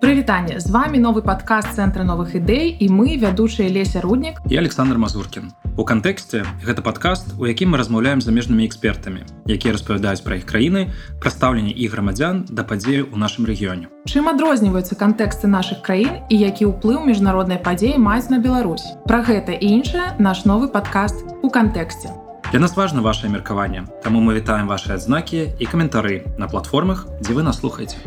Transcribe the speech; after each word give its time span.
Прывітанне 0.00 0.60
з 0.60 0.70
вами 0.70 0.96
новы 0.96 1.20
падкаст 1.20 1.76
цэнтра 1.76 2.08
новых 2.08 2.32
ідэй 2.32 2.72
і 2.72 2.86
мы 2.88 3.20
вядучыя 3.20 3.68
леся 3.68 4.00
руднік 4.00 4.40
і 4.48 4.56
Александр 4.56 4.96
Мазуркін. 4.96 5.52
У 5.76 5.84
кантэксце 5.84 6.40
гэта 6.64 6.80
падкаст, 6.80 7.36
у 7.36 7.44
якім 7.44 7.76
мы 7.76 7.76
размаўляем 7.76 8.24
замежнымі 8.24 8.64
экспертамі, 8.64 9.28
якія 9.44 9.76
распавядаюць 9.76 10.24
пра 10.24 10.40
іх 10.40 10.48
краіны, 10.48 10.88
прадстаўленне 11.20 11.76
і 11.76 11.84
грамадзян 11.92 12.48
да 12.48 12.64
падзею 12.64 13.12
ў 13.12 13.16
нашым 13.20 13.44
рэгіёне. 13.44 13.92
Чым 14.08 14.32
адрозніваюцца 14.32 14.96
кантэксты 14.96 15.52
нашых 15.52 15.84
краін 15.84 16.24
і 16.32 16.36
які 16.48 16.72
ўплыў 16.72 17.04
міжнароднай 17.04 17.60
падзеі 17.60 18.00
маюць 18.00 18.32
на 18.32 18.40
Беларусь. 18.40 18.96
Пра 19.04 19.20
гэта 19.20 19.52
і 19.52 19.84
іншае 19.84 20.16
наш 20.16 20.48
новы 20.48 20.72
падкаст 20.72 21.28
у 21.44 21.52
кантэксце. 21.52 22.08
Для 22.48 22.64
нас 22.64 22.72
важна 22.72 23.04
ваше 23.04 23.28
меркаванне, 23.28 23.84
таму 24.00 24.24
мы 24.24 24.32
вітаем 24.40 24.64
ваши 24.64 24.96
адзнакі 24.96 25.52
і 25.60 25.64
каментары 25.68 26.24
на 26.40 26.48
платформах, 26.48 27.04
дзе 27.20 27.36
вы 27.36 27.44
нас 27.44 27.60
слухаеце. 27.60 28.00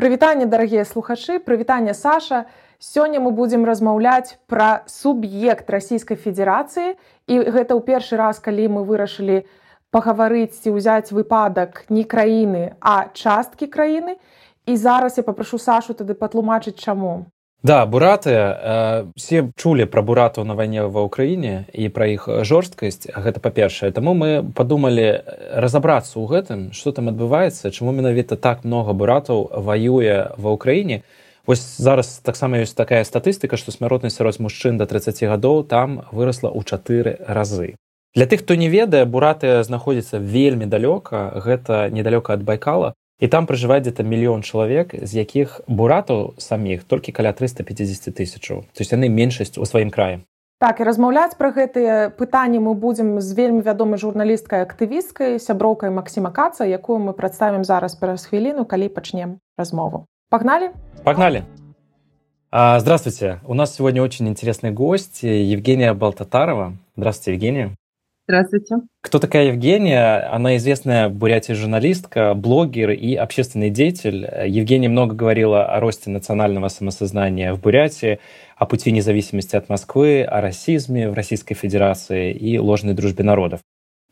Прывітанне 0.00 0.46
дарагія 0.48 0.88
слухачы 0.88 1.36
прывітанне 1.44 1.92
Саша. 1.92 2.46
Сёння 2.80 3.20
мы 3.20 3.36
будзем 3.36 3.68
размаўляць 3.68 4.40
пра 4.48 4.80
суб'ект 4.88 5.68
расійскай 5.68 6.16
федэрацыі. 6.16 6.96
І 7.28 7.34
гэта 7.44 7.76
ў 7.76 7.84
першы 7.84 8.16
раз 8.16 8.40
калі 8.40 8.80
мы 8.80 8.80
вырашылі 8.88 9.44
пагаварыць 9.92 10.56
ці 10.56 10.72
ўзяць 10.72 11.12
выпадак 11.12 11.84
не 11.92 12.08
краіны 12.08 12.80
а 12.80 13.12
часткі 13.12 13.68
краіны. 13.68 14.16
І 14.64 14.80
зараз 14.80 15.20
я 15.20 15.22
папрашу 15.28 15.60
Сашу 15.60 15.92
тады 15.92 16.16
патлумачыць 16.16 16.80
чаму 16.80 17.28
Да, 17.62 17.84
бураты 17.84 18.30
э, 18.30 19.04
все 19.16 19.52
чулі 19.56 19.84
пра 19.84 20.00
буратаў 20.00 20.48
на 20.48 20.56
вайне 20.56 20.88
ва 20.88 21.04
ўкраіне 21.04 21.68
і 21.76 21.92
пра 21.92 22.08
іх 22.08 22.24
жорсткасць 22.24 23.04
гэта 23.12 23.36
па-першае 23.36 23.92
таму 23.92 24.16
мы 24.16 24.40
падумалі 24.40 25.20
разабрацца 25.52 26.16
ў 26.16 26.24
гэтым 26.24 26.60
што 26.72 26.96
там 26.96 27.12
адбываецца 27.12 27.68
чаму 27.68 27.92
менавіта 27.92 28.40
так 28.40 28.64
много 28.64 28.96
буратаў 28.96 29.52
ваюе 29.60 30.32
ва 30.40 30.56
ўкраіне 30.56 31.04
вось 31.44 31.60
зараз 31.76 32.24
таксама 32.24 32.64
ёсць 32.64 32.72
такая 32.72 33.04
статыстыка 33.04 33.60
што 33.60 33.76
смяротнасць 33.76 34.16
сярод 34.16 34.40
мужчын 34.40 34.80
да 34.80 34.88
30 34.88 35.20
гадоў 35.28 35.60
там 35.68 36.08
вырасла 36.16 36.48
ў 36.48 36.64
чатыры 36.64 37.20
разы. 37.28 37.76
Для 38.16 38.24
тых 38.24 38.40
хто 38.40 38.56
не 38.56 38.72
ведае 38.72 39.04
бураты 39.04 39.60
знаходзіцца 39.62 40.16
вельмі 40.16 40.64
далёка. 40.66 41.30
Гэта 41.44 41.92
недалёка 41.92 42.34
ад 42.34 42.42
байкала 42.42 42.96
і 43.20 43.28
там 43.28 43.46
пражываць 43.46 43.84
где-то 43.84 44.02
мільён 44.02 44.42
чалавек 44.42 44.96
з 44.96 45.12
якіх 45.14 45.60
буратаў 45.68 46.34
саміх 46.40 46.84
толькі 46.84 47.12
каля 47.12 47.32
350 47.32 48.16
тысячаў 48.16 48.64
то 48.72 48.80
есть 48.80 48.92
яны 48.92 49.12
меншасць 49.12 49.60
у 49.60 49.64
сваім 49.68 49.92
краі 49.92 50.24
так 50.60 50.80
і 50.80 50.84
размаўляць 50.84 51.36
пра 51.36 51.52
гэтыя 51.52 52.10
пытанні 52.16 52.60
мы 52.64 52.74
будзем 52.74 53.20
з 53.20 53.32
вельмі 53.36 53.60
вядомай 53.64 54.00
журналісткай 54.00 54.64
актывісткай 54.64 55.38
сяброўкай 55.40 55.92
Масіма 55.92 56.32
каца 56.32 56.64
якую 56.64 56.98
мы 56.98 57.12
прадставім 57.12 57.64
зараз 57.64 57.94
праз 57.94 58.26
хвіліну 58.26 58.64
калі 58.64 58.88
пачнем 58.88 59.38
размову. 59.56 60.04
Погнали 60.28 60.70
погнали 61.04 61.44
а, 62.52 62.80
здравствуйте. 62.80 63.38
У 63.46 63.54
нас 63.54 63.76
сегодня 63.76 64.02
очень 64.02 64.28
интересный 64.28 64.72
гость 64.72 65.22
евгения 65.22 65.94
балтатарова. 65.94 66.72
Здравствуйте 66.96 67.34
евгения 67.34 67.76
Здравствуйте. 68.30 68.76
Кто 69.00 69.18
такая 69.18 69.46
Евгения? 69.46 70.20
Она 70.32 70.56
известная 70.56 71.08
в 71.08 71.14
Бурятии 71.14 71.52
журналистка, 71.52 72.32
блогер 72.34 72.90
и 72.90 73.16
общественный 73.16 73.70
деятель. 73.70 74.24
Евгения 74.46 74.88
много 74.88 75.16
говорила 75.16 75.64
о 75.64 75.80
росте 75.80 76.10
национального 76.10 76.68
самосознания 76.68 77.52
в 77.52 77.60
Бурятии, 77.60 78.20
о 78.56 78.66
пути 78.66 78.92
независимости 78.92 79.56
от 79.56 79.68
Москвы, 79.68 80.22
о 80.22 80.40
расизме 80.40 81.10
в 81.10 81.14
Российской 81.14 81.56
Федерации 81.56 82.32
и 82.32 82.56
ложной 82.56 82.94
дружбе 82.94 83.24
народов. 83.24 83.62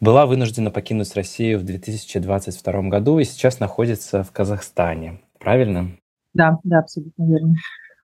Была 0.00 0.26
вынуждена 0.26 0.72
покинуть 0.72 1.14
Россию 1.14 1.60
в 1.60 1.62
2022 1.62 2.82
году 2.88 3.20
и 3.20 3.24
сейчас 3.24 3.60
находится 3.60 4.24
в 4.24 4.32
Казахстане. 4.32 5.20
Правильно? 5.38 5.92
Да, 6.34 6.58
да, 6.64 6.80
абсолютно 6.80 7.22
верно. 7.22 7.54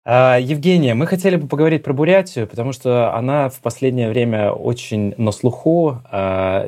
А, 0.03 0.37
Евгения, 0.39 0.95
мы 0.95 1.05
хотели 1.05 1.35
бы 1.35 1.47
поговорить 1.47 1.83
про 1.83 1.93
Бурятию, 1.93 2.47
потому 2.47 2.73
что 2.73 3.13
она 3.15 3.49
в 3.49 3.59
последнее 3.59 4.09
время 4.09 4.51
очень 4.51 5.13
на 5.17 5.31
слуху, 5.31 6.01
а, 6.05 6.67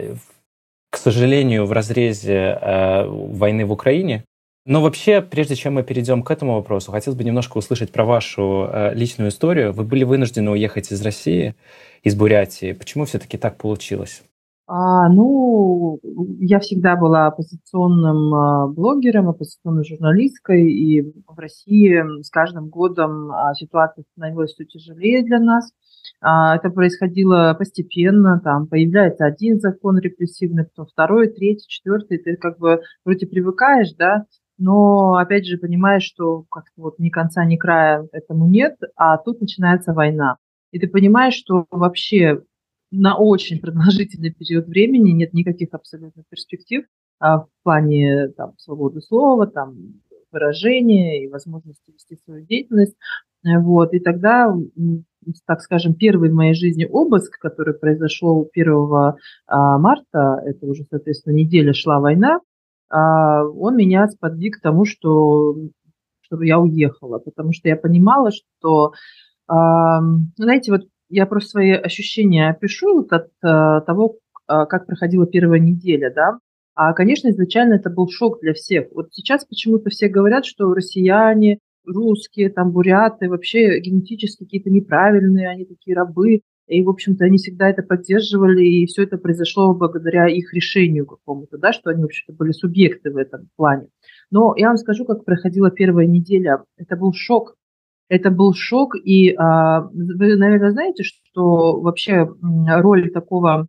к 0.92 0.98
сожалению, 0.98 1.66
в 1.66 1.72
разрезе 1.72 2.58
а, 2.62 3.08
войны 3.08 3.66
в 3.66 3.72
Украине. 3.72 4.24
Но 4.66 4.82
вообще, 4.82 5.22
прежде 5.22 5.56
чем 5.56 5.74
мы 5.74 5.84
перейдем 5.84 6.24
к 6.24 6.32
этому 6.32 6.54
вопросу, 6.54 6.92
хотелось 6.92 7.18
бы 7.18 7.24
немножко 7.24 7.58
услышать 7.58 7.92
про 7.92 8.06
вашу 8.06 8.70
личную 8.94 9.30
историю. 9.30 9.74
Вы 9.74 9.84
были 9.84 10.06
вынуждены 10.06 10.52
уехать 10.52 10.90
из 10.90 11.02
России, 11.02 11.56
из 12.02 12.16
Бурятии. 12.16 12.72
Почему 12.72 13.04
все-таки 13.04 13.38
так 13.38 13.58
получилось? 13.58 14.24
А, 14.66 15.10
ну, 15.10 16.00
я 16.40 16.60
всегда 16.60 16.96
была 16.96 17.28
оппозиционным 17.28 18.34
а, 18.34 18.68
блогером, 18.68 19.28
оппозиционной 19.28 19.84
журналисткой, 19.84 20.72
и 20.72 21.02
в 21.02 21.38
России 21.38 22.22
с 22.22 22.30
каждым 22.30 22.70
годом 22.70 23.30
а, 23.32 23.54
ситуация 23.56 24.06
становилась 24.14 24.54
все 24.54 24.64
тяжелее 24.64 25.22
для 25.24 25.40
нас. 25.40 25.70
А, 26.22 26.56
это 26.56 26.70
происходило 26.70 27.54
постепенно, 27.60 28.40
там 28.42 28.68
появляется 28.68 29.26
один 29.26 29.60
закон 29.60 30.00
репрессивный, 30.00 30.64
потом 30.64 30.86
второй, 30.86 31.28
третий, 31.28 31.68
четвертый, 31.68 32.18
ты 32.20 32.38
как 32.38 32.58
бы 32.58 32.82
вроде 33.04 33.28
привыкаешь, 33.28 33.94
да, 33.98 34.26
но 34.58 35.16
опять 35.16 35.46
же 35.46 35.58
понимаешь, 35.58 36.04
что 36.04 36.46
как 36.50 36.66
вот 36.78 37.00
ни 37.00 37.10
конца, 37.10 37.44
ни 37.44 37.58
края 37.58 38.08
этому 38.14 38.48
нет, 38.48 38.78
а 38.96 39.18
тут 39.18 39.42
начинается 39.42 39.94
война. 39.94 40.38
И 40.72 40.80
ты 40.80 40.88
понимаешь, 40.88 41.36
что 41.36 41.66
вообще 41.70 42.42
на 42.94 43.18
очень 43.18 43.60
продолжительный 43.60 44.32
период 44.32 44.68
времени 44.68 45.12
нет 45.12 45.34
никаких 45.34 45.70
абсолютно 45.74 46.24
перспектив 46.30 46.86
а, 47.20 47.40
в 47.40 47.48
плане 47.64 48.30
там, 48.30 48.54
свободы 48.58 49.02
слова, 49.02 49.48
там, 49.48 49.76
выражения 50.32 51.24
и 51.24 51.28
возможности 51.28 51.92
вести 51.92 52.18
свою 52.24 52.46
деятельность. 52.46 52.96
Вот. 53.44 53.94
И 53.94 54.00
тогда, 54.00 54.56
так 55.46 55.62
скажем, 55.62 55.96
первый 55.96 56.30
в 56.30 56.34
моей 56.34 56.54
жизни 56.54 56.86
обыск, 56.86 57.38
который 57.40 57.74
произошел 57.74 58.50
1 58.54 58.74
а, 59.48 59.78
марта, 59.78 60.42
это 60.46 60.66
уже, 60.66 60.86
соответственно, 60.90 61.34
неделя 61.34 61.74
шла 61.74 62.00
война, 62.00 62.40
а, 62.90 63.44
он 63.44 63.76
меня 63.76 64.08
сподвиг 64.08 64.58
к 64.58 64.62
тому, 64.62 64.86
что, 64.86 65.56
чтобы 66.22 66.46
я 66.46 66.60
уехала, 66.60 67.18
потому 67.20 67.54
что 67.54 67.70
я 67.70 67.76
понимала, 67.76 68.30
что 68.32 68.94
знаете, 69.46 70.72
вот 70.72 70.84
я 71.14 71.26
просто 71.26 71.52
свои 71.52 71.72
ощущения 71.72 72.50
опишу 72.50 72.94
вот 72.96 73.14
от 73.14 73.28
э, 73.44 73.82
того, 73.86 74.18
э, 74.50 74.66
как 74.68 74.88
проходила 74.88 75.28
первая 75.28 75.60
неделя, 75.60 76.12
да. 76.14 76.40
А, 76.76 76.94
конечно, 76.94 77.30
изначально 77.30 77.76
это 77.76 77.90
был 77.90 78.10
шок 78.10 78.40
для 78.42 78.54
всех. 78.54 78.88
Вот 78.94 79.10
сейчас 79.12 79.46
почему-то 79.46 79.90
все 79.92 80.08
говорят, 80.08 80.46
что 80.46 80.74
россияне, 80.74 81.60
русские, 81.86 82.50
там, 82.50 82.72
буряты 82.72 83.30
вообще 83.30 83.80
генетически 83.80 84.44
какие-то 84.44 84.72
неправильные, 84.72 85.50
они 85.50 85.66
такие 85.66 85.96
рабы. 85.96 86.42
И, 86.68 86.82
в 86.82 86.90
общем-то, 86.90 87.26
они 87.26 87.38
всегда 87.38 87.70
это 87.70 87.84
поддерживали, 87.84 88.64
и 88.66 88.86
все 88.86 89.04
это 89.04 89.18
произошло 89.18 89.76
благодаря 89.76 90.28
их 90.28 90.54
решению 90.54 91.06
какому-то, 91.06 91.58
да, 91.58 91.74
что 91.74 91.90
они, 91.90 92.02
в 92.02 92.06
общем-то, 92.06 92.34
были 92.34 92.52
субъекты 92.52 93.12
в 93.12 93.18
этом 93.18 93.50
плане. 93.58 93.88
Но 94.32 94.54
я 94.56 94.70
вам 94.70 94.78
скажу, 94.78 95.06
как 95.06 95.26
проходила 95.26 95.70
первая 95.70 96.08
неделя. 96.08 96.64
Это 96.78 96.96
был 96.96 97.12
шок 97.14 97.56
это 98.10 98.30
был 98.32 98.54
шок, 98.54 98.96
и 98.96 99.34
а, 99.36 99.82
вы, 99.82 100.36
наверное, 100.36 100.72
знаете, 100.72 101.04
что 101.04 101.80
вообще 101.80 102.28
роль 102.68 103.12
такого 103.12 103.68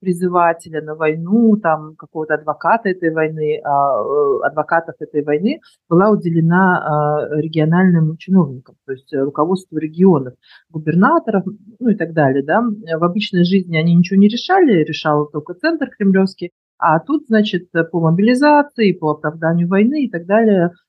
призывателя 0.00 0.82
на 0.82 0.94
войну, 0.94 1.56
там 1.56 1.96
какого-то 1.96 2.34
адвоката 2.34 2.90
этой 2.90 3.10
войны, 3.10 3.60
а, 3.64 4.02
э, 4.02 4.46
адвокатов 4.46 4.94
этой 5.00 5.22
войны 5.24 5.60
была 5.88 6.10
уделена 6.10 6.78
а, 6.78 7.40
региональным 7.40 8.16
чиновникам, 8.16 8.76
то 8.84 8.92
есть 8.92 9.12
руководству 9.14 9.78
регионов, 9.78 10.34
губернаторов, 10.70 11.44
ну 11.78 11.88
и 11.88 11.94
так 11.94 12.12
далее. 12.12 12.44
Да. 12.44 12.62
В 12.62 13.04
обычной 13.04 13.44
жизни 13.44 13.76
они 13.76 13.94
ничего 13.94 14.18
не 14.20 14.28
решали, 14.28 14.84
решал 14.84 15.26
только 15.26 15.54
центр 15.54 15.88
кремлевский, 15.88 16.52
а 16.78 17.00
тут, 17.00 17.26
значит, 17.28 17.70
по 17.90 18.00
мобилизации, 18.00 18.92
по 18.92 19.12
оправданию 19.12 19.68
войны 19.68 20.04
и 20.04 20.10
так 20.10 20.26
далее– 20.26 20.72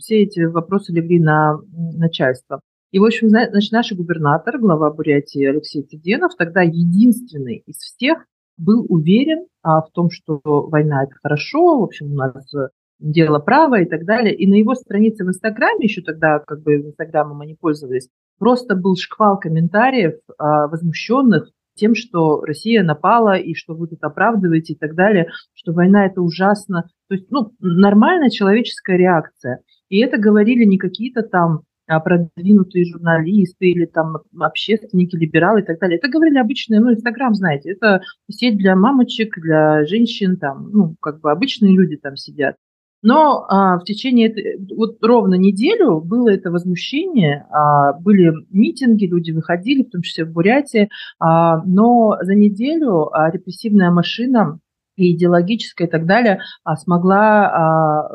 все 0.00 0.22
эти 0.22 0.40
вопросы 0.40 0.92
легли 0.92 1.20
на 1.20 1.58
начальство. 1.72 2.60
И, 2.90 2.98
в 2.98 3.04
общем, 3.04 3.28
значит, 3.28 3.72
наш 3.72 3.92
губернатор, 3.92 4.58
глава 4.58 4.90
Бурятии 4.90 5.44
Алексей 5.44 5.82
Теденов, 5.82 6.36
тогда 6.36 6.62
единственный 6.62 7.62
из 7.66 7.76
всех 7.76 8.24
был 8.56 8.86
уверен 8.88 9.46
а, 9.62 9.82
в 9.82 9.90
том, 9.90 10.10
что 10.10 10.40
война– 10.44 11.02
это 11.04 11.14
хорошо, 11.20 11.80
в 11.80 11.82
общем, 11.82 12.12
у 12.12 12.14
нас 12.14 12.52
дело 13.00 13.38
право 13.38 13.80
и 13.80 13.84
так 13.84 14.04
далее. 14.04 14.34
И 14.34 14.46
на 14.46 14.54
его 14.54 14.74
странице 14.74 15.24
в 15.24 15.28
Инстаграме, 15.28 15.84
еще 15.84 16.02
тогда 16.02 16.38
как 16.38 16.62
бы 16.62 16.76
Инстаграмом 16.76 17.40
они 17.40 17.54
пользовались, 17.54 18.08
просто 18.38 18.76
был 18.76 18.96
шквал 18.96 19.38
комментариев 19.38 20.14
а, 20.38 20.68
возмущенных 20.68 21.50
тем, 21.74 21.94
что 21.94 22.40
Россия 22.42 22.82
напала 22.82 23.36
и 23.36 23.54
что 23.54 23.74
вы 23.74 23.88
тут 23.88 24.02
оправдываете 24.02 24.74
и 24.74 24.76
так 24.76 24.94
далее, 24.94 25.28
что 25.54 25.72
война 25.72 26.06
это 26.06 26.20
ужасно. 26.22 26.84
То 27.08 27.14
есть, 27.14 27.30
ну, 27.30 27.52
нормальная 27.60 28.30
человеческая 28.30 28.96
реакция. 28.96 29.60
И 29.88 29.98
это 29.98 30.18
говорили 30.18 30.64
не 30.64 30.78
какие-то 30.78 31.22
там 31.22 31.62
а, 31.86 32.00
продвинутые 32.00 32.86
журналисты 32.86 33.66
или 33.70 33.84
там 33.84 34.16
общественники, 34.38 35.16
либералы 35.16 35.60
и 35.60 35.64
так 35.64 35.78
далее. 35.78 35.98
Это 35.98 36.08
говорили 36.08 36.38
обычные, 36.38 36.80
ну, 36.80 36.92
Инстаграм, 36.92 37.34
знаете, 37.34 37.72
это 37.72 38.00
сеть 38.30 38.56
для 38.56 38.74
мамочек, 38.74 39.38
для 39.38 39.84
женщин, 39.84 40.38
там, 40.38 40.70
ну, 40.70 40.96
как 41.00 41.20
бы 41.20 41.30
обычные 41.30 41.74
люди 41.74 41.96
там 41.96 42.16
сидят. 42.16 42.56
Но 43.04 43.44
а, 43.50 43.78
в 43.78 43.84
течение 43.84 44.34
вот 44.74 44.96
ровно 45.02 45.34
неделю 45.34 46.00
было 46.00 46.30
это 46.30 46.50
возмущение, 46.50 47.46
а, 47.50 47.92
были 47.92 48.32
митинги, 48.50 49.04
люди 49.04 49.30
выходили, 49.30 49.82
в 49.82 49.90
том 49.90 50.00
числе 50.00 50.24
в 50.24 50.32
Бурятии, 50.32 50.88
а, 51.20 51.62
но 51.66 52.16
за 52.22 52.34
неделю 52.34 53.14
а, 53.14 53.30
репрессивная 53.30 53.90
машина 53.90 54.58
и 54.96 55.14
идеологическая 55.14 55.86
и 55.86 55.90
так 55.90 56.06
далее 56.06 56.40
а, 56.64 56.76
смогла 56.76 57.46
а, 57.46 58.08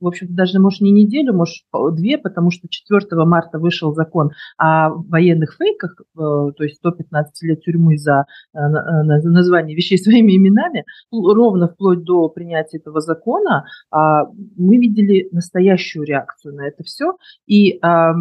в 0.00 0.06
общем-то, 0.06 0.34
даже, 0.34 0.58
может, 0.58 0.80
не 0.80 0.90
неделю, 0.90 1.34
может, 1.34 1.64
две, 1.92 2.18
потому 2.18 2.50
что 2.50 2.68
4 2.68 3.24
марта 3.24 3.58
вышел 3.58 3.94
закон 3.94 4.30
о 4.56 4.90
военных 4.90 5.56
фейках, 5.56 6.00
э, 6.00 6.02
то 6.16 6.64
есть 6.64 6.76
115 6.76 7.42
лет 7.42 7.62
тюрьмы 7.62 7.98
за 7.98 8.24
э, 8.54 8.58
название 8.58 9.76
вещей 9.76 9.98
своими 9.98 10.36
именами, 10.36 10.84
ровно 11.12 11.68
вплоть 11.68 12.02
до 12.02 12.28
принятия 12.28 12.78
этого 12.78 13.00
закона, 13.00 13.64
а, 13.90 14.24
мы 14.56 14.76
видели 14.76 15.28
настоящую 15.32 16.04
реакцию 16.04 16.54
на 16.54 16.66
это 16.66 16.82
все. 16.84 17.16
И 17.46 17.78
а, 17.82 18.14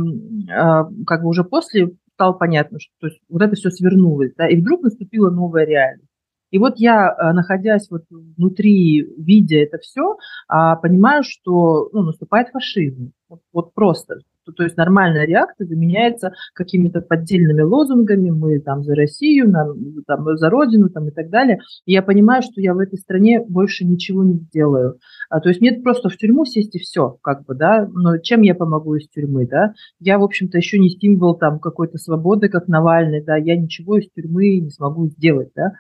как 1.06 1.24
бы 1.24 1.30
уже 1.30 1.44
после 1.44 1.92
стало 2.14 2.34
понятно, 2.34 2.80
что 2.80 2.92
то 3.00 3.08
есть, 3.08 3.22
вот 3.30 3.42
это 3.42 3.56
все 3.56 3.70
свернулось, 3.70 4.34
да, 4.38 4.48
и 4.48 4.60
вдруг 4.60 4.82
наступила 4.82 5.30
новая 5.30 5.66
реальность. 5.66 6.09
И 6.52 6.58
вот 6.58 6.78
я, 6.78 7.10
э, 7.10 7.34
находясь 7.34 7.90
вот 7.90 8.04
внутри, 8.10 9.02
видя 9.18 9.58
это 9.58 9.78
все, 9.78 10.18
а, 10.48 10.76
понимаю, 10.76 11.24
что 11.24 11.90
ну, 11.94 12.04
наступает 12.04 12.50
фашизм. 12.50 13.12
Вот, 13.30 13.42
вот 13.54 13.74
просто. 13.74 14.22
То 14.58 14.64
есть 14.64 14.78
нормальная 14.78 15.26
реакция 15.26 15.68
заменяется 15.68 16.34
какими-то 16.54 17.02
поддельными 17.02 17.62
лозунгами, 17.62 18.32
мы 18.32 18.60
там 18.60 18.84
за 18.84 18.96
Россию, 18.96 19.50
нам, 19.50 19.76
там, 20.08 20.26
за 20.38 20.50
Родину 20.50 20.90
там, 20.90 21.08
и 21.08 21.12
так 21.12 21.30
далее. 21.30 21.60
И 21.86 21.94
я 21.94 22.02
понимаю, 22.02 22.42
что 22.42 22.60
я 22.62 22.74
в 22.74 22.80
этой 22.80 22.98
стране 22.98 23.44
больше 23.48 23.86
ничего 23.86 24.24
не 24.24 24.40
сделаю. 24.40 24.98
А, 25.30 25.40
то 25.40 25.50
есть 25.50 25.62
нет 25.62 25.84
просто 25.84 26.10
в 26.10 26.18
тюрьму 26.18 26.46
сесть 26.46 26.76
и 26.76 26.80
все, 26.80 27.18
как 27.22 27.46
бы, 27.46 27.56
да, 27.56 27.88
но 27.92 28.18
чем 28.18 28.42
я 28.42 28.56
помогу 28.56 28.96
из 28.96 29.08
тюрьмы, 29.10 29.48
да? 29.48 29.74
Я, 30.00 30.18
в 30.18 30.24
общем-то, 30.24 30.58
еще 30.58 30.80
не 30.80 30.90
символ 30.90 31.36
там 31.38 31.60
какой-то 31.60 31.98
свободы, 31.98 32.50
как 32.50 32.68
Навальный, 32.68 33.24
да, 33.24 33.38
я 33.38 33.56
ничего 33.56 33.98
из 33.98 34.10
тюрьмы 34.12 34.60
не 34.60 34.70
смогу 34.70 35.08
сделать, 35.08 35.50
да. 35.56 35.74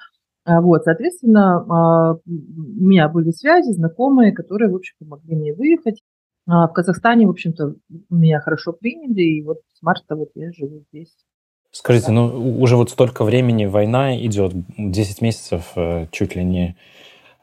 А, 0.49 0.61
вот, 0.61 0.83
соответственно, 0.83 1.63
а, 1.69 2.13
у 2.15 2.85
меня 2.85 3.07
были 3.07 3.29
связи, 3.29 3.71
знакомые, 3.71 4.31
которые, 4.31 4.71
в 4.71 4.75
общем 4.75 4.95
помогли 4.99 5.35
мне 5.35 5.53
выехать. 5.53 6.01
А, 6.47 6.67
в 6.67 6.73
Казахстане, 6.73 7.27
в 7.27 7.29
общем-то, 7.29 7.75
меня 8.09 8.39
хорошо 8.39 8.73
приняли, 8.73 9.21
и 9.21 9.43
вот 9.43 9.59
с 9.71 9.83
марта 9.83 10.15
вот 10.15 10.29
я 10.33 10.51
живу 10.51 10.83
здесь. 10.91 11.13
Скажите, 11.71 12.11
ну 12.11 12.59
уже 12.59 12.77
вот 12.77 12.89
столько 12.89 13.23
времени 13.23 13.65
война 13.65 14.17
идет, 14.17 14.53
10 14.79 15.21
месяцев 15.21 15.71
э, 15.75 16.07
чуть 16.09 16.35
ли 16.35 16.43
не. 16.43 16.75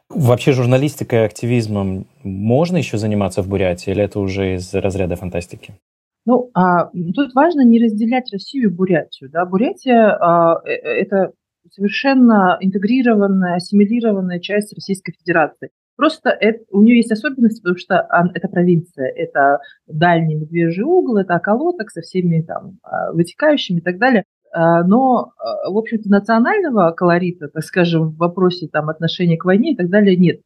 Вообще 0.09 0.51
журналистикой 0.51 1.19
и 1.19 1.25
активизмом 1.25 2.07
можно 2.23 2.75
еще 2.75 2.97
заниматься 2.97 3.41
в 3.41 3.47
Бурятии, 3.47 3.91
или 3.91 4.03
это 4.03 4.19
уже 4.19 4.55
из 4.55 4.73
разряда 4.73 5.15
фантастики? 5.15 5.75
Ну, 6.25 6.51
а, 6.53 6.89
тут 7.15 7.33
важно 7.33 7.61
не 7.61 7.81
разделять 7.81 8.29
Россию 8.33 8.69
и 8.69 8.73
Бурятию. 8.73 9.29
Да? 9.29 9.45
Бурятия 9.45 10.09
а, 10.19 10.61
э, 10.65 10.71
э, 10.71 11.01
это 11.03 11.31
совершенно 11.71 12.57
интегрированная, 12.59 13.55
ассимилированная 13.55 14.39
часть 14.39 14.73
Российской 14.73 15.13
Федерации. 15.13 15.69
Просто 15.97 16.29
это, 16.29 16.63
у 16.69 16.83
нее 16.83 16.97
есть 16.97 17.11
особенность, 17.11 17.61
потому 17.63 17.77
что 17.77 18.07
это 18.35 18.47
провинция, 18.47 19.07
это 19.07 19.59
дальний 19.87 20.35
медвежий 20.35 20.83
угол, 20.83 21.17
это 21.17 21.35
околоток 21.35 21.89
со 21.89 22.01
всеми 22.01 22.43
там 22.43 22.77
а, 22.83 23.11
вытекающими 23.13 23.79
и 23.79 23.81
так 23.81 23.97
далее. 23.97 24.23
А, 24.53 24.83
но, 24.83 25.31
а, 25.39 25.71
в 25.71 25.75
общем-то, 25.75 26.07
национального 26.07 26.91
колорита, 26.91 27.47
так 27.47 27.63
скажем, 27.63 28.09
в 28.09 28.17
вопросе 28.17 28.67
там, 28.67 28.89
отношения 28.89 29.37
к 29.37 29.45
войне 29.45 29.73
и 29.73 29.75
так 29.75 29.89
далее 29.89 30.15
нет. 30.15 30.41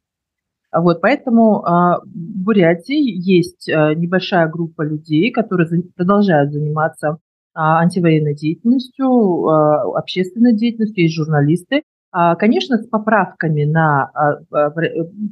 Вот, 0.74 1.02
поэтому 1.02 1.60
в 1.60 2.02
Бурятии 2.06 2.96
есть 2.96 3.68
небольшая 3.68 4.48
группа 4.48 4.80
людей, 4.80 5.30
которые 5.30 5.68
продолжают 5.94 6.50
заниматься 6.50 7.18
антивоенной 7.54 8.34
деятельностью, 8.34 9.46
а, 9.46 9.98
общественной 9.98 10.54
деятельностью, 10.54 11.04
есть 11.04 11.14
журналисты. 11.14 11.82
А, 12.14 12.36
конечно, 12.36 12.76
с 12.76 12.86
поправками 12.86 13.64
на 13.64 14.10
э, 14.52 14.70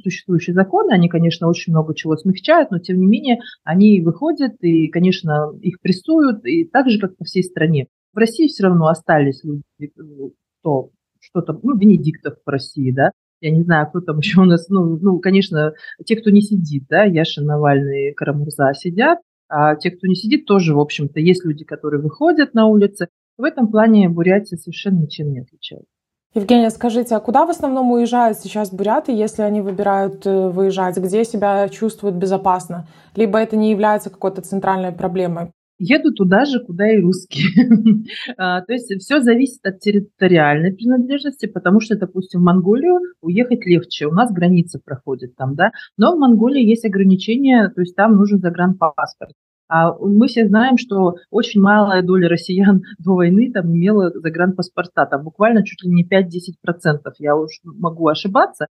существующие 0.01 0.55
законы, 0.55 0.93
они, 0.93 1.09
конечно, 1.09 1.47
очень 1.47 1.73
много 1.73 1.93
чего 1.93 2.17
смягчают, 2.17 2.71
но, 2.71 2.79
тем 2.79 2.99
не 2.99 3.05
менее, 3.05 3.39
они 3.63 4.01
выходят 4.01 4.53
и, 4.61 4.87
конечно, 4.87 5.51
их 5.61 5.79
прессуют, 5.79 6.43
и 6.43 6.65
так 6.65 6.89
же, 6.89 6.99
как 6.99 7.17
по 7.17 7.23
всей 7.23 7.43
стране. 7.43 7.85
В 8.13 8.17
России 8.17 8.47
все 8.47 8.63
равно 8.63 8.87
остались 8.87 9.43
люди, 9.43 9.61
кто 10.59 10.89
что-то, 11.19 11.59
ну, 11.61 11.77
Венедиктов 11.77 12.37
в 12.43 12.49
России, 12.49 12.91
да, 12.91 13.11
я 13.41 13.51
не 13.51 13.63
знаю, 13.63 13.87
кто 13.87 14.01
там 14.01 14.17
еще 14.19 14.41
у 14.41 14.45
нас, 14.45 14.69
ну, 14.69 14.97
ну, 14.97 15.19
конечно, 15.19 15.73
те, 16.05 16.15
кто 16.15 16.29
не 16.29 16.41
сидит, 16.41 16.85
да, 16.89 17.03
Яша 17.03 17.43
Навальный, 17.43 18.13
Карамурза 18.13 18.73
сидят, 18.73 19.19
а 19.51 19.75
те, 19.75 19.91
кто 19.91 20.07
не 20.07 20.15
сидит, 20.15 20.45
тоже, 20.45 20.73
в 20.73 20.79
общем-то, 20.79 21.19
есть 21.19 21.43
люди, 21.43 21.65
которые 21.65 22.01
выходят 22.01 22.53
на 22.53 22.67
улицы. 22.67 23.09
В 23.37 23.43
этом 23.43 23.67
плане 23.67 24.07
Бурятия 24.07 24.57
совершенно 24.57 24.99
ничем 24.99 25.31
не 25.31 25.41
отличается. 25.41 25.87
Евгения, 26.33 26.69
скажите, 26.69 27.15
а 27.15 27.19
куда 27.19 27.45
в 27.45 27.49
основном 27.49 27.91
уезжают 27.91 28.37
сейчас 28.37 28.71
буряты, 28.71 29.11
если 29.11 29.41
они 29.41 29.59
выбирают 29.59 30.25
э, 30.25 30.47
выезжать? 30.47 30.97
Где 30.97 31.25
себя 31.25 31.67
чувствуют 31.67 32.15
безопасно? 32.15 32.87
Либо 33.17 33.37
это 33.37 33.57
не 33.57 33.69
является 33.69 34.09
какой-то 34.09 34.41
центральной 34.41 34.93
проблемой? 34.93 35.51
Еду 35.83 36.13
туда 36.13 36.45
же, 36.45 36.59
куда 36.59 36.91
и 36.91 37.01
русские. 37.01 38.05
А, 38.37 38.61
то 38.61 38.73
есть 38.73 38.91
все 38.99 39.21
зависит 39.21 39.65
от 39.65 39.79
территориальной 39.79 40.73
принадлежности, 40.73 41.47
потому 41.47 41.79
что, 41.79 41.97
допустим, 41.97 42.41
в 42.41 42.43
Монголию 42.43 42.99
уехать 43.21 43.65
легче. 43.65 44.05
У 44.05 44.11
нас 44.11 44.31
граница 44.31 44.79
проходит 44.83 45.35
там, 45.35 45.55
да. 45.55 45.71
Но 45.97 46.15
в 46.15 46.19
Монголии 46.19 46.63
есть 46.63 46.85
ограничения, 46.85 47.69
то 47.69 47.81
есть 47.81 47.95
там 47.95 48.15
нужен 48.15 48.39
загранпаспорт. 48.39 49.33
А 49.69 49.93
мы 49.97 50.27
все 50.27 50.47
знаем, 50.47 50.77
что 50.77 51.15
очень 51.29 51.61
малая 51.61 52.03
доля 52.03 52.29
россиян 52.29 52.81
до 52.99 53.15
войны 53.15 53.51
там 53.51 53.73
имела 53.73 54.11
загранпаспорта, 54.11 55.05
там 55.05 55.23
буквально 55.23 55.63
чуть 55.65 55.83
ли 55.83 55.89
не 55.89 56.03
5-10%, 56.03 56.97
я 57.19 57.35
уж 57.35 57.51
могу 57.63 58.07
ошибаться, 58.07 58.67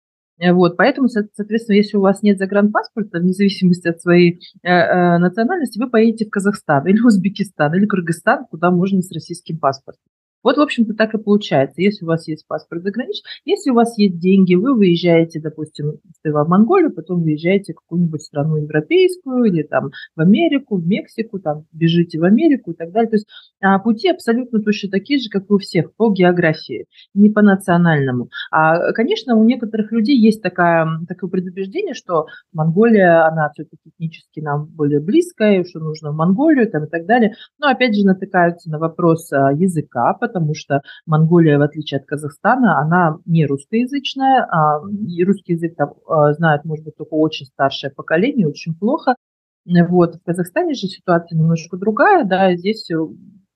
вот, 0.50 0.76
поэтому, 0.76 1.08
соответственно, 1.08 1.76
если 1.76 1.96
у 1.96 2.00
вас 2.00 2.22
нет 2.22 2.38
загранпаспорта, 2.38 3.20
вне 3.20 3.32
зависимости 3.32 3.86
от 3.86 4.00
своей 4.00 4.40
э, 4.62 4.68
э, 4.68 5.18
национальности, 5.18 5.78
вы 5.78 5.88
поедете 5.88 6.26
в 6.26 6.30
Казахстан 6.30 6.86
или 6.86 7.00
Узбекистан 7.04 7.72
или 7.74 7.86
Кыргызстан, 7.86 8.46
куда 8.50 8.70
можно 8.70 9.02
с 9.02 9.12
российским 9.12 9.58
паспортом. 9.58 10.02
Вот, 10.42 10.56
в 10.56 10.60
общем-то, 10.60 10.94
так 10.94 11.14
и 11.14 11.18
получается. 11.18 11.80
Если 11.80 12.04
у 12.04 12.08
вас 12.08 12.26
есть 12.28 12.46
паспорт 12.46 12.82
заграничный, 12.82 13.28
если 13.44 13.70
у 13.70 13.74
вас 13.74 13.96
есть 13.98 14.18
деньги, 14.18 14.54
вы 14.54 14.74
выезжаете, 14.74 15.40
допустим, 15.40 15.98
в 16.24 16.44
Монголию, 16.48 16.92
потом 16.92 17.22
выезжаете 17.22 17.72
в 17.72 17.76
какую-нибудь 17.76 18.22
страну 18.22 18.56
европейскую 18.56 19.44
или 19.44 19.62
там 19.62 19.90
в 20.16 20.20
Америку, 20.20 20.76
в 20.76 20.86
Мексику, 20.86 21.38
там 21.38 21.64
бежите 21.72 22.18
в 22.18 22.24
Америку 22.24 22.72
и 22.72 22.74
так 22.74 22.92
далее. 22.92 23.10
То 23.10 23.16
есть 23.16 23.26
а, 23.60 23.78
пути 23.78 24.08
абсолютно 24.08 24.60
точно 24.60 24.90
такие 24.90 25.20
же, 25.20 25.28
как 25.30 25.50
у 25.50 25.58
всех, 25.58 25.94
по 25.94 26.12
географии, 26.12 26.86
не 27.14 27.30
по 27.30 27.42
национальному. 27.42 28.28
А, 28.50 28.92
конечно, 28.92 29.36
у 29.36 29.44
некоторых 29.44 29.92
людей 29.92 30.18
есть 30.18 30.42
такая, 30.42 30.86
такое 31.08 31.30
предубеждение, 31.30 31.94
что 31.94 32.26
Монголия, 32.52 33.26
она 33.26 33.50
все-таки 33.50 33.90
этнически 33.90 34.40
нам 34.40 34.66
более 34.66 35.00
близкая, 35.00 35.64
что 35.64 35.80
нужно 35.80 36.10
в 36.10 36.16
Монголию 36.16 36.70
там, 36.70 36.84
и 36.84 36.88
так 36.88 37.06
далее. 37.06 37.34
Но 37.58 37.68
опять 37.68 37.94
же 37.94 38.04
натыкаются 38.04 38.70
на 38.70 38.78
вопрос 38.78 39.32
а, 39.32 39.52
языка, 39.52 40.14
потому 40.32 40.54
что 40.54 40.80
Монголия, 41.06 41.58
в 41.58 41.62
отличие 41.62 42.00
от 42.00 42.06
Казахстана, 42.06 42.78
она 42.78 43.18
не 43.26 43.46
русскоязычная, 43.46 44.46
а 44.50 44.80
русский 44.80 45.52
язык 45.52 45.76
там 45.76 45.94
а, 46.08 46.32
знает, 46.32 46.64
может 46.64 46.84
быть, 46.84 46.96
только 46.96 47.14
очень 47.14 47.46
старшее 47.46 47.90
поколение, 47.90 48.48
очень 48.48 48.74
плохо. 48.74 49.16
Вот. 49.64 50.16
В 50.16 50.24
Казахстане 50.24 50.74
же 50.74 50.88
ситуация 50.88 51.38
немножко 51.38 51.76
другая, 51.76 52.24
да, 52.24 52.56
здесь 52.56 52.90
Э, 52.90 52.96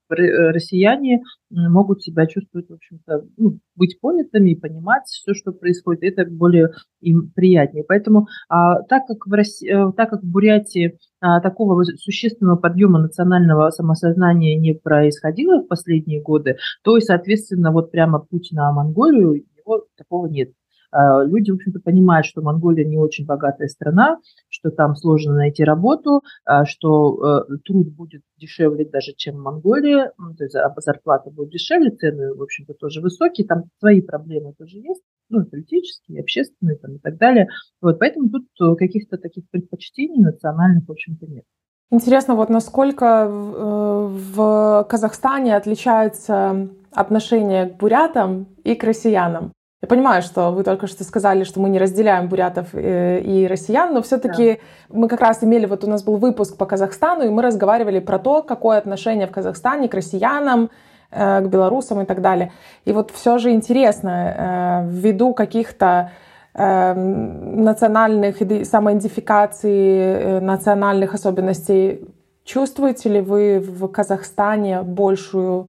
россияне 0.09 1.23
могут 1.51 2.03
себя 2.03 2.27
чувствовать, 2.27 2.69
в 2.69 2.75
общем-то, 2.75 3.25
ну, 3.37 3.59
быть 3.77 3.99
понятыми 4.01 4.51
и 4.51 4.61
понимать 4.61 5.05
все, 5.07 5.35
что 5.35 5.53
происходит. 5.53 6.03
Это 6.03 6.31
более 6.31 6.71
им 7.01 7.31
приятнее. 7.35 7.85
Поэтому 7.87 8.27
а, 8.49 8.83
так, 8.83 9.07
как 9.07 9.27
в 9.27 9.33
России, 9.33 9.69
э, 9.69 9.93
так 9.97 10.11
как 10.11 10.23
в 10.23 10.27
Бурятии 10.27 10.99
а, 11.21 11.41
такого 11.41 11.85
существенного 11.85 12.57
подъема 12.57 12.99
национального 13.01 13.71
самосознания 13.71 14.59
не 14.59 14.75
происходило 14.75 15.63
в 15.63 15.69
последние 15.69 16.21
годы, 16.21 16.57
то 16.83 16.97
и, 16.97 17.01
соответственно, 17.01 17.73
вот 17.73 17.91
прямо 17.91 18.19
путь 18.19 18.51
на 18.53 18.73
Монголию, 18.73 19.45
его 19.57 19.85
такого 19.97 20.27
нет. 20.27 20.51
А, 20.91 21.23
люди, 21.25 21.51
в 21.51 21.55
общем-то, 21.55 21.81
понимают, 21.81 22.27
что 22.27 22.43
Монголия 22.43 22.85
не 22.85 22.99
очень 22.99 23.27
богатая 23.27 23.69
страна, 23.69 24.19
что 24.49 24.71
там 24.71 24.95
сложно 24.97 25.35
найти 25.35 25.65
работу, 25.65 26.23
а, 26.45 26.65
что 26.65 27.47
э, 27.51 27.57
труд 27.65 27.89
будет 27.89 28.23
дешевле 28.37 28.85
даже, 28.85 29.13
чем 29.17 29.37
в 29.37 29.41
Монголии, 29.41 30.11
то 30.37 30.45
есть 30.45 30.57
зарплата 30.79 31.31
будет 31.31 31.51
дешевле, 31.51 31.91
цены, 31.91 32.35
в 32.35 32.43
общем-то, 32.43 32.75
тоже 32.75 33.01
высокие, 33.01 33.47
там 33.47 33.65
свои 33.79 34.01
проблемы 34.01 34.55
тоже 34.59 34.79
есть, 34.79 35.03
ну, 35.29 35.45
политические, 35.45 36.21
общественные 36.21 36.77
там, 36.77 36.97
и 36.97 36.99
так 36.99 37.17
далее. 37.19 37.49
Вот, 37.81 37.99
поэтому 37.99 38.29
тут 38.31 38.47
э, 38.61 38.75
каких-то 38.77 39.19
таких 39.19 39.49
предпочтений 39.51 40.23
национальных, 40.23 40.87
в 40.89 40.93
общем-то, 40.93 41.27
нет. 41.27 41.45
Интересно, 41.91 42.35
вот 42.35 42.51
насколько 42.51 43.29
в 43.29 44.41
э, 44.41 44.85
Казахстане 44.89 45.57
отличается 45.57 46.69
отношение 46.93 47.67
к 47.67 47.77
бурятам 47.77 48.49
и 48.65 48.75
к 48.75 48.83
россиянам? 48.83 49.53
Я 49.83 49.89
понимаю, 49.89 50.23
что 50.23 50.53
вы 50.53 50.65
только 50.65 50.87
что 50.87 51.05
сказали, 51.05 51.45
что 51.45 51.61
мы 51.61 51.69
не 51.69 51.79
разделяем 51.79 52.29
бурятов 52.29 52.69
э, 52.73 53.21
и 53.21 53.47
россиян, 53.47 53.93
но 53.93 54.01
все-таки 54.01 54.55
да. 54.55 54.59
мы 54.89 55.07
как 55.07 55.21
раз 55.21 55.45
имели, 55.45 55.67
вот 55.67 55.85
у 55.85 55.87
нас 55.87 56.03
был 56.03 56.17
выпуск 56.17 56.57
по 56.57 56.65
Казахстану, 56.65 57.25
и 57.25 57.29
мы 57.29 57.43
разговаривали 57.43 58.01
про 58.01 58.19
то, 58.19 58.43
какое 58.43 58.79
отношение 58.79 59.27
в 59.27 59.33
Казахстане 59.33 59.91
к 59.91 59.95
россиянам, 59.95 60.71
э, 61.11 61.43
к 61.43 61.49
белорусам 61.49 62.01
и 62.01 62.07
так 62.07 62.23
далее. 62.23 62.53
И 62.87 62.93
вот 62.93 63.11
все 63.11 63.37
же 63.37 63.51
интересно, 63.51 64.87
э, 64.87 64.89
ввиду 64.89 65.35
каких-то 65.35 66.11
национальных 66.59 68.39
самоидентификации, 68.65 70.41
национальных 70.41 71.13
особенностей, 71.13 72.01
чувствуете 72.45 73.11
ли 73.11 73.21
вы 73.21 73.61
в 73.61 73.87
Казахстане 73.89 74.81
большую 74.81 75.67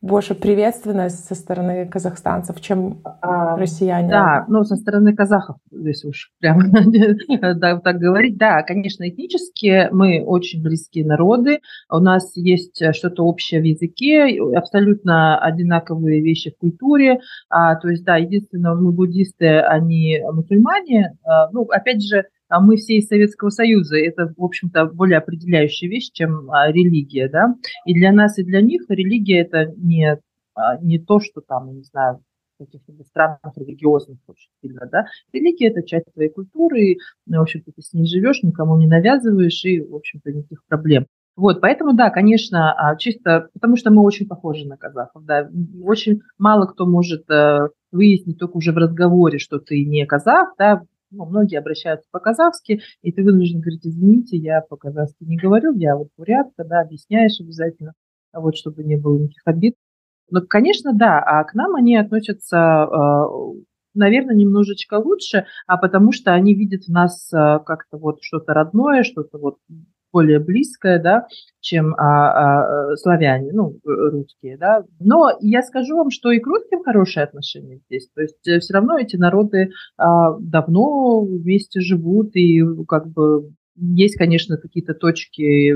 больше 0.00 0.34
приветственность 0.34 1.24
со 1.24 1.34
стороны 1.34 1.86
казахстанцев, 1.88 2.60
чем 2.60 3.00
а, 3.20 3.56
россияне. 3.56 4.08
Да, 4.08 4.44
ну, 4.48 4.62
со 4.62 4.76
стороны 4.76 5.14
казахов, 5.14 5.56
здесь 5.72 6.04
уж 6.04 6.30
прямо 6.38 6.62
да, 7.54 7.80
так 7.80 7.98
говорить. 7.98 8.36
Да, 8.36 8.62
конечно, 8.62 9.08
этнически 9.08 9.88
мы 9.90 10.22
очень 10.24 10.62
близкие 10.62 11.04
народы. 11.04 11.60
У 11.90 11.98
нас 11.98 12.36
есть 12.36 12.80
что-то 12.94 13.24
общее 13.24 13.60
в 13.60 13.64
языке, 13.64 14.38
абсолютно 14.54 15.38
одинаковые 15.38 16.22
вещи 16.22 16.50
в 16.50 16.58
культуре. 16.58 17.20
А, 17.50 17.74
то 17.74 17.88
есть, 17.88 18.04
да, 18.04 18.16
единственное, 18.16 18.74
мы 18.74 18.92
буддисты, 18.92 19.58
они 19.58 20.20
мусульмане. 20.32 21.16
А, 21.24 21.50
ну, 21.50 21.62
опять 21.62 22.02
же, 22.04 22.24
мы 22.60 22.76
все 22.76 22.96
из 22.96 23.06
Советского 23.06 23.50
Союза. 23.50 23.98
Это, 23.98 24.32
в 24.36 24.42
общем-то, 24.42 24.86
более 24.86 25.18
определяющая 25.18 25.88
вещь, 25.88 26.10
чем 26.12 26.50
а, 26.50 26.70
религия, 26.70 27.28
да. 27.28 27.54
И 27.84 27.94
для 27.94 28.12
нас, 28.12 28.38
и 28.38 28.44
для 28.44 28.60
них 28.60 28.82
религия 28.88 29.40
это 29.40 29.72
не, 29.76 30.18
а, 30.54 30.78
не 30.78 30.98
то, 30.98 31.20
что 31.20 31.40
там, 31.40 31.74
не 31.74 31.82
знаю, 31.82 32.20
в 32.56 32.64
каких-либо 32.64 33.02
странах 33.04 33.52
религиозных 33.56 34.18
очень 34.26 34.50
сильно, 34.62 34.88
да. 34.90 35.06
Религия– 35.32 35.68
это 35.70 35.82
часть 35.82 36.06
твоей 36.12 36.30
культуры, 36.30 36.80
и, 36.80 36.98
ну, 37.26 37.38
в 37.38 37.42
общем-то, 37.42 37.70
ты 37.70 37.82
с 37.82 37.92
ней 37.92 38.06
живешь, 38.06 38.42
никому 38.42 38.76
не 38.78 38.86
навязываешь, 38.86 39.64
и, 39.64 39.80
в 39.80 39.94
общем-то, 39.94 40.32
никаких 40.32 40.64
проблем. 40.66 41.06
Вот, 41.36 41.60
поэтому, 41.60 41.92
да, 41.92 42.10
конечно, 42.10 42.74
чисто 42.98 43.48
потому 43.54 43.76
что 43.76 43.92
мы 43.92 44.02
очень 44.02 44.26
похожи 44.26 44.66
на 44.66 44.76
казахов, 44.76 45.24
да, 45.24 45.48
очень 45.84 46.22
мало 46.36 46.66
кто 46.66 46.84
может 46.84 47.30
э, 47.30 47.68
выяснить 47.92 48.40
только 48.40 48.56
уже 48.56 48.72
в 48.72 48.76
разговоре, 48.76 49.38
что 49.38 49.60
ты 49.60 49.84
не 49.84 50.04
казах, 50.04 50.54
да, 50.58 50.82
ну, 51.10 51.24
многие 51.26 51.58
обращаются 51.58 52.08
по-казахски, 52.10 52.80
и 53.02 53.12
ты 53.12 53.22
вынужден 53.22 53.60
говорить, 53.60 53.86
извините, 53.86 54.36
я 54.36 54.60
по-казахски 54.60 55.24
не 55.24 55.36
говорю, 55.36 55.74
я 55.74 55.96
вот 55.96 56.08
бурятка, 56.16 56.64
да, 56.64 56.80
объясняешь 56.80 57.40
обязательно, 57.40 57.94
вот, 58.32 58.56
чтобы 58.56 58.84
не 58.84 58.96
было 58.96 59.18
никаких 59.18 59.42
обид. 59.44 59.74
Но, 60.30 60.42
конечно, 60.42 60.92
да, 60.92 61.20
а 61.20 61.42
к 61.44 61.54
нам 61.54 61.74
они 61.74 61.96
относятся, 61.96 62.58
а, 62.58 63.28
наверное, 63.94 64.34
немножечко 64.34 64.94
лучше, 64.94 65.46
а 65.66 65.78
потому 65.78 66.12
что 66.12 66.32
они 66.34 66.54
видят 66.54 66.84
в 66.84 66.90
нас 66.90 67.32
а, 67.32 67.58
как-то 67.60 67.96
вот 67.96 68.18
что-то 68.22 68.52
родное, 68.52 69.02
что-то 69.02 69.38
вот 69.38 69.56
более 70.12 70.38
близкое, 70.38 70.98
да, 70.98 71.26
чем 71.60 71.94
а, 71.94 72.92
а, 72.92 72.96
славяне, 72.96 73.52
ну, 73.52 73.78
русские, 73.84 74.56
да. 74.56 74.84
Но 75.00 75.30
я 75.40 75.62
скажу 75.62 75.96
вам, 75.96 76.10
что 76.10 76.30
и 76.30 76.38
к 76.38 76.46
русским 76.46 76.82
хорошие 76.82 77.24
отношения 77.24 77.80
здесь. 77.86 78.08
То 78.14 78.22
есть 78.22 78.46
э, 78.46 78.60
все 78.60 78.74
равно 78.74 78.98
эти 78.98 79.16
народы 79.16 79.70
а, 79.96 80.38
давно 80.40 81.20
вместе 81.20 81.80
живут, 81.80 82.36
и 82.36 82.62
как 82.86 83.08
бы 83.08 83.52
есть, 83.76 84.16
конечно, 84.16 84.56
какие-то 84.56 84.94
точки 84.94 85.74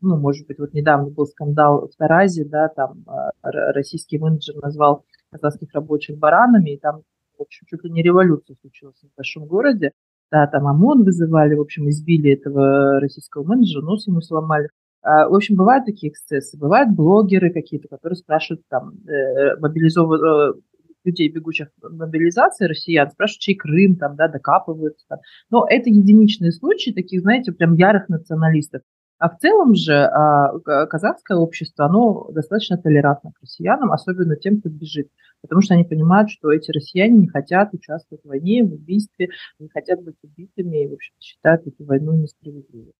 ну, 0.00 0.18
может 0.18 0.46
быть, 0.46 0.58
вот 0.58 0.74
недавно 0.74 1.10
был 1.10 1.26
скандал 1.26 1.88
в 1.88 1.96
Таразе, 1.96 2.44
да, 2.44 2.68
там 2.68 3.04
а, 3.06 3.30
российский 3.42 4.18
менеджер 4.18 4.56
назвал 4.56 5.04
казахских 5.30 5.72
рабочих 5.72 6.18
баранами, 6.18 6.74
и 6.74 6.78
там, 6.78 7.02
в 7.38 7.42
общем, 7.42 7.66
чуть 7.66 7.82
ли 7.84 7.90
не 7.90 8.02
революция 8.02 8.54
случилась 8.60 9.00
в 9.02 9.16
большом 9.16 9.46
городе 9.46 9.92
да, 10.34 10.48
там 10.48 10.66
ОМОН 10.66 11.04
вызывали, 11.04 11.54
в 11.54 11.60
общем, 11.60 11.88
избили 11.88 12.32
этого 12.32 12.98
российского 12.98 13.44
менеджера, 13.44 13.82
нос 13.82 14.08
ему 14.08 14.20
сломали. 14.20 14.68
А, 15.00 15.28
в 15.28 15.34
общем, 15.34 15.54
бывают 15.54 15.84
такие 15.84 16.10
эксцессы, 16.10 16.58
бывают 16.58 16.90
блогеры 16.90 17.52
какие-то, 17.52 17.86
которые 17.86 18.16
спрашивают 18.16 18.62
там 18.68 18.94
э, 19.06 19.56
мобилизованных 19.60 20.56
э, 20.56 20.60
людей, 21.04 21.28
бегущих 21.28 21.68
мобилизации, 21.80 22.66
россиян, 22.66 23.12
спрашивают, 23.12 23.42
чей 23.42 23.54
Крым, 23.54 23.94
там, 23.94 24.16
да, 24.16 24.26
докапываются. 24.26 25.06
Там. 25.08 25.20
Но 25.50 25.66
это 25.70 25.88
единичные 25.88 26.50
случаи 26.50 26.90
таких, 26.90 27.20
знаете, 27.20 27.52
прям 27.52 27.74
ярых 27.74 28.08
националистов. 28.08 28.82
А 29.20 29.28
в 29.28 29.38
целом 29.38 29.76
же 29.76 29.94
а, 29.94 30.58
казахское 30.86 31.38
общество, 31.38 31.84
оно 31.84 32.28
достаточно 32.32 32.76
толерантно 32.76 33.30
к 33.30 33.40
россиянам, 33.40 33.92
особенно 33.92 34.34
тем, 34.34 34.58
кто 34.58 34.68
бежит. 34.68 35.10
Потому 35.44 35.60
что 35.60 35.74
они 35.74 35.84
понимают, 35.84 36.30
что 36.30 36.50
эти 36.50 36.70
россияне 36.70 37.18
не 37.18 37.28
хотят 37.28 37.74
участвовать 37.74 38.24
в 38.24 38.28
войне, 38.28 38.64
в 38.64 38.72
убийстве, 38.72 39.28
не 39.58 39.68
хотят 39.68 40.02
быть 40.02 40.16
убитыми 40.22 40.82
и, 40.82 40.88
в 40.88 40.94
общем 40.94 41.12
считают 41.20 41.66
эту 41.66 41.84
войну 41.84 42.14
несправедливой. 42.14 42.94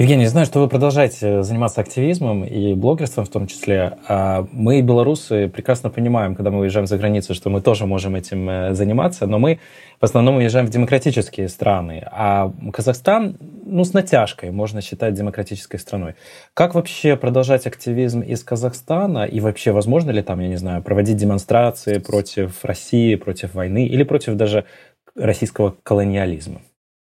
Евгений, 0.00 0.24
знаю, 0.24 0.46
что 0.46 0.60
вы 0.60 0.68
продолжаете 0.68 1.42
заниматься 1.42 1.82
активизмом 1.82 2.42
и 2.42 2.72
блогерством 2.72 3.26
в 3.26 3.28
том 3.28 3.46
числе. 3.46 3.98
А 4.08 4.46
мы, 4.50 4.80
белорусы, 4.80 5.46
прекрасно 5.46 5.90
понимаем, 5.90 6.34
когда 6.34 6.50
мы 6.50 6.60
уезжаем 6.60 6.86
за 6.86 6.96
границу, 6.96 7.34
что 7.34 7.50
мы 7.50 7.60
тоже 7.60 7.84
можем 7.84 8.16
этим 8.16 8.48
э, 8.48 8.72
заниматься, 8.72 9.26
но 9.26 9.38
мы 9.38 9.60
в 10.00 10.04
основном 10.06 10.36
уезжаем 10.36 10.64
в 10.64 10.70
демократические 10.70 11.50
страны, 11.50 12.02
а 12.10 12.50
Казахстан, 12.72 13.36
ну, 13.66 13.84
с 13.84 13.92
натяжкой 13.92 14.52
можно 14.52 14.80
считать 14.80 15.12
демократической 15.12 15.76
страной. 15.76 16.14
Как 16.54 16.74
вообще 16.74 17.14
продолжать 17.16 17.66
активизм 17.66 18.20
из 18.22 18.42
Казахстана 18.42 19.24
и 19.24 19.38
вообще 19.40 19.70
возможно 19.70 20.12
ли 20.12 20.22
там, 20.22 20.40
я 20.40 20.48
не 20.48 20.56
знаю, 20.56 20.82
проводить 20.82 21.18
демонстрации 21.18 21.98
против 21.98 22.64
России, 22.64 23.16
против 23.16 23.52
войны 23.52 23.84
или 23.84 24.04
против 24.04 24.36
даже 24.36 24.64
российского 25.14 25.76
колониализма? 25.82 26.62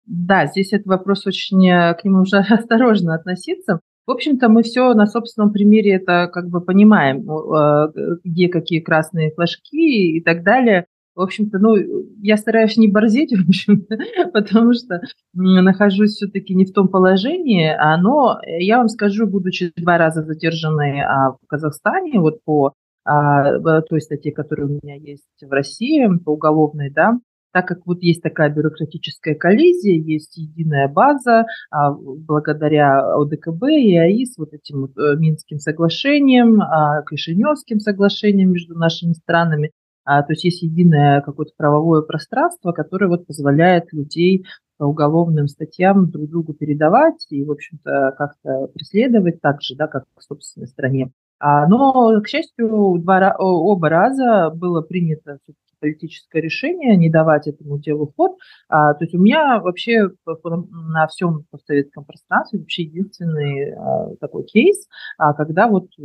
Да, 0.07 0.45
здесь 0.47 0.71
этот 0.71 0.87
вопрос 0.87 1.27
очень, 1.27 1.69
э, 1.69 1.93
к 1.95 2.05
нему 2.05 2.21
уже 2.21 2.37
осторожно 2.49 3.15
относиться. 3.15 3.81
В 4.05 4.11
общем-то, 4.11 4.47
мы 4.47 4.63
все 4.63 4.93
на 4.93 5.05
собственном 5.05 5.51
примере 5.51 5.95
это 5.95 6.29
как 6.31 6.49
бы 6.49 6.61
понимаем, 6.61 7.29
э, 7.29 8.19
где 8.23 8.47
какие 8.47 8.79
красные 8.79 9.31
флажки 9.31 10.17
и 10.17 10.21
так 10.23 10.43
далее. 10.43 10.85
В 11.13 11.21
общем-то, 11.21 11.57
ну, 11.57 11.75
я 12.21 12.37
стараюсь 12.37 12.77
не 12.77 12.87
борзеть, 12.87 13.31
в 13.37 13.49
общем 13.49 13.85
потому 14.33 14.73
что 14.73 15.01
нахожусь 15.33 16.11
все-таки 16.11 16.55
не 16.55 16.65
в 16.65 16.71
том 16.71 16.87
положении, 16.87 17.67
а, 17.67 17.97
но 17.97 18.39
я 18.45 18.77
вам 18.77 18.87
скажу, 18.87 19.27
будучи 19.27 19.73
два 19.75 19.97
раза 19.97 20.23
задержанной 20.23 21.01
а, 21.01 21.31
в 21.31 21.39
Казахстане, 21.47 22.19
вот 22.21 22.43
по 22.45 22.73
а, 23.03 23.81
той 23.81 23.99
статье, 23.99 24.31
которая 24.31 24.67
у 24.67 24.79
меня 24.81 24.95
есть 24.95 25.23
в 25.41 25.51
России, 25.51 26.07
по 26.23 26.29
уголовной, 26.31 26.91
да, 26.91 27.19
так 27.51 27.67
как 27.67 27.79
вот 27.85 28.01
есть 28.01 28.21
такая 28.21 28.49
бюрократическая 28.49 29.35
коллизия, 29.35 29.95
есть 29.95 30.37
единая 30.37 30.87
база, 30.87 31.45
а, 31.71 31.91
благодаря 31.91 32.99
ОДКБ 33.15 33.63
и 33.69 33.97
АИС, 33.97 34.37
вот 34.37 34.53
этим 34.53 34.81
вот 34.81 34.97
э, 34.97 35.15
Минским 35.17 35.59
соглашением, 35.59 36.61
а, 36.61 37.03
Кишиневским 37.03 37.79
соглашением 37.79 38.51
между 38.51 38.75
нашими 38.75 39.13
странами, 39.13 39.71
а, 40.05 40.23
то 40.23 40.33
есть 40.33 40.43
есть 40.43 40.61
единое 40.61 41.21
какое-то 41.21 41.53
правовое 41.57 42.01
пространство, 42.01 42.71
которое 42.71 43.07
вот 43.07 43.25
позволяет 43.25 43.91
людей 43.91 44.45
по 44.77 44.83
уголовным 44.85 45.47
статьям 45.47 46.09
друг 46.11 46.29
другу 46.29 46.53
передавать 46.53 47.25
и, 47.29 47.43
в 47.43 47.51
общем-то, 47.51 48.13
как-то 48.17 48.67
преследовать 48.73 49.41
так 49.41 49.61
же, 49.61 49.75
да, 49.75 49.87
как 49.87 50.03
в 50.15 50.23
собственной 50.23 50.67
стране. 50.67 51.11
Но, 51.41 52.21
к 52.21 52.27
счастью, 52.27 52.97
два, 52.99 53.35
оба 53.37 53.89
раза 53.89 54.51
было 54.51 54.81
принято 54.81 55.39
политическое 55.79 56.41
решение 56.41 56.95
не 56.95 57.09
давать 57.09 57.47
этому 57.47 57.79
делу 57.79 58.13
ход. 58.15 58.37
А, 58.69 58.93
то 58.93 59.03
есть 59.03 59.15
у 59.15 59.19
меня 59.19 59.59
вообще 59.59 60.09
на 60.25 61.07
всем 61.07 61.45
постсоветском 61.51 62.05
пространстве 62.05 62.59
вообще 62.59 62.83
единственный 62.83 63.73
а, 63.73 64.15
такой 64.19 64.43
кейс, 64.45 64.87
а, 65.17 65.33
когда 65.33 65.67
вот 65.67 65.87
э, 65.99 66.03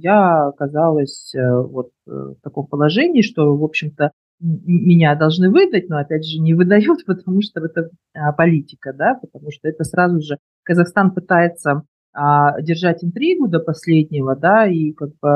я 0.00 0.48
оказалась 0.48 1.34
а, 1.34 1.62
вот 1.62 1.90
э, 2.06 2.10
в 2.10 2.36
таком 2.42 2.66
положении, 2.66 3.22
что, 3.22 3.56
в 3.56 3.64
общем-то, 3.64 4.12
меня 4.40 5.14
должны 5.14 5.50
выдать, 5.50 5.88
но 5.88 5.98
опять 5.98 6.26
же 6.26 6.38
не 6.40 6.54
выдают, 6.54 7.04
потому 7.06 7.40
что 7.42 7.64
это 7.64 7.90
а, 8.14 8.32
политика, 8.32 8.92
да, 8.92 9.14
потому 9.14 9.50
что 9.50 9.68
это 9.68 9.84
сразу 9.84 10.20
же 10.20 10.38
Казахстан 10.64 11.12
пытается 11.12 11.84
а, 12.12 12.60
держать 12.60 13.02
интригу 13.02 13.48
до 13.48 13.58
последнего, 13.58 14.36
да, 14.36 14.66
и 14.66 14.92
как 14.92 15.10
бы 15.20 15.28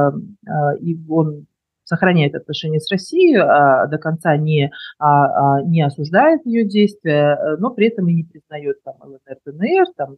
а, 0.46 0.74
и 0.80 0.96
он 1.08 1.46
сохраняет 1.88 2.34
отношения 2.34 2.80
с 2.80 2.90
Россией, 2.90 3.36
а, 3.36 3.86
до 3.86 3.98
конца 3.98 4.36
не, 4.36 4.70
а, 4.98 5.56
а, 5.56 5.62
не 5.62 5.82
осуждает 5.82 6.44
ее 6.44 6.64
действия, 6.64 7.34
э, 7.34 7.56
но 7.58 7.70
при 7.70 7.88
этом 7.88 8.08
и 8.08 8.14
не 8.14 8.24
признает 8.24 8.82
там 8.84 8.94
ЛНР, 9.00 9.38
ДНР, 9.46 9.86
там, 9.96 10.16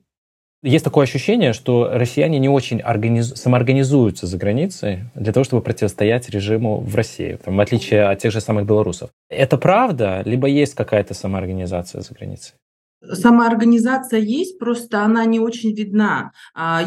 есть 0.63 0.85
такое 0.85 1.05
ощущение, 1.05 1.55
что 1.55 1.89
россияне 1.91 2.39
не 2.39 2.51
очень 2.51 2.83
организ... 2.83 3.33
самоорганизуются 3.35 4.27
за 4.27 4.37
границей 4.37 5.05
для 5.15 5.33
того, 5.33 5.45
чтобы 5.45 5.63
противостоять 5.63 6.29
режиму 6.29 6.81
в 6.81 6.95
России, 6.95 7.39
там, 7.43 7.57
в 7.57 7.61
отличие 7.61 8.03
от 8.03 8.19
тех 8.19 8.31
же 8.31 8.43
самых 8.43 8.67
белорусов. 8.67 9.09
Это 9.31 9.57
правда, 9.57 10.21
либо 10.27 10.49
есть 10.49 10.75
какая-то 10.75 11.15
самоорганизация 11.15 12.03
за 12.03 12.13
границей? 12.13 12.57
Самоорганизация 13.03 14.21
есть, 14.21 14.59
просто 14.59 15.03
она 15.03 15.25
не 15.25 15.41
очень 15.41 15.75
видна. 15.75 16.33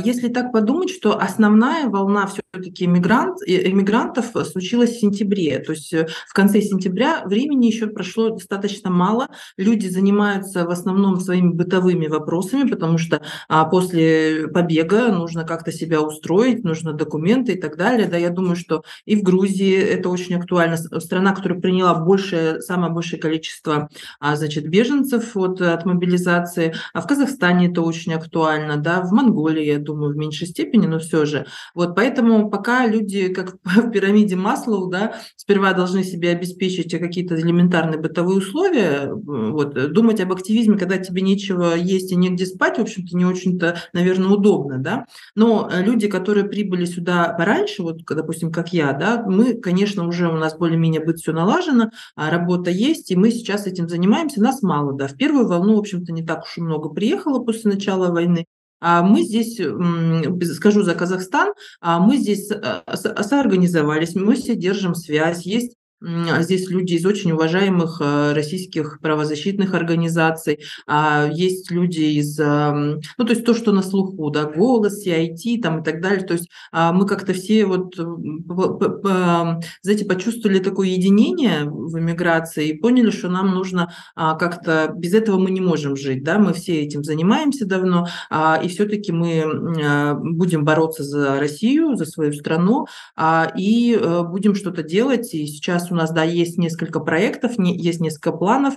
Если 0.05 0.27
так 0.27 0.51
подумать, 0.51 0.91
что 0.91 1.19
основная 1.19 1.87
волна 1.87 2.27
все 2.27 2.42
все-таки 2.53 2.85
иммигрант, 2.85 3.39
иммигрантов 3.47 4.27
случилось 4.45 4.91
в 4.91 4.99
сентябре. 4.99 5.57
То 5.57 5.71
есть 5.71 5.91
э, 5.91 6.07
в 6.27 6.33
конце 6.33 6.61
сентября 6.61 7.23
времени 7.25 7.65
еще 7.65 7.87
прошло 7.87 8.29
достаточно 8.29 8.91
мало. 8.91 9.27
Люди 9.57 9.87
занимаются 9.87 10.63
в 10.63 10.69
основном 10.69 11.19
своими 11.19 11.51
бытовыми 11.51 12.05
вопросами, 12.05 12.69
потому 12.69 12.99
что 12.99 13.23
а, 13.49 13.65
после 13.65 14.47
побега 14.49 15.07
нужно 15.07 15.45
как-то 15.45 15.71
себя 15.71 16.01
устроить, 16.01 16.63
нужно 16.63 16.93
документы 16.93 17.53
и 17.53 17.59
так 17.59 17.75
далее. 17.75 18.07
Да, 18.07 18.17
я 18.17 18.29
думаю, 18.29 18.55
что 18.55 18.83
и 19.05 19.15
в 19.15 19.23
Грузии 19.23 19.75
это 19.75 20.09
очень 20.09 20.35
актуально. 20.35 20.77
Страна, 20.77 21.33
которая 21.33 21.59
приняла 21.59 21.95
большее, 21.95 22.61
самое 22.61 22.93
большее 22.93 23.19
количество 23.19 23.89
а, 24.19 24.35
значит, 24.35 24.69
беженцев 24.69 25.35
от, 25.35 25.59
от 25.59 25.85
мобилизации. 25.85 26.75
А 26.93 27.01
в 27.01 27.07
Казахстане 27.07 27.71
это 27.71 27.81
очень 27.81 28.13
актуально. 28.13 28.77
Да, 28.77 29.01
в 29.01 29.11
Монголии, 29.11 29.65
я 29.65 29.79
думаю, 29.79 30.13
в 30.13 30.17
меньшей 30.17 30.45
степени, 30.45 30.85
но 30.85 30.99
все 30.99 31.25
же. 31.25 31.47
Вот 31.73 31.95
поэтому 31.95 32.42
пока 32.49 32.85
люди, 32.87 33.29
как 33.29 33.57
в 33.63 33.91
пирамиде 33.91 34.35
Маслоу, 34.35 34.89
да, 34.89 35.15
сперва 35.35 35.73
должны 35.73 36.03
себе 36.03 36.31
обеспечить 36.31 36.91
какие-то 36.91 37.39
элементарные 37.39 37.99
бытовые 37.99 38.37
условия, 38.37 39.11
вот, 39.13 39.91
думать 39.91 40.21
об 40.21 40.31
активизме, 40.33 40.77
когда 40.77 40.97
тебе 40.97 41.21
нечего 41.21 41.75
есть 41.75 42.11
и 42.11 42.15
негде 42.15 42.45
спать, 42.45 42.77
в 42.77 42.81
общем-то, 42.81 43.15
не 43.15 43.25
очень-то, 43.25 43.77
наверное, 43.93 44.29
удобно, 44.29 44.77
да, 44.79 45.05
но 45.35 45.69
э, 45.71 45.83
люди, 45.83 46.07
которые 46.07 46.45
прибыли 46.45 46.85
сюда 46.85 47.33
пораньше, 47.37 47.83
вот, 47.83 48.03
допустим, 48.05 48.51
как 48.51 48.73
я, 48.73 48.93
да, 48.93 49.23
мы, 49.25 49.55
конечно, 49.55 50.07
уже 50.07 50.29
у 50.29 50.37
нас 50.37 50.57
более-менее 50.57 51.03
быть 51.03 51.19
все 51.19 51.31
налажено, 51.31 51.89
а 52.15 52.29
работа 52.29 52.69
есть, 52.69 53.11
и 53.11 53.15
мы 53.15 53.31
сейчас 53.31 53.67
этим 53.67 53.87
занимаемся, 53.89 54.41
нас 54.41 54.61
мало, 54.61 54.93
да, 54.93 55.07
в 55.07 55.15
первую 55.15 55.47
волну, 55.47 55.75
в 55.75 55.79
общем-то, 55.79 56.11
не 56.11 56.23
так 56.23 56.43
уж 56.43 56.57
и 56.57 56.61
много 56.61 56.89
приехало 56.89 57.39
после 57.39 57.71
начала 57.71 58.11
войны, 58.11 58.45
мы 59.01 59.23
здесь, 59.23 59.59
скажу 60.55 60.83
за 60.83 60.95
Казахстан, 60.95 61.53
а 61.79 61.99
мы 61.99 62.17
здесь 62.17 62.51
э, 62.51 62.81
соорганизовались, 62.95 64.15
мы 64.15 64.35
все 64.35 64.55
держим 64.55 64.93
связь, 64.93 65.45
есть 65.45 65.75
а 65.75 65.82
здесь 66.41 66.69
люди 66.69 66.95
из 66.95 67.05
очень 67.05 67.31
уважаемых 67.31 68.01
э, 68.01 68.33
российских 68.33 68.99
правозащитных 69.01 69.73
организаций, 69.73 70.59
а 70.87 71.29
есть 71.31 71.71
люди 71.71 72.01
из, 72.01 72.37
ну, 72.37 73.25
то 73.25 73.29
есть 73.29 73.45
то, 73.45 73.53
что 73.53 73.71
на 73.71 73.81
слуху, 73.81 74.29
да, 74.29 74.45
голос, 74.45 75.05
CIT 75.05 75.61
там 75.61 75.81
и 75.81 75.83
так 75.83 76.01
далее. 76.01 76.25
То 76.25 76.33
есть 76.33 76.49
а, 76.71 76.91
мы 76.91 77.05
как-то 77.05 77.33
все 77.33 77.65
вот, 77.65 77.95
знаете, 77.95 80.05
почувствовали 80.05 80.59
такое 80.59 80.89
единение 80.89 81.65
в 81.65 81.97
эмиграции 81.97 82.69
и 82.69 82.77
поняли, 82.77 83.11
что 83.11 83.29
нам 83.29 83.53
нужно 83.53 83.93
как-то, 84.15 84.91
без 84.95 85.13
этого 85.13 85.39
мы 85.39 85.51
не 85.51 85.61
можем 85.61 85.95
жить, 85.95 86.23
да, 86.23 86.39
мы 86.39 86.53
все 86.53 86.81
этим 86.81 87.03
занимаемся 87.03 87.65
давно, 87.65 88.07
и 88.63 88.67
все-таки 88.67 89.11
мы 89.11 90.21
будем 90.21 90.65
бороться 90.65 91.03
за 91.03 91.39
Россию, 91.39 91.95
за 91.95 92.05
свою 92.05 92.33
страну, 92.33 92.87
и 93.57 93.97
э, 93.99 94.23
будем 94.23 94.55
что-то 94.55 94.83
делать, 94.83 95.33
и 95.33 95.45
сейчас 95.47 95.91
у 95.93 95.95
нас, 95.95 96.11
да, 96.11 96.23
есть 96.23 96.57
несколько 96.57 96.99
проектов, 96.99 97.53
есть 97.57 98.01
несколько 98.01 98.31
планов, 98.33 98.73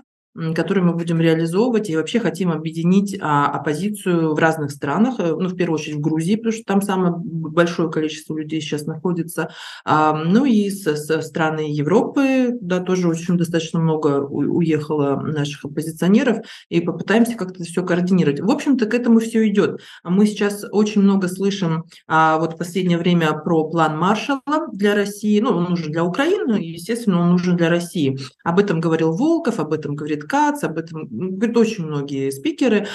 которые 0.55 0.85
мы 0.85 0.95
будем 0.95 1.21
реализовывать, 1.21 1.90
и 1.90 1.97
вообще 1.97 2.21
хотим 2.21 2.50
объединить 2.50 3.16
а, 3.21 3.47
оппозицию 3.47 4.35
в 4.35 4.38
разных 4.38 4.71
странах, 4.71 5.14
э, 5.19 5.35
ну, 5.35 5.49
в 5.49 5.57
первую 5.57 5.78
очередь 5.78 5.97
в 5.97 6.00
Грузии, 6.00 6.37
потому 6.37 6.52
что 6.52 6.64
там 6.64 6.83
самое 6.83 7.14
большое 7.16 7.90
количество 7.90 8.37
людей 8.37 8.61
сейчас 8.61 8.87
находится, 8.87 9.50
ну 9.85 10.45
и 10.45 10.71
со, 10.71 10.97
со 10.97 11.23
страны 11.23 11.73
Европы, 11.73 12.57
да, 12.61 12.81
тоже 12.81 13.09
очень 13.09 13.37
достаточно 13.37 13.81
много 13.81 14.21
уехало 14.21 15.21
наших 15.21 15.64
оппозиционеров, 15.64 16.38
и 16.69 16.81
попытаемся 16.81 17.37
как-то 17.37 17.64
все 17.64 17.85
координировать. 17.85 18.40
В 18.40 18.50
общем-то, 18.50 18.87
к 18.87 18.95
этому 18.95 19.21
все 19.21 19.47
идет. 19.49 19.81
Мы 20.05 20.26
сейчас 20.26 20.64
очень 20.71 21.02
много 21.02 21.28
слышим 21.28 21.85
а, 22.07 22.38
вот 22.38 22.55
в 22.55 22.57
последнее 22.57 22.99
время 22.99 23.33
про 23.33 23.69
план 23.69 23.99
Маршалла 23.99 24.69
для 24.73 24.95
России, 24.95 25.40
ну, 25.40 25.50
он 25.50 25.64
нужен 25.71 25.93
для 25.93 26.05
Украины, 26.05 26.55
естественно, 26.61 27.21
он 27.21 27.31
нужен 27.31 27.57
для 27.57 27.69
России. 27.69 28.19
Об 28.45 28.59
этом 28.59 28.81
говорил 28.81 29.12
Волков, 29.12 29.59
об 29.59 29.73
этом 29.73 29.95
говорит 29.95 30.25
Кац, 30.26 30.64
об 30.64 30.78
этом 30.78 31.06
говорят 31.09 31.56
очень 31.56 31.87
многие 31.87 32.30
спикеры. 32.30 32.87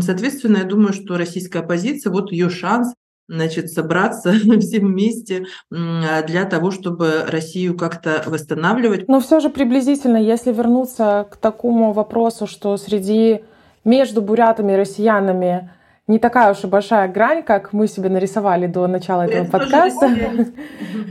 Соответственно, 0.00 0.58
я 0.58 0.64
думаю, 0.64 0.92
что 0.92 1.16
российская 1.16 1.60
оппозиция, 1.60 2.12
вот 2.12 2.32
ее 2.32 2.50
шанс 2.50 2.94
значит, 3.28 3.70
собраться 3.70 4.32
всем 4.60 4.86
вместе 4.88 5.46
для 5.70 6.44
того, 6.44 6.70
чтобы 6.70 7.24
Россию 7.28 7.76
как-то 7.76 8.22
восстанавливать. 8.26 9.06
Но 9.08 9.20
все 9.20 9.40
же 9.40 9.50
приблизительно, 9.50 10.16
если 10.16 10.52
вернуться 10.52 11.26
к 11.30 11.36
такому 11.36 11.92
вопросу, 11.92 12.46
что 12.46 12.76
среди 12.76 13.42
между 13.84 14.22
бурятами 14.22 14.72
и 14.72 14.76
россиянами 14.76 15.70
не 16.06 16.18
такая 16.18 16.52
уж 16.52 16.64
и 16.64 16.66
большая 16.66 17.06
грань, 17.08 17.42
как 17.42 17.74
мы 17.74 17.86
себе 17.86 18.08
нарисовали 18.08 18.66
до 18.66 18.86
начала 18.86 19.22
этого 19.22 19.42
Это 19.42 19.50
подкаста. 19.50 20.10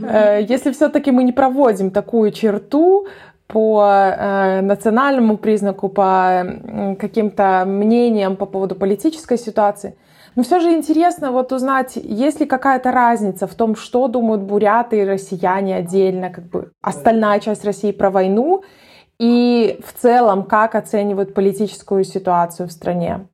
Э, 0.00 0.44
если 0.48 0.70
все-таки 0.70 1.10
мы 1.10 1.24
не 1.24 1.32
проводим 1.32 1.90
такую 1.90 2.30
черту, 2.30 3.08
по 3.48 3.82
э, 3.82 4.60
национальному 4.60 5.38
признаку, 5.38 5.88
по 5.88 6.44
э, 6.44 6.96
каким-то 6.96 7.64
мнениям 7.66 8.36
по 8.36 8.46
поводу 8.46 8.74
политической 8.74 9.38
ситуации. 9.38 9.96
Но 10.36 10.42
все 10.42 10.60
же 10.60 10.70
интересно 10.70 11.32
вот 11.32 11.52
узнать, 11.52 11.96
есть 11.96 12.40
ли 12.40 12.46
какая-то 12.46 12.92
разница 12.92 13.46
в 13.46 13.54
том, 13.54 13.74
что 13.74 14.06
думают 14.06 14.42
буряты 14.42 15.00
и 15.00 15.04
россияне 15.04 15.76
отдельно, 15.76 16.30
как 16.30 16.44
бы 16.50 16.72
остальная 16.82 17.40
часть 17.40 17.64
России 17.64 17.90
про 17.90 18.10
войну, 18.10 18.62
и 19.18 19.80
в 19.84 20.00
целом, 20.00 20.44
как 20.44 20.74
оценивают 20.74 21.34
политическую 21.34 22.04
ситуацию 22.04 22.68
в 22.68 22.72
стране. 22.72 23.28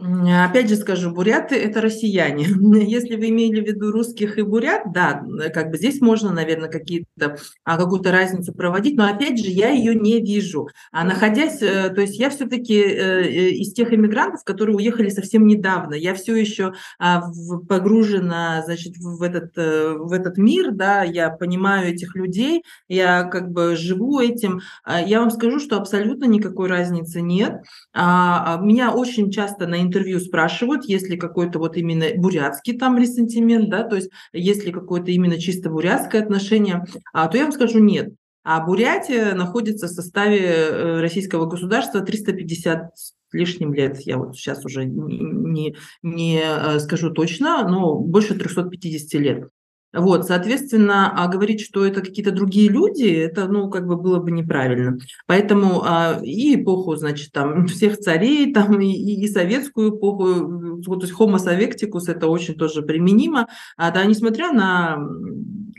Опять 0.00 0.70
же 0.70 0.76
скажу, 0.76 1.10
буряты– 1.10 1.56
это 1.56 1.82
россияне. 1.82 2.44
Если 2.86 3.16
вы 3.16 3.28
имели 3.28 3.60
в 3.60 3.66
виду 3.66 3.92
русских 3.92 4.38
и 4.38 4.42
бурят, 4.42 4.92
да, 4.92 5.22
как 5.52 5.70
бы 5.70 5.76
здесь 5.76 6.00
можно, 6.00 6.32
наверное, 6.32 6.70
какие-то, 6.70 7.36
а, 7.64 7.76
какую-то 7.76 8.10
разницу 8.10 8.54
проводить, 8.54 8.96
но 8.96 9.06
опять 9.06 9.38
же 9.38 9.50
я 9.50 9.68
ее 9.68 9.94
не 9.94 10.20
вижу. 10.20 10.68
А 10.90 11.04
находясь, 11.04 11.60
э, 11.60 11.90
то 11.90 12.00
есть 12.00 12.18
я 12.18 12.30
все-таки 12.30 12.80
э, 12.80 13.22
э, 13.24 13.48
из 13.50 13.74
тех 13.74 13.92
иммигрантов, 13.92 14.42
которые 14.44 14.76
уехали 14.76 15.10
совсем 15.10 15.46
недавно, 15.46 15.94
я 15.94 16.14
все 16.14 16.34
еще 16.34 16.72
а, 16.98 17.22
погружена, 17.68 18.62
значит, 18.64 18.96
в 18.96 19.22
этот, 19.22 19.54
в 19.56 20.12
этот 20.12 20.38
мир, 20.38 20.70
да, 20.72 21.02
я 21.02 21.28
понимаю 21.28 21.92
этих 21.92 22.14
людей, 22.14 22.62
я 22.88 23.24
как 23.24 23.50
бы 23.50 23.76
живу 23.76 24.20
этим. 24.20 24.60
А, 24.82 25.00
я 25.00 25.20
вам 25.20 25.30
скажу, 25.30 25.60
что 25.60 25.76
абсолютно 25.76 26.24
никакой 26.24 26.68
разницы 26.68 27.20
нет. 27.20 27.60
Меня 27.94 28.92
очень 28.92 29.30
часто 29.30 29.66
на 29.66 29.80
интервью 29.90 30.20
спрашивают, 30.20 30.84
есть 30.84 31.08
ли 31.08 31.16
какой-то 31.16 31.58
вот 31.58 31.76
именно 31.76 32.06
бурятский 32.16 32.78
там 32.78 32.96
ресентимент, 32.96 33.68
да, 33.68 33.82
то 33.82 33.96
есть 33.96 34.10
есть 34.32 34.64
ли 34.64 34.72
какое-то 34.72 35.10
именно 35.10 35.38
чисто 35.38 35.68
бурятское 35.70 36.22
отношение, 36.22 36.84
а, 37.12 37.28
то 37.28 37.36
я 37.36 37.44
вам 37.44 37.52
скажу 37.52 37.80
нет. 37.80 38.14
А 38.42 38.64
Бурятия 38.64 39.34
находится 39.34 39.86
в 39.86 39.90
составе 39.90 40.38
э, 40.40 41.00
российского 41.00 41.44
государства 41.44 42.00
350 42.00 42.96
с 42.96 43.12
лишним 43.32 43.74
лет, 43.74 44.00
я 44.00 44.16
вот 44.16 44.34
сейчас 44.34 44.64
уже 44.64 44.86
не, 44.86 45.18
не, 45.18 45.76
не 46.02 46.40
э, 46.42 46.78
скажу 46.80 47.10
точно, 47.10 47.68
но 47.68 47.96
больше 47.96 48.34
350 48.34 49.20
лет. 49.20 49.48
Вот, 49.92 50.26
соответственно, 50.26 51.12
а 51.16 51.26
говорить, 51.28 51.60
что 51.60 51.84
это 51.84 52.00
какие-то 52.00 52.30
другие 52.30 52.68
люди, 52.68 53.04
это, 53.04 53.48
ну, 53.48 53.68
как 53.68 53.86
бы 53.86 53.96
было 53.96 54.20
бы 54.20 54.30
неправильно. 54.30 54.98
Поэтому 55.26 55.82
а, 55.84 56.20
и 56.22 56.54
эпоху, 56.62 56.94
значит, 56.96 57.32
там, 57.32 57.66
всех 57.68 57.98
царей, 57.98 58.52
там, 58.52 58.80
и, 58.80 58.92
и 58.92 59.26
советскую 59.28 59.96
эпоху, 59.96 60.82
вот, 60.86 61.00
то 61.00 61.06
есть 61.06 61.18
homo 61.18 61.38
советикус, 61.38 62.08
это 62.08 62.28
очень 62.28 62.54
тоже 62.54 62.82
применимо, 62.82 63.48
а, 63.76 63.90
да, 63.90 64.04
несмотря 64.04 64.52
на 64.52 64.98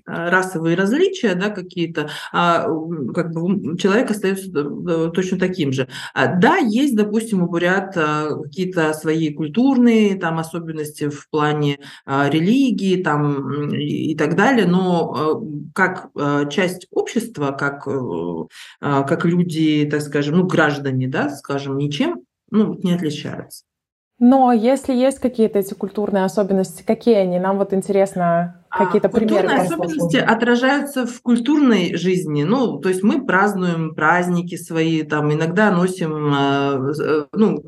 расовые 0.06 0.76
различия, 0.76 1.36
да, 1.36 1.50
какие-то, 1.50 2.10
а, 2.32 2.68
как 3.14 3.32
бы 3.32 3.78
человек 3.78 4.12
остается 4.12 4.52
точно 5.12 5.40
таким 5.40 5.72
же. 5.72 5.88
А, 6.14 6.28
да, 6.28 6.58
есть, 6.58 6.96
допустим, 6.96 7.44
у 7.44 7.48
бурят 7.48 7.94
а, 7.98 8.36
какие-то 8.44 8.94
свои 8.94 9.34
культурные 9.34 10.16
там 10.16 10.40
особенности 10.40 11.10
в 11.10 11.30
плане 11.30 11.80
а, 12.06 12.30
религии 12.30 13.02
там 13.02 13.70
и 13.72 14.16
так 14.16 14.36
далее, 14.36 14.66
но 14.66 15.14
а, 15.14 15.42
как 15.74 16.10
а, 16.16 16.46
часть 16.46 16.88
общества, 16.92 17.52
как, 17.52 17.88
а, 17.88 19.04
как 19.04 19.26
люди, 19.26 19.88
так 19.90 20.02
скажем, 20.02 20.38
ну, 20.38 20.46
граждане, 20.46 21.08
да, 21.08 21.30
скажем, 21.30 21.78
ничем 21.78 22.22
ну, 22.52 22.78
не 22.84 22.94
отличаются. 22.94 23.64
Но 24.20 24.52
если 24.54 24.94
есть 24.94 25.20
какие-то 25.20 25.58
эти 25.58 25.74
культурные 25.74 26.26
особенности, 26.26 26.84
какие 26.84 27.16
они? 27.16 27.40
Нам 27.40 27.58
вот 27.58 27.74
интересно 27.74 28.61
Какие-то 28.72 29.10
а, 29.10 29.12
примеры. 29.12 29.48
Культурные 29.48 29.66
особенности 29.66 30.18
отражаются 30.18 31.06
в 31.06 31.22
культурной 31.22 31.96
жизни. 31.98 32.44
Ну, 32.44 32.78
то 32.78 32.88
есть 32.88 33.04
мы 33.04 33.26
празднуем 33.26 33.94
праздники 33.94 34.56
свои, 34.56 35.04
там 35.04 35.34
иногда 35.34 35.72
носим, 35.72 36.34
э, 36.34 36.94
э, 37.04 37.26
ну, 37.34 37.62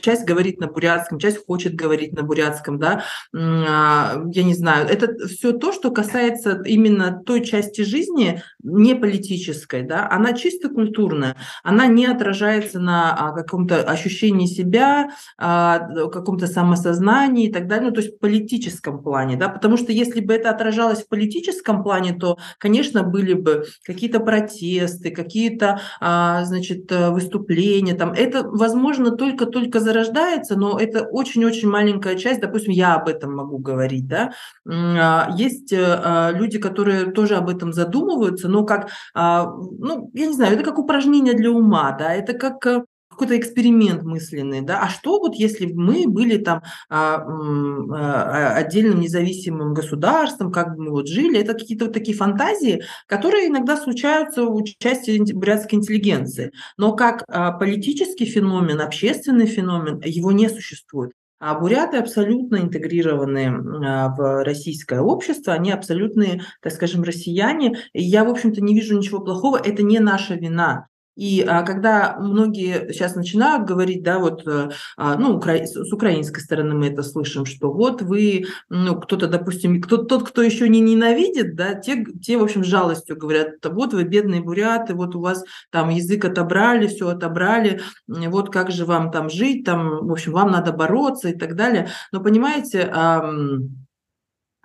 часть 0.00 0.26
говорит 0.26 0.58
на 0.58 0.66
бурятском, 0.66 1.20
часть 1.20 1.46
хочет 1.46 1.76
говорить 1.76 2.12
на 2.12 2.24
бурятском, 2.24 2.78
да. 2.80 3.04
А, 3.32 4.20
я 4.32 4.42
не 4.42 4.54
знаю. 4.54 4.88
Это 4.88 5.28
все 5.28 5.52
то, 5.52 5.72
что 5.72 5.92
касается 5.92 6.60
именно 6.64 7.22
той 7.24 7.44
части 7.44 7.82
жизни, 7.82 8.42
не 8.62 8.96
политической, 8.96 9.82
да. 9.82 10.08
Она 10.10 10.32
чисто 10.32 10.70
культурная. 10.70 11.36
Она 11.62 11.86
не 11.86 12.06
отражается 12.06 12.80
на 12.80 13.14
а, 13.14 13.32
каком-то 13.32 13.82
ощущении 13.82 14.46
себя, 14.46 15.10
каком-то 15.38 16.46
самосознании 16.46 17.48
и 17.48 17.52
так 17.52 17.68
далее. 17.68 17.90
Ну, 17.90 17.94
то 17.94 18.00
есть 18.00 18.16
в 18.16 18.18
политическом 18.18 19.02
плане, 19.02 19.36
да. 19.36 19.48
Потому 19.48 19.76
что 19.76 19.92
если 19.92 20.20
бы 20.20 20.34
это 20.34 20.47
это 20.48 20.68
отражалось 20.68 21.02
в 21.02 21.08
политическом 21.08 21.82
плане, 21.82 22.12
то, 22.14 22.38
конечно, 22.58 23.02
были 23.02 23.34
бы 23.34 23.64
какие-то 23.84 24.20
протесты, 24.20 25.10
какие-то, 25.10 25.80
а, 26.00 26.44
значит, 26.44 26.90
э, 26.92 27.10
выступления. 27.10 27.94
Там. 27.94 28.12
Это, 28.12 28.42
возможно, 28.42 29.10
только-только 29.10 29.80
зарождается, 29.80 30.56
но 30.56 30.78
это 30.78 31.04
очень-очень 31.04 31.68
маленькая 31.68 32.16
часть. 32.16 32.40
Допустим, 32.40 32.72
я 32.72 32.94
об 32.94 33.08
этом 33.08 33.34
могу 33.34 33.58
говорить. 33.58 34.06
Да? 34.06 34.32
А, 34.66 35.30
есть 35.36 35.72
а, 35.72 36.30
люди, 36.32 36.58
которые 36.58 37.12
тоже 37.12 37.36
об 37.36 37.48
этом 37.48 37.72
задумываются, 37.72 38.48
но 38.48 38.64
как, 38.64 38.88
ну, 39.14 40.10
я 40.14 40.26
не 40.26 40.34
знаю, 40.34 40.54
это 40.54 40.64
как 40.64 40.78
упражнение 40.78 41.34
для 41.34 41.50
ума, 41.50 41.92
да, 41.98 42.14
это 42.14 42.32
как 42.32 42.66
э, 42.66 42.84
какой-то 43.18 43.36
эксперимент 43.36 44.04
мысленный, 44.04 44.60
да, 44.60 44.80
а 44.80 44.88
что 44.88 45.18
вот 45.18 45.34
если 45.34 45.66
мы 45.66 46.06
были 46.06 46.38
там 46.38 46.62
а, 46.88 47.16
а, 47.16 48.54
отдельным 48.54 49.00
независимым 49.00 49.74
государством, 49.74 50.52
как 50.52 50.76
бы 50.76 50.84
мы 50.84 50.90
вот 50.92 51.08
жили, 51.08 51.40
это 51.40 51.54
какие-то 51.54 51.86
вот 51.86 51.94
такие 51.94 52.16
фантазии, 52.16 52.84
которые 53.06 53.48
иногда 53.48 53.76
случаются 53.76 54.44
в 54.44 54.54
участии 54.54 55.32
бурятской 55.32 55.78
интеллигенции, 55.78 56.52
но 56.76 56.92
как 56.92 57.24
а, 57.26 57.50
политический 57.50 58.24
феномен, 58.24 58.80
общественный 58.80 59.46
феномен, 59.46 60.00
его 60.04 60.30
не 60.30 60.48
существует. 60.48 61.12
А 61.40 61.58
буряты 61.58 61.98
абсолютно 61.98 62.56
интегрированы 62.56 63.50
в 63.52 64.44
российское 64.44 65.00
общество, 65.00 65.52
они 65.52 65.70
абсолютные, 65.70 66.42
так 66.60 66.72
скажем, 66.72 67.04
россияне. 67.04 67.78
И 67.92 68.02
я, 68.02 68.24
в 68.24 68.28
общем-то, 68.28 68.60
не 68.60 68.74
вижу 68.74 68.98
ничего 68.98 69.20
плохого, 69.20 69.56
это 69.56 69.84
не 69.84 70.00
наша 70.00 70.34
вина. 70.34 70.88
И 71.18 71.42
а, 71.42 71.64
когда 71.64 72.16
многие 72.20 72.92
сейчас 72.92 73.16
начинают 73.16 73.66
говорить, 73.66 74.04
да, 74.04 74.20
вот, 74.20 74.46
э, 74.46 74.70
а, 74.96 75.16
ну, 75.16 75.42
с 75.42 75.92
украинской 75.92 76.38
стороны 76.38 76.76
мы 76.76 76.86
это 76.86 77.02
слышим, 77.02 77.44
что 77.44 77.72
вот 77.72 78.02
вы, 78.02 78.46
ну, 78.68 78.94
кто-то, 79.00 79.26
допустим, 79.26 79.82
кто, 79.82 79.96
тот, 79.96 80.28
кто 80.28 80.42
еще 80.42 80.68
не 80.68 80.78
ненавидит, 80.78 81.56
да, 81.56 81.74
те, 81.74 82.04
те, 82.22 82.38
в 82.38 82.44
общем, 82.44 82.62
с 82.62 82.68
жалостью 82.68 83.16
говорят, 83.16 83.54
вот 83.64 83.94
вы 83.94 84.04
бедные 84.04 84.42
буряты, 84.42 84.94
вот 84.94 85.16
у 85.16 85.20
вас 85.20 85.42
там 85.72 85.88
язык 85.88 86.24
отобрали, 86.24 86.86
все 86.86 87.08
отобрали, 87.08 87.80
вот 88.06 88.50
как 88.52 88.70
же 88.70 88.84
вам 88.84 89.10
там 89.10 89.28
жить, 89.28 89.64
там, 89.64 90.06
в 90.06 90.12
общем, 90.12 90.30
вам 90.30 90.52
надо 90.52 90.72
бороться 90.72 91.30
и 91.30 91.36
так 91.36 91.56
далее. 91.56 91.88
Но 92.12 92.22
понимаете, 92.22 92.92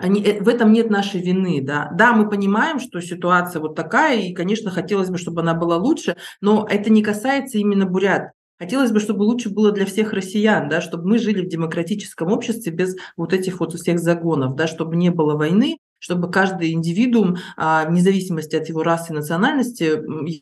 они, 0.03 0.21
э, 0.21 0.43
в 0.43 0.49
этом 0.49 0.73
нет 0.73 0.89
нашей 0.89 1.21
вины, 1.21 1.61
да. 1.61 1.89
Да, 1.93 2.11
мы 2.11 2.29
понимаем, 2.29 2.81
что 2.81 2.99
ситуация 2.99 3.61
вот 3.61 3.73
такая, 3.73 4.19
и, 4.19 4.33
конечно, 4.33 4.69
хотелось 4.69 5.09
бы, 5.09 5.17
чтобы 5.17 5.41
она 5.41 5.53
была 5.53 5.77
лучше, 5.77 6.17
но 6.41 6.67
это 6.69 6.89
не 6.91 7.01
касается 7.01 7.57
именно 7.57 7.85
бурят. 7.85 8.31
Хотелось 8.59 8.91
бы, 8.91 8.99
чтобы 8.99 9.23
лучше 9.23 9.49
было 9.49 9.71
для 9.71 9.85
всех 9.85 10.11
россиян, 10.11 10.67
да, 10.67 10.81
чтобы 10.81 11.07
мы 11.07 11.19
жили 11.19 11.41
в 11.41 11.47
демократическом 11.47 12.33
обществе 12.33 12.73
без 12.73 12.97
вот 13.15 13.31
этих 13.31 13.61
вот 13.61 13.73
всех 13.75 13.97
загонов, 13.97 14.55
да, 14.55 14.67
чтобы 14.67 14.97
не 14.97 15.09
было 15.09 15.37
войны, 15.37 15.77
чтобы 15.99 16.29
каждый 16.29 16.73
индивидуум, 16.73 17.37
а, 17.55 17.85
вне 17.85 18.01
зависимости 18.01 18.57
от 18.57 18.67
его 18.67 18.83
расы 18.83 19.13
и 19.13 19.15
национальности, 19.15 20.01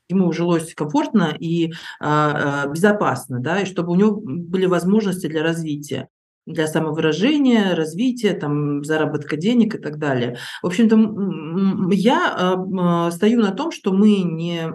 ему 0.10 0.32
жилось 0.32 0.74
комфортно 0.74 1.36
и 1.40 1.72
а, 2.00 2.64
а, 2.64 2.68
безопасно, 2.68 3.40
да, 3.40 3.62
и 3.62 3.66
чтобы 3.66 3.92
у 3.92 3.96
него 3.96 4.20
были 4.24 4.66
возможности 4.66 5.28
для 5.28 5.44
развития 5.44 6.08
для 6.46 6.68
самовыражения, 6.68 7.76
развития, 7.76 8.34
там, 8.34 8.84
заработка 8.84 9.38
денег 9.38 9.76
и 9.76 9.78
так 9.78 9.98
далее. 9.98 10.38
В 10.62 10.68
общем-то, 10.68 11.94
я 11.94 12.36
а, 12.36 13.12
стою 13.12 13.42
на 13.42 13.52
том, 13.52 13.72
что 13.72 13.94
мы 13.94 14.22
не, 14.22 14.72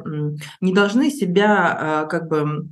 не 0.60 0.72
должны 0.72 1.10
себя 1.10 1.76
а, 1.78 2.04
как 2.06 2.28
бы 2.28 2.68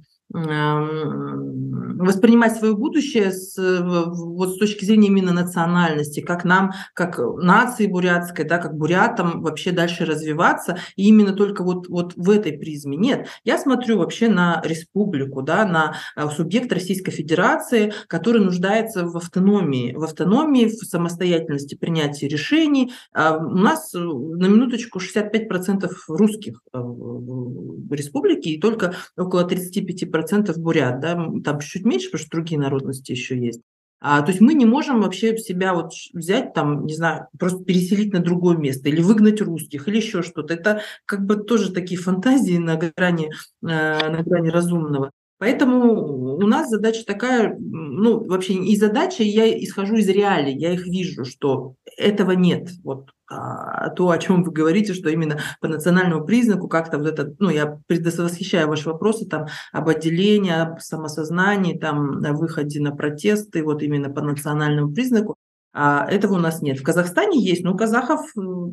воспринимать 1.99 2.57
свое 2.57 2.75
будущее 2.75 3.31
с, 3.31 3.57
вот 3.57 4.55
с 4.55 4.59
точки 4.59 4.85
зрения 4.85 5.07
именно 5.09 5.33
национальности, 5.33 6.21
как 6.21 6.45
нам, 6.45 6.73
как 6.93 7.19
нации 7.19 7.87
бурятской, 7.87 8.45
да, 8.45 8.59
как 8.59 8.77
бурятам 8.77 9.43
вообще 9.43 9.71
дальше 9.71 10.05
развиваться, 10.05 10.79
и 10.97 11.09
именно 11.09 11.33
только 11.33 11.63
вот, 11.63 11.89
вот 11.89 12.15
в 12.17 12.31
этой 12.31 12.53
призме. 12.53 12.97
Нет, 12.97 13.29
я 13.45 13.59
смотрю 13.59 13.99
вообще 13.99 14.29
на 14.29 14.61
республику, 14.65 15.43
да, 15.43 15.65
на 15.65 15.95
э, 16.17 16.29
субъект 16.31 16.73
Российской 16.73 17.13
Федерации, 17.13 17.93
который 18.09 18.41
нуждается 18.41 19.07
в 19.07 19.17
автономии, 19.17 19.95
в 19.95 20.03
автономии, 20.03 20.67
в 20.67 20.85
самостоятельности 20.85 21.77
принятия 21.77 22.27
решений. 22.29 22.93
А 23.13 23.37
у 23.37 23.57
нас 23.57 23.95
э, 23.95 23.99
на 23.99 24.47
минуточку 24.47 24.99
65% 24.99 25.89
русских 26.09 26.61
э, 26.73 26.79
в 26.79 27.93
республике 27.93 28.51
и 28.51 28.61
только 28.61 28.95
около 29.17 29.47
35% 29.47 30.24
процентов 30.25 30.59
бурят, 30.59 31.01
да, 31.01 31.15
там 31.45 31.61
чуть 31.61 31.85
меньше, 31.85 32.07
потому 32.07 32.21
что 32.21 32.31
другие 32.31 32.59
народности 32.59 33.13
еще 33.13 33.39
есть. 33.39 33.61
А, 34.01 34.23
то 34.23 34.31
есть 34.33 34.41
мы 34.41 34.55
не 34.55 34.67
можем 34.67 35.01
вообще 35.01 35.37
себя 35.39 35.75
вот 35.75 35.93
взять 36.13 36.53
там, 36.53 36.87
не 36.87 36.95
знаю, 36.95 37.29
просто 37.39 37.65
переселить 37.65 38.13
на 38.13 38.21
другое 38.21 38.57
место 38.57 38.89
или 38.89 39.01
выгнать 39.01 39.41
русских 39.41 39.89
или 39.89 39.97
еще 39.97 40.23
что-то. 40.23 40.55
Это 40.55 40.83
как 41.07 41.25
бы 41.25 41.37
тоже 41.37 41.73
такие 41.73 41.99
фантазии 41.99 42.59
на 42.59 42.77
грани, 42.77 43.31
э, 43.31 43.31
на 43.63 44.23
грани 44.23 44.49
разумного. 44.49 45.11
Поэтому 45.45 46.37
у 46.37 46.47
нас 46.47 46.71
задача 46.71 47.05
такая, 47.05 47.55
ну, 47.59 48.25
вообще 48.25 48.55
и 48.55 48.75
задача, 48.79 49.23
я 49.23 49.47
исхожу 49.63 49.97
из 49.97 50.09
реалий, 50.09 50.57
я 50.57 50.73
их 50.73 50.87
вижу, 50.87 51.27
что 51.27 51.75
этого 51.99 52.31
нет. 52.31 52.71
Вот 52.83 53.11
а, 53.31 53.91
то, 53.91 54.09
о 54.09 54.17
чем 54.17 54.43
вы 54.43 54.53
говорите, 54.53 54.95
что 54.95 55.11
именно 55.11 55.39
по 55.61 55.69
национальному 55.69 56.25
признаку 56.25 56.67
как-то 56.67 56.97
вот 56.97 57.09
это, 57.09 57.35
ну, 57.41 57.51
я 57.51 57.79
предвосхищаю 57.87 58.69
ваши 58.69 58.89
вопросы 58.89 59.27
там 59.27 59.49
об 59.71 59.87
отделении, 59.91 60.51
об 60.51 60.81
самосознании, 60.81 61.77
там, 61.77 62.25
о 62.25 62.33
выходе 62.33 62.81
на 62.81 62.97
протесты, 62.97 63.63
вот 63.63 63.83
именно 63.83 64.09
по 64.09 64.23
национальному 64.23 64.95
признаку. 64.95 65.37
А 65.77 66.07
этого 66.09 66.35
у 66.35 66.39
нас 66.39 66.63
нет. 66.63 66.79
В 66.79 66.85
Казахстане 66.85 67.43
есть, 67.43 67.65
но 67.65 67.73
у 67.73 67.77
казахов 67.77 68.21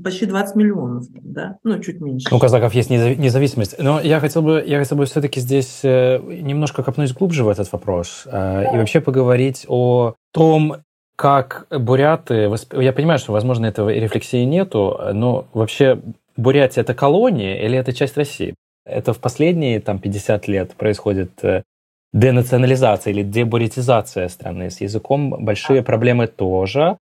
почти 0.04 0.28
20 0.28 0.56
миллионов, 0.56 1.06
да, 1.10 1.58
ну, 1.64 1.80
чуть 1.80 2.00
меньше. 2.00 2.34
У 2.34 2.38
казахов 2.38 2.74
есть 2.76 2.92
независимость. 2.92 3.76
Но 3.80 4.00
я 4.00 4.20
хотел 4.20 4.44
бы, 4.44 4.64
я 4.66 4.78
хотел 4.78 4.98
бы 4.98 5.06
все-таки 5.06 5.40
здесь 5.40 5.80
э, 5.84 6.20
немножко 6.20 6.84
копнуть 6.84 7.14
глубже 7.14 7.44
в 7.44 7.50
этот 7.50 7.72
вопрос 7.72 8.24
э, 8.26 8.74
и 8.74 8.78
вообще 8.78 9.02
поговорить 9.02 9.66
о 9.68 10.14
том, 10.32 10.76
как 11.16 11.68
буряты... 11.72 12.50
Я 12.74 12.94
понимаю, 12.94 13.20
что, 13.20 13.32
возможно, 13.32 13.66
этого 13.66 13.90
рефлексии 13.90 14.44
нету, 14.44 15.00
но 15.14 15.48
вообще 15.54 16.00
Бурятия– 16.38 16.82
это 16.84 16.94
колония 16.94 17.62
или 17.62 17.78
это 17.78 17.94
часть 17.94 18.18
России? 18.18 18.56
Это 18.86 19.14
в 19.14 19.20
последние 19.20 19.80
там, 19.80 20.00
50 20.00 20.48
лет 20.48 20.74
происходит 20.76 21.32
э, 21.44 21.64
денационализация 22.14 23.12
или 23.12 23.24
дебуритизация 23.24 24.28
страны. 24.28 24.70
С 24.70 24.82
языком 24.82 25.44
большие 25.44 25.82
проблемы 25.84 26.28
тоже. 26.28 26.98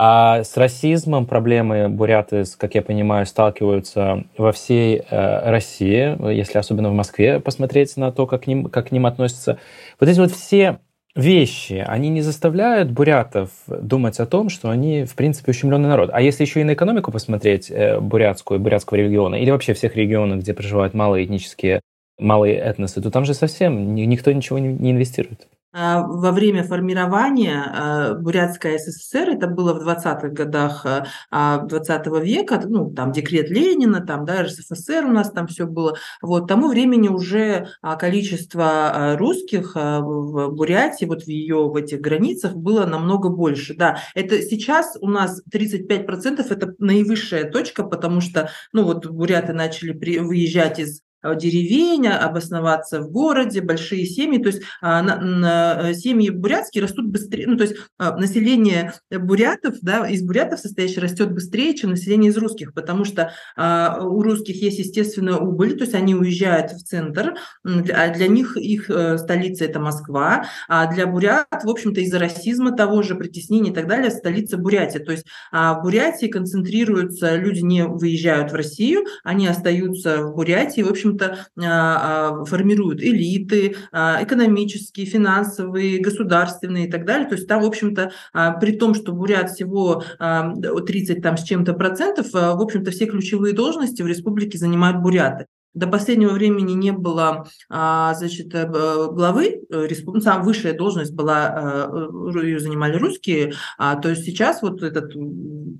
А 0.00 0.44
с 0.44 0.56
расизмом 0.56 1.26
проблемы 1.26 1.88
буряты, 1.88 2.44
как 2.56 2.76
я 2.76 2.82
понимаю, 2.82 3.26
сталкиваются 3.26 4.26
во 4.36 4.52
всей 4.52 4.98
э, 4.98 5.50
России, 5.50 6.32
если 6.32 6.58
особенно 6.58 6.90
в 6.90 6.92
Москве 6.92 7.40
посмотреть 7.40 7.96
на 7.96 8.12
то, 8.12 8.28
как 8.28 8.44
к 8.44 8.46
ним, 8.46 8.66
как 8.66 8.88
к 8.88 8.92
ним 8.92 9.06
относятся. 9.06 9.58
Вот 9.98 10.08
эти 10.08 10.20
вот 10.20 10.30
все 10.30 10.78
вещи, 11.16 11.84
они 11.84 12.10
не 12.10 12.22
заставляют 12.22 12.92
бурятов 12.92 13.50
думать 13.66 14.20
о 14.20 14.26
том, 14.26 14.50
что 14.50 14.70
они, 14.70 15.04
в 15.04 15.16
принципе, 15.16 15.50
ущемленный 15.50 15.88
народ. 15.88 16.10
А 16.12 16.20
если 16.20 16.44
еще 16.44 16.60
и 16.60 16.64
на 16.64 16.74
экономику 16.74 17.10
посмотреть 17.10 17.68
э, 17.68 17.98
бурятскую, 17.98 18.60
бурятского 18.60 18.98
региона, 18.98 19.34
или 19.34 19.50
вообще 19.50 19.74
всех 19.74 19.96
регионов, 19.96 20.38
где 20.38 20.54
проживают 20.54 20.94
малые 20.94 21.24
этнические, 21.24 21.80
малые 22.18 22.56
этносы, 22.56 23.00
то 23.00 23.10
там 23.10 23.24
же 23.24 23.34
совсем 23.34 23.94
никто 23.94 24.32
ничего 24.32 24.58
не 24.58 24.90
инвестирует. 24.90 25.46
А, 25.70 26.02
во 26.02 26.32
время 26.32 26.64
формирования 26.64 27.62
а, 27.62 28.14
Бурятская 28.14 28.78
СССР, 28.78 29.28
это 29.28 29.48
было 29.48 29.74
в 29.74 29.86
20-х 29.86 30.28
годах 30.28 30.84
20 30.84 31.10
а, 31.30 32.20
века, 32.20 32.62
ну, 32.64 32.90
там 32.90 33.12
декрет 33.12 33.50
Ленина, 33.50 34.00
там, 34.00 34.24
да, 34.24 34.44
РСФСР 34.44 35.04
у 35.04 35.12
нас 35.12 35.30
там 35.30 35.46
все 35.46 35.66
было, 35.66 35.98
вот, 36.22 36.44
к 36.44 36.48
тому 36.48 36.68
времени 36.68 37.08
уже 37.08 37.68
количество 37.98 39.16
русских 39.18 39.74
в 39.74 40.48
Бурятии, 40.52 41.04
вот 41.04 41.24
в 41.24 41.28
ее, 41.28 41.68
в 41.68 41.76
этих 41.76 42.00
границах 42.00 42.56
было 42.56 42.86
намного 42.86 43.28
больше, 43.28 43.74
да, 43.74 43.98
это 44.14 44.40
сейчас 44.40 44.96
у 45.00 45.08
нас 45.08 45.42
35% 45.52 46.46
это 46.48 46.74
наивысшая 46.78 47.50
точка, 47.50 47.84
потому 47.84 48.22
что, 48.22 48.50
ну, 48.72 48.84
вот 48.84 49.06
буряты 49.06 49.52
начали 49.52 49.92
при, 49.92 50.18
выезжать 50.18 50.78
из 50.78 51.02
Э, 51.02 51.07
деревень, 51.22 52.06
обосноваться 52.06 53.00
в 53.00 53.10
городе, 53.10 53.60
большие 53.60 54.06
семьи, 54.06 54.38
то 54.38 54.48
есть 54.48 54.62
а, 54.80 55.02
на, 55.02 55.16
на, 55.16 55.90
э, 55.90 55.94
семьи 55.94 56.30
бурятские 56.30 56.84
растут 56.84 57.06
быстрее, 57.06 57.46
ну 57.48 57.56
то 57.56 57.64
есть 57.64 57.76
а, 57.98 58.16
население 58.16 58.94
бурятов, 59.10 59.76
да, 59.82 60.08
из 60.08 60.22
бурятов 60.22 60.60
состоящее 60.60 61.02
растет 61.02 61.32
быстрее, 61.32 61.74
чем 61.74 61.90
население 61.90 62.30
из 62.30 62.36
русских, 62.36 62.72
потому 62.72 63.04
что 63.04 63.32
а, 63.56 64.00
у 64.02 64.22
русских 64.22 64.62
есть 64.62 64.78
естественная 64.78 65.36
убыль, 65.36 65.76
то 65.76 65.84
есть 65.84 65.94
они 65.94 66.14
уезжают 66.14 66.72
в 66.72 66.84
центр, 66.84 67.34
а 67.64 68.14
для 68.14 68.28
них 68.28 68.56
их 68.56 68.88
э, 68.88 69.18
столица 69.18 69.64
это 69.64 69.80
Москва, 69.80 70.46
а 70.68 70.92
для 70.92 71.06
бурят, 71.06 71.46
в 71.64 71.68
общем-то, 71.68 72.00
из-за 72.00 72.18
расизма 72.18 72.76
того 72.76 73.02
же, 73.02 73.14
притеснения 73.14 73.70
и 73.70 73.74
так 73.74 73.88
далее, 73.88 74.10
столица 74.10 74.56
Бурятия, 74.56 75.00
то 75.00 75.12
есть 75.12 75.26
в 75.50 75.80
Бурятии 75.82 76.26
концентрируются, 76.26 77.36
люди 77.36 77.60
не 77.60 77.84
выезжают 77.84 78.52
в 78.52 78.54
Россию, 78.54 79.04
они 79.24 79.46
остаются 79.46 80.22
в 80.22 80.34
Бурятии, 80.34 80.82
в 80.82 80.90
общем 80.90 81.07
общем-то, 81.08 82.44
формируют 82.46 83.00
элиты, 83.00 83.76
экономические, 83.92 85.06
финансовые, 85.06 86.00
государственные 86.00 86.88
и 86.88 86.90
так 86.90 87.04
далее. 87.04 87.28
То 87.28 87.34
есть 87.34 87.48
там, 87.48 87.62
в 87.62 87.66
общем-то, 87.66 88.12
при 88.60 88.76
том, 88.76 88.94
что 88.94 89.12
бурят 89.12 89.50
всего 89.50 90.02
30 90.18 91.22
там 91.22 91.36
с 91.36 91.42
чем-то 91.42 91.74
процентов, 91.74 92.32
в 92.32 92.62
общем-то, 92.62 92.90
все 92.90 93.06
ключевые 93.06 93.54
должности 93.54 94.02
в 94.02 94.06
республике 94.06 94.58
занимают 94.58 94.98
буряты. 94.98 95.46
До 95.74 95.86
последнего 95.86 96.32
времени 96.32 96.72
не 96.72 96.92
было 96.92 97.46
а, 97.68 98.14
значит, 98.14 98.52
э, 98.52 98.66
главы 98.66 99.62
э, 99.70 99.86
республики, 99.86 100.24
самая 100.24 100.42
высшая 100.42 100.72
должность 100.72 101.14
была, 101.14 101.88
э, 102.34 102.42
ее 102.42 102.58
занимали 102.58 102.96
русские, 102.96 103.52
а, 103.76 103.94
то 103.96 104.08
есть 104.08 104.24
сейчас 104.24 104.62
вот 104.62 104.82
этот 104.82 105.12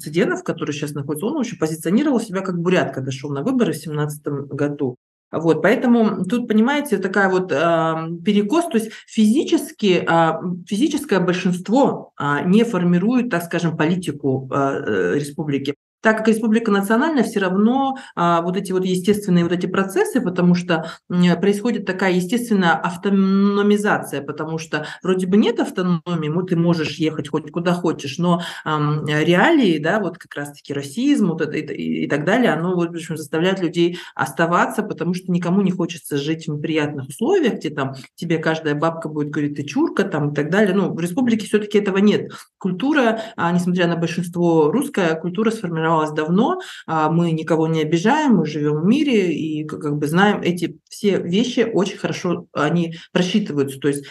Цыденов, 0.01 0.45
который 0.45 0.73
сейчас 0.73 0.93
находится, 0.93 1.27
он 1.27 1.39
очень 1.39 1.59
позиционировал 1.59 2.21
себя 2.21 2.43
как 2.43 2.61
бурят, 2.61 2.95
когда 2.95 3.11
шел 3.11 3.31
на 3.31 3.43
выборы 3.43 3.73
в 3.73 3.83
2017 3.83 4.27
году. 4.53 4.97
Вот, 5.31 5.63
поэтому 5.63 6.25
тут, 6.25 6.49
понимаете, 6.49 6.99
такая 6.99 7.29
вот 7.29 7.53
э, 7.53 7.55
перекос, 8.25 8.67
то 8.67 8.79
есть 8.79 8.91
физически, 9.07 10.07
э, 10.09 10.33
физическое 10.67 11.21
большинство 11.21 12.13
э, 12.19 12.45
не 12.47 12.65
формирует, 12.65 13.29
так 13.29 13.45
скажем, 13.45 13.77
политику 13.77 14.49
э, 14.51 15.15
республики 15.17 15.75
так 16.01 16.19
как 16.19 16.29
республика 16.29 16.71
национальная, 16.71 17.25
все 17.25 17.41
равно 17.41 17.99
а, 18.15 18.43
вот 18.43 18.57
эти 18.57 18.73
вот 18.73 18.85
естественные 18.85 19.45
вот 19.45 19.53
эти 19.53 19.67
процессы, 19.67 20.21
потому 20.21 20.55
что 20.55 20.91
происходит 21.41 21.87
такая 21.87 22.13
естественная 22.13 22.73
автономизация, 22.73 24.23
потому 24.23 24.59
что 24.59 24.87
вроде 25.03 25.27
бы 25.27 25.37
нет 25.37 25.61
автономии, 25.61 26.29
ну, 26.29 26.43
ты 26.43 26.57
можешь 26.57 26.97
ехать 26.97 27.29
хоть 27.29 27.51
куда 27.51 27.73
хочешь, 27.75 28.19
но 28.19 28.43
а, 28.65 28.79
реалии, 29.07 29.79
да, 29.79 30.01
вот 30.01 30.19
как 30.19 30.35
раз-таки 30.35 30.73
расизм 30.73 31.29
вот 31.29 31.41
это, 31.41 31.57
и, 31.57 32.05
и 32.05 32.09
так 32.09 32.25
далее, 32.25 32.53
оно 32.53 32.75
вот, 32.75 32.91
в 32.91 32.95
общем, 32.95 33.17
заставляет 33.17 33.61
людей 33.61 33.99
оставаться, 34.15 34.83
потому 34.83 35.15
что 35.15 35.33
никому 35.33 35.63
не 35.63 35.71
хочется 35.71 36.17
жить 36.17 36.47
в 36.47 36.53
неприятных 36.53 37.09
условиях, 37.09 37.55
где 37.55 37.71
там 37.71 37.95
тебе 38.15 38.39
каждая 38.39 38.75
бабка 38.75 39.09
будет 39.09 39.31
говорить, 39.31 39.57
ты 39.57 39.65
чурка, 39.65 40.05
там 40.05 40.31
и 40.31 40.35
так 40.35 40.51
далее. 40.51 40.75
Ну, 40.75 40.93
в 40.93 41.01
республике 41.01 41.47
все-таки 41.47 41.79
этого 41.79 41.99
нет. 41.99 42.33
Культура, 42.59 43.23
а, 43.37 43.53
несмотря 43.53 43.87
на 43.87 43.97
большинство 43.97 44.71
русская, 44.71 45.15
культура 45.15 45.51
сформировалась 45.51 45.88
сформировалась 45.89 46.13
давно, 46.13 46.61
а, 46.87 47.11
мы 47.11 47.33
никого 47.33 47.67
не 47.67 47.83
обижаем, 47.83 48.37
мы 48.37 48.47
живем 48.47 48.83
в 48.83 48.87
мире 48.87 49.33
и 49.33 49.65
как 49.65 49.97
бы 49.97 50.07
знаем 50.07 50.41
эти 50.43 50.79
все 50.89 51.19
вещи 51.19 51.69
очень 51.73 51.99
хорошо, 51.99 52.47
они 52.53 52.95
просчитываются, 53.13 53.79
то 53.79 53.89
есть 53.89 54.05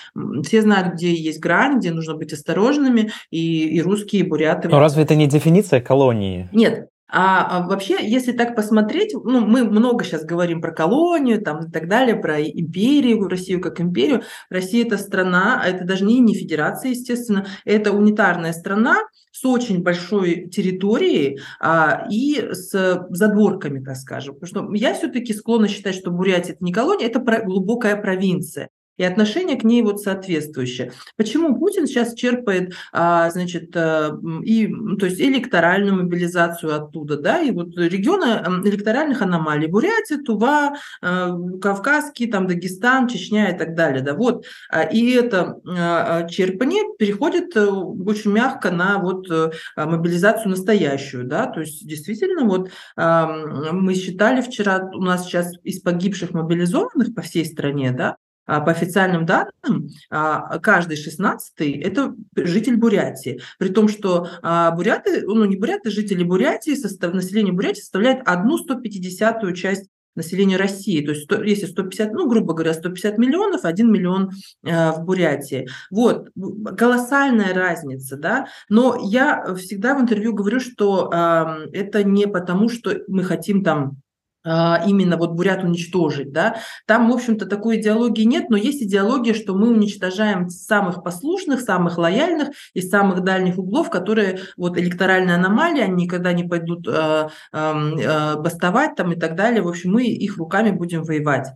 все 0.46 0.62
знают, 0.62 0.96
где 0.96 1.14
есть 1.14 1.40
грань, 1.40 1.80
где 1.80 1.92
нужно 1.92 2.16
быть 2.16 2.34
осторожными, 2.34 3.12
и, 3.30 3.68
и 3.78 3.82
русские, 3.82 4.24
и 4.24 4.28
буряты. 4.28 4.70
Но 4.70 4.80
разве 4.80 5.04
это 5.04 5.16
не 5.16 5.28
дефиниция 5.28 5.82
колонии? 5.82 6.50
Нет, 6.52 6.90
а, 7.10 7.58
а 7.58 7.68
вообще, 7.68 7.98
если 8.02 8.34
так 8.34 8.56
посмотреть, 8.56 9.14
ну, 9.14 9.46
мы 9.46 9.64
много 9.64 10.04
сейчас 10.04 10.26
говорим 10.26 10.62
про 10.62 10.72
колонию 10.72 11.42
там, 11.42 11.66
и 11.66 11.72
так 11.72 11.88
далее, 11.88 12.16
про 12.16 12.42
империю, 12.42 13.28
Россию 13.28 13.62
как 13.62 13.80
империю. 13.80 14.24
Россия– 14.50 14.86
это 14.88 14.98
страна, 14.98 15.62
а 15.64 15.68
это 15.68 15.86
даже 15.86 16.04
не, 16.04 16.20
не 16.20 16.34
федерация, 16.34 16.92
естественно, 16.92 17.48
это 17.64 17.94
унитарная 17.94 18.52
страна 18.52 18.98
с 19.32 19.46
очень 19.46 19.84
большой 19.84 20.50
территорией 20.50 21.40
а, 21.60 22.08
и 22.12 22.50
с 22.52 23.08
задворками, 23.10 23.84
так 23.84 23.96
скажем. 23.96 24.36
Потому 24.36 24.48
что 24.48 24.74
я 24.76 24.94
все-таки 24.94 25.34
склонна 25.34 25.68
считать, 25.70 25.96
что 25.96 26.12
Бурятия– 26.12 26.54
это 26.56 26.64
не 26.64 26.74
колония, 26.74 27.08
это 27.08 27.20
глубокая 27.20 27.96
провинция 27.96 28.70
и 28.98 29.04
отношение 29.04 29.58
к 29.58 29.64
ней 29.64 29.82
вот 29.82 30.02
соответствующее. 30.02 30.92
Почему 31.16 31.58
Путин 31.58 31.88
сейчас 31.88 32.14
черпает, 32.14 32.74
а, 32.92 33.30
значит, 33.30 33.76
э, 33.76 34.10
и, 34.44 34.68
то 35.00 35.06
есть 35.06 35.22
электоральную 35.22 35.96
мобилизацию 35.96 36.76
оттуда, 36.76 37.18
да, 37.18 37.42
и 37.42 37.52
вот 37.52 37.78
регионы 37.78 38.44
электоральных 38.68 39.22
аномалий, 39.22 39.68
Бурятия, 39.68 40.18
Тува, 40.18 40.76
э, 41.02 41.30
Кавказский, 41.62 42.30
там, 42.30 42.48
Дагестан, 42.48 43.08
Чечня 43.08 43.52
и 43.52 43.58
так 43.58 43.76
далее, 43.76 44.02
да, 44.02 44.14
вот, 44.14 44.46
а, 44.70 44.84
и 44.84 45.12
это 45.12 45.60
а, 45.68 46.28
черпание 46.28 46.84
переходит 46.98 47.56
э, 47.56 47.66
очень 47.66 48.32
мягко 48.32 48.72
на 48.72 48.98
вот 49.00 49.28
мобилизацию 49.76 50.50
настоящую, 50.50 51.26
да, 51.26 51.46
то 51.48 51.62
есть 51.62 51.86
действительно 51.86 52.46
вот 52.46 52.70
мы 52.96 53.94
считали 53.94 54.42
вчера, 54.42 54.90
у 54.94 55.02
нас 55.02 55.26
сейчас 55.26 55.52
из 55.64 55.82
погибших 55.82 56.32
мобилизованных 56.32 57.14
по 57.14 57.22
всей 57.22 57.46
стране, 57.46 57.92
да, 57.92 58.18
по 58.48 58.72
официальным 58.72 59.26
данным, 59.26 59.90
а, 60.10 60.58
каждый 60.60 60.96
шестнадцатый– 60.96 61.72
это 61.84 62.16
житель 62.36 62.78
Бурятии. 62.78 63.42
При 63.60 63.70
том, 63.70 63.90
что 63.90 64.30
а, 64.42 64.72
буряты, 64.72 65.24
ну 65.26 65.46
не 65.46 65.58
буряты, 65.58 65.92
жители 65.92 66.24
Бурятии, 66.24 66.76
состав, 66.76 67.14
население 67.14 67.54
Бурятии 67.54 67.82
составляет 67.82 68.22
одну 68.26 68.58
150-ю 68.58 69.52
часть 69.54 69.90
населения 70.18 70.58
России. 70.58 71.06
То 71.06 71.12
есть 71.12 71.28
если 71.46 71.68
150, 71.68 72.12
ну, 72.14 72.28
грубо 72.28 72.54
говоря, 72.54 72.74
150 72.74 73.18
миллионов, 73.18 73.64
1 73.64 73.92
миллион 73.92 74.32
э, 74.64 74.92
в 74.92 75.04
Бурятии. 75.06 75.68
Вот, 75.92 76.30
колоссальная 76.78 77.54
разница, 77.54 78.18
да. 78.18 78.48
Но 78.68 78.98
я 79.00 79.56
всегда 79.56 79.96
в 79.96 80.02
интервью 80.02 80.34
говорю, 80.34 80.60
что 80.60 81.12
э, 81.14 81.70
это 81.72 82.04
не 82.04 82.28
потому, 82.28 82.68
что 82.68 82.98
мы 83.08 83.24
хотим 83.24 83.64
там 83.64 83.98
а, 84.07 84.07
именно 84.48 85.18
вот 85.18 85.32
бурят 85.32 85.64
уничтожить, 85.64 86.32
да, 86.32 86.58
там, 86.86 87.10
в 87.10 87.14
общем-то, 87.14 87.46
такой 87.46 87.82
идеологии 87.82 88.24
нет, 88.24 88.50
но 88.50 88.56
есть 88.58 88.82
идеология, 88.82 89.34
что 89.34 89.54
мы 89.54 89.70
уничтожаем 89.70 90.50
самых 90.50 91.04
послушных, 91.04 91.60
самых 91.62 91.98
лояльных 91.98 92.50
из 92.74 92.90
самых 92.90 93.24
дальних 93.24 93.58
углов, 93.58 93.90
которые 93.90 94.40
вот 94.56 94.78
электоральная 94.78 95.36
аномалия, 95.36 95.84
они 95.84 96.06
никогда 96.06 96.32
не 96.34 96.44
пойдут 96.44 96.88
э, 96.88 97.28
э, 97.52 98.36
бастовать 98.38 98.96
там 98.96 99.12
и 99.12 99.20
так 99.20 99.36
далее, 99.36 99.62
в 99.62 99.68
общем, 99.68 99.92
мы 99.92 100.06
их 100.06 100.38
руками 100.38 100.72
будем 100.72 101.04
воевать. 101.04 101.48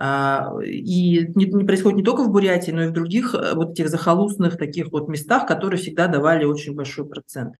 И 0.00 1.26
не, 1.34 1.64
происходит 1.66 1.98
не 1.98 2.04
только 2.04 2.22
в 2.22 2.30
Бурятии, 2.30 2.70
но 2.70 2.84
и 2.84 2.88
в 2.88 2.92
других 2.92 3.34
вот 3.54 3.72
этих 3.72 3.88
захолустных 3.88 4.56
таких 4.56 4.92
вот 4.92 5.08
местах, 5.08 5.46
которые 5.46 5.80
всегда 5.80 6.06
давали 6.06 6.44
очень 6.44 6.74
большой 6.74 7.04
процент. 7.04 7.56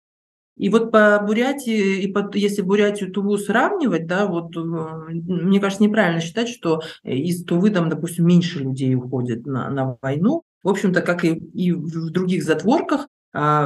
И 0.58 0.68
вот 0.68 0.90
по 0.90 1.18
Бурятии, 1.24 2.02
и 2.02 2.12
по, 2.12 2.30
если 2.34 2.62
Бурятию 2.62 3.12
Туву 3.12 3.38
сравнивать, 3.38 4.06
да, 4.06 4.26
вот 4.26 4.56
э, 4.56 4.60
мне 4.60 5.60
кажется, 5.60 5.84
неправильно 5.84 6.20
считать, 6.20 6.48
что 6.48 6.82
из 7.04 7.44
Тувы 7.44 7.70
там, 7.70 7.88
допустим, 7.88 8.26
меньше 8.26 8.58
людей 8.58 8.94
уходит 8.94 9.46
на, 9.46 9.70
на 9.70 9.96
войну. 10.02 10.42
В 10.62 10.68
общем-то, 10.68 11.02
как 11.02 11.24
и, 11.24 11.34
и 11.34 11.72
в 11.72 12.10
других 12.10 12.42
затворках, 12.42 13.08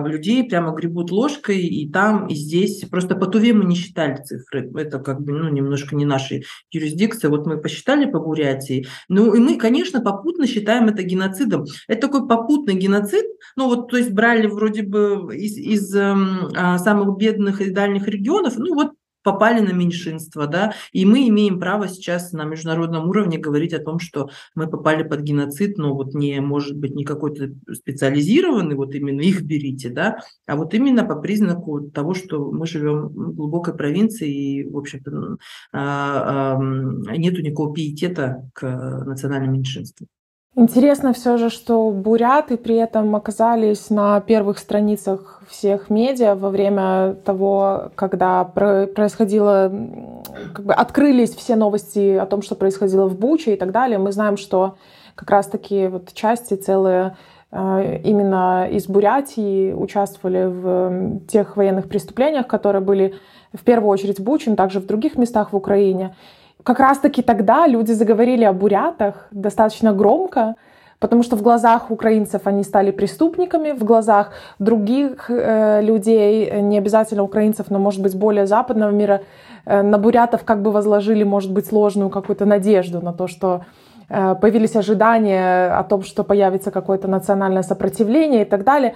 людей 0.06 0.44
прямо 0.48 0.72
гребут 0.72 1.10
ложкой 1.10 1.60
и 1.62 1.90
там, 1.90 2.26
и 2.26 2.34
здесь. 2.34 2.84
Просто 2.90 3.14
по 3.16 3.26
Туве 3.26 3.52
мы 3.52 3.64
не 3.64 3.76
считали 3.76 4.22
цифры. 4.22 4.70
Это 4.76 4.98
как 4.98 5.22
бы 5.22 5.32
ну, 5.32 5.48
немножко 5.48 5.96
не 5.96 6.04
наша 6.04 6.40
юрисдикция. 6.70 7.30
Вот 7.30 7.46
мы 7.46 7.58
посчитали 7.58 8.10
по 8.10 8.18
Бурятии. 8.18 8.86
Ну 9.08 9.34
и 9.34 9.40
мы, 9.40 9.56
конечно, 9.56 10.00
попутно 10.00 10.46
считаем 10.46 10.88
это 10.88 11.02
геноцидом. 11.02 11.64
Это 11.88 12.08
такой 12.08 12.28
попутный 12.28 12.74
геноцид. 12.74 13.24
Ну 13.56 13.68
вот, 13.68 13.88
то 13.88 13.96
есть 13.96 14.12
брали 14.12 14.46
вроде 14.46 14.82
бы 14.82 15.34
из, 15.34 15.56
из 15.56 15.94
э, 15.94 16.14
самых 16.78 17.16
бедных 17.16 17.60
и 17.60 17.70
дальних 17.70 18.06
регионов. 18.08 18.54
Ну 18.56 18.74
вот 18.74 18.92
попали 19.22 19.60
на 19.60 19.72
меньшинство, 19.72 20.46
да, 20.46 20.74
и 20.92 21.04
мы 21.04 21.28
имеем 21.28 21.58
право 21.58 21.88
сейчас 21.88 22.32
на 22.32 22.44
международном 22.44 23.08
уровне 23.08 23.38
говорить 23.38 23.72
о 23.72 23.82
том, 23.82 23.98
что 23.98 24.30
мы 24.54 24.68
попали 24.68 25.02
под 25.02 25.20
геноцид, 25.20 25.78
но 25.78 25.94
вот 25.94 26.14
не 26.14 26.40
может 26.40 26.76
быть 26.76 26.94
не 26.94 27.04
какой-то 27.04 27.50
специализированный, 27.72 28.74
вот 28.74 28.94
именно 28.94 29.20
их 29.20 29.42
берите, 29.42 29.90
да, 29.90 30.18
а 30.46 30.56
вот 30.56 30.74
именно 30.74 31.04
по 31.04 31.16
признаку 31.16 31.80
того, 31.90 32.14
что 32.14 32.50
мы 32.50 32.66
живем 32.66 33.08
в 33.08 33.34
глубокой 33.34 33.74
провинции 33.74 34.32
и, 34.32 34.64
в 34.64 34.76
общем-то, 34.76 35.36
а, 35.72 36.58
нету 36.58 37.42
никакого 37.42 37.74
пиетета 37.74 38.48
к 38.54 38.66
национальным 39.04 39.52
меньшинствам. 39.54 40.08
Интересно 40.54 41.14
все 41.14 41.38
же, 41.38 41.48
что 41.48 41.90
буряты 41.90 42.58
при 42.58 42.76
этом 42.76 43.16
оказались 43.16 43.88
на 43.88 44.20
первых 44.20 44.58
страницах 44.58 45.42
всех 45.48 45.88
медиа 45.88 46.34
во 46.34 46.50
время 46.50 47.14
того, 47.24 47.90
когда 47.94 48.44
происходило, 48.44 49.72
как 50.52 50.66
бы 50.66 50.74
открылись 50.74 51.34
все 51.34 51.56
новости 51.56 52.16
о 52.16 52.26
том, 52.26 52.42
что 52.42 52.54
происходило 52.54 53.06
в 53.06 53.18
Буче 53.18 53.54
и 53.54 53.56
так 53.56 53.70
далее. 53.70 53.96
Мы 53.96 54.12
знаем, 54.12 54.36
что 54.36 54.76
как 55.14 55.30
раз-таки 55.30 55.86
вот 55.86 56.12
части 56.12 56.52
целые 56.52 57.16
э, 57.50 58.00
именно 58.04 58.68
из 58.70 58.86
Бурятии 58.88 59.72
участвовали 59.72 60.44
в 60.44 61.26
тех 61.28 61.56
военных 61.56 61.88
преступлениях, 61.88 62.46
которые 62.46 62.82
были 62.82 63.14
в 63.54 63.64
первую 63.64 63.90
очередь 63.90 64.18
в 64.18 64.22
Буче, 64.22 64.50
но 64.50 64.56
также 64.56 64.80
в 64.80 64.86
других 64.86 65.16
местах 65.16 65.54
в 65.54 65.56
Украине 65.56 66.14
как 66.64 66.80
раз-таки 66.80 67.22
тогда 67.22 67.66
люди 67.66 67.92
заговорили 67.92 68.44
о 68.44 68.52
бурятах 68.52 69.28
достаточно 69.30 69.92
громко, 69.92 70.54
потому 70.98 71.22
что 71.22 71.36
в 71.36 71.42
глазах 71.42 71.90
украинцев 71.90 72.42
они 72.44 72.62
стали 72.62 72.92
преступниками, 72.92 73.72
в 73.72 73.84
глазах 73.84 74.32
других 74.58 75.28
э, 75.28 75.82
людей, 75.82 76.60
не 76.60 76.78
обязательно 76.78 77.24
украинцев, 77.24 77.66
но, 77.70 77.78
может 77.78 78.00
быть, 78.00 78.16
более 78.16 78.46
западного 78.46 78.90
мира, 78.90 79.22
э, 79.66 79.82
на 79.82 79.98
бурятов 79.98 80.44
как 80.44 80.62
бы 80.62 80.70
возложили, 80.70 81.24
может 81.24 81.52
быть, 81.52 81.66
сложную 81.66 82.10
какую-то 82.10 82.46
надежду 82.46 83.00
на 83.00 83.12
то, 83.12 83.26
что 83.26 83.64
э, 84.08 84.36
появились 84.40 84.76
ожидания 84.76 85.76
о 85.76 85.82
том, 85.82 86.04
что 86.04 86.22
появится 86.22 86.70
какое-то 86.70 87.08
национальное 87.08 87.62
сопротивление 87.62 88.42
и 88.42 88.48
так 88.48 88.62
далее. 88.62 88.94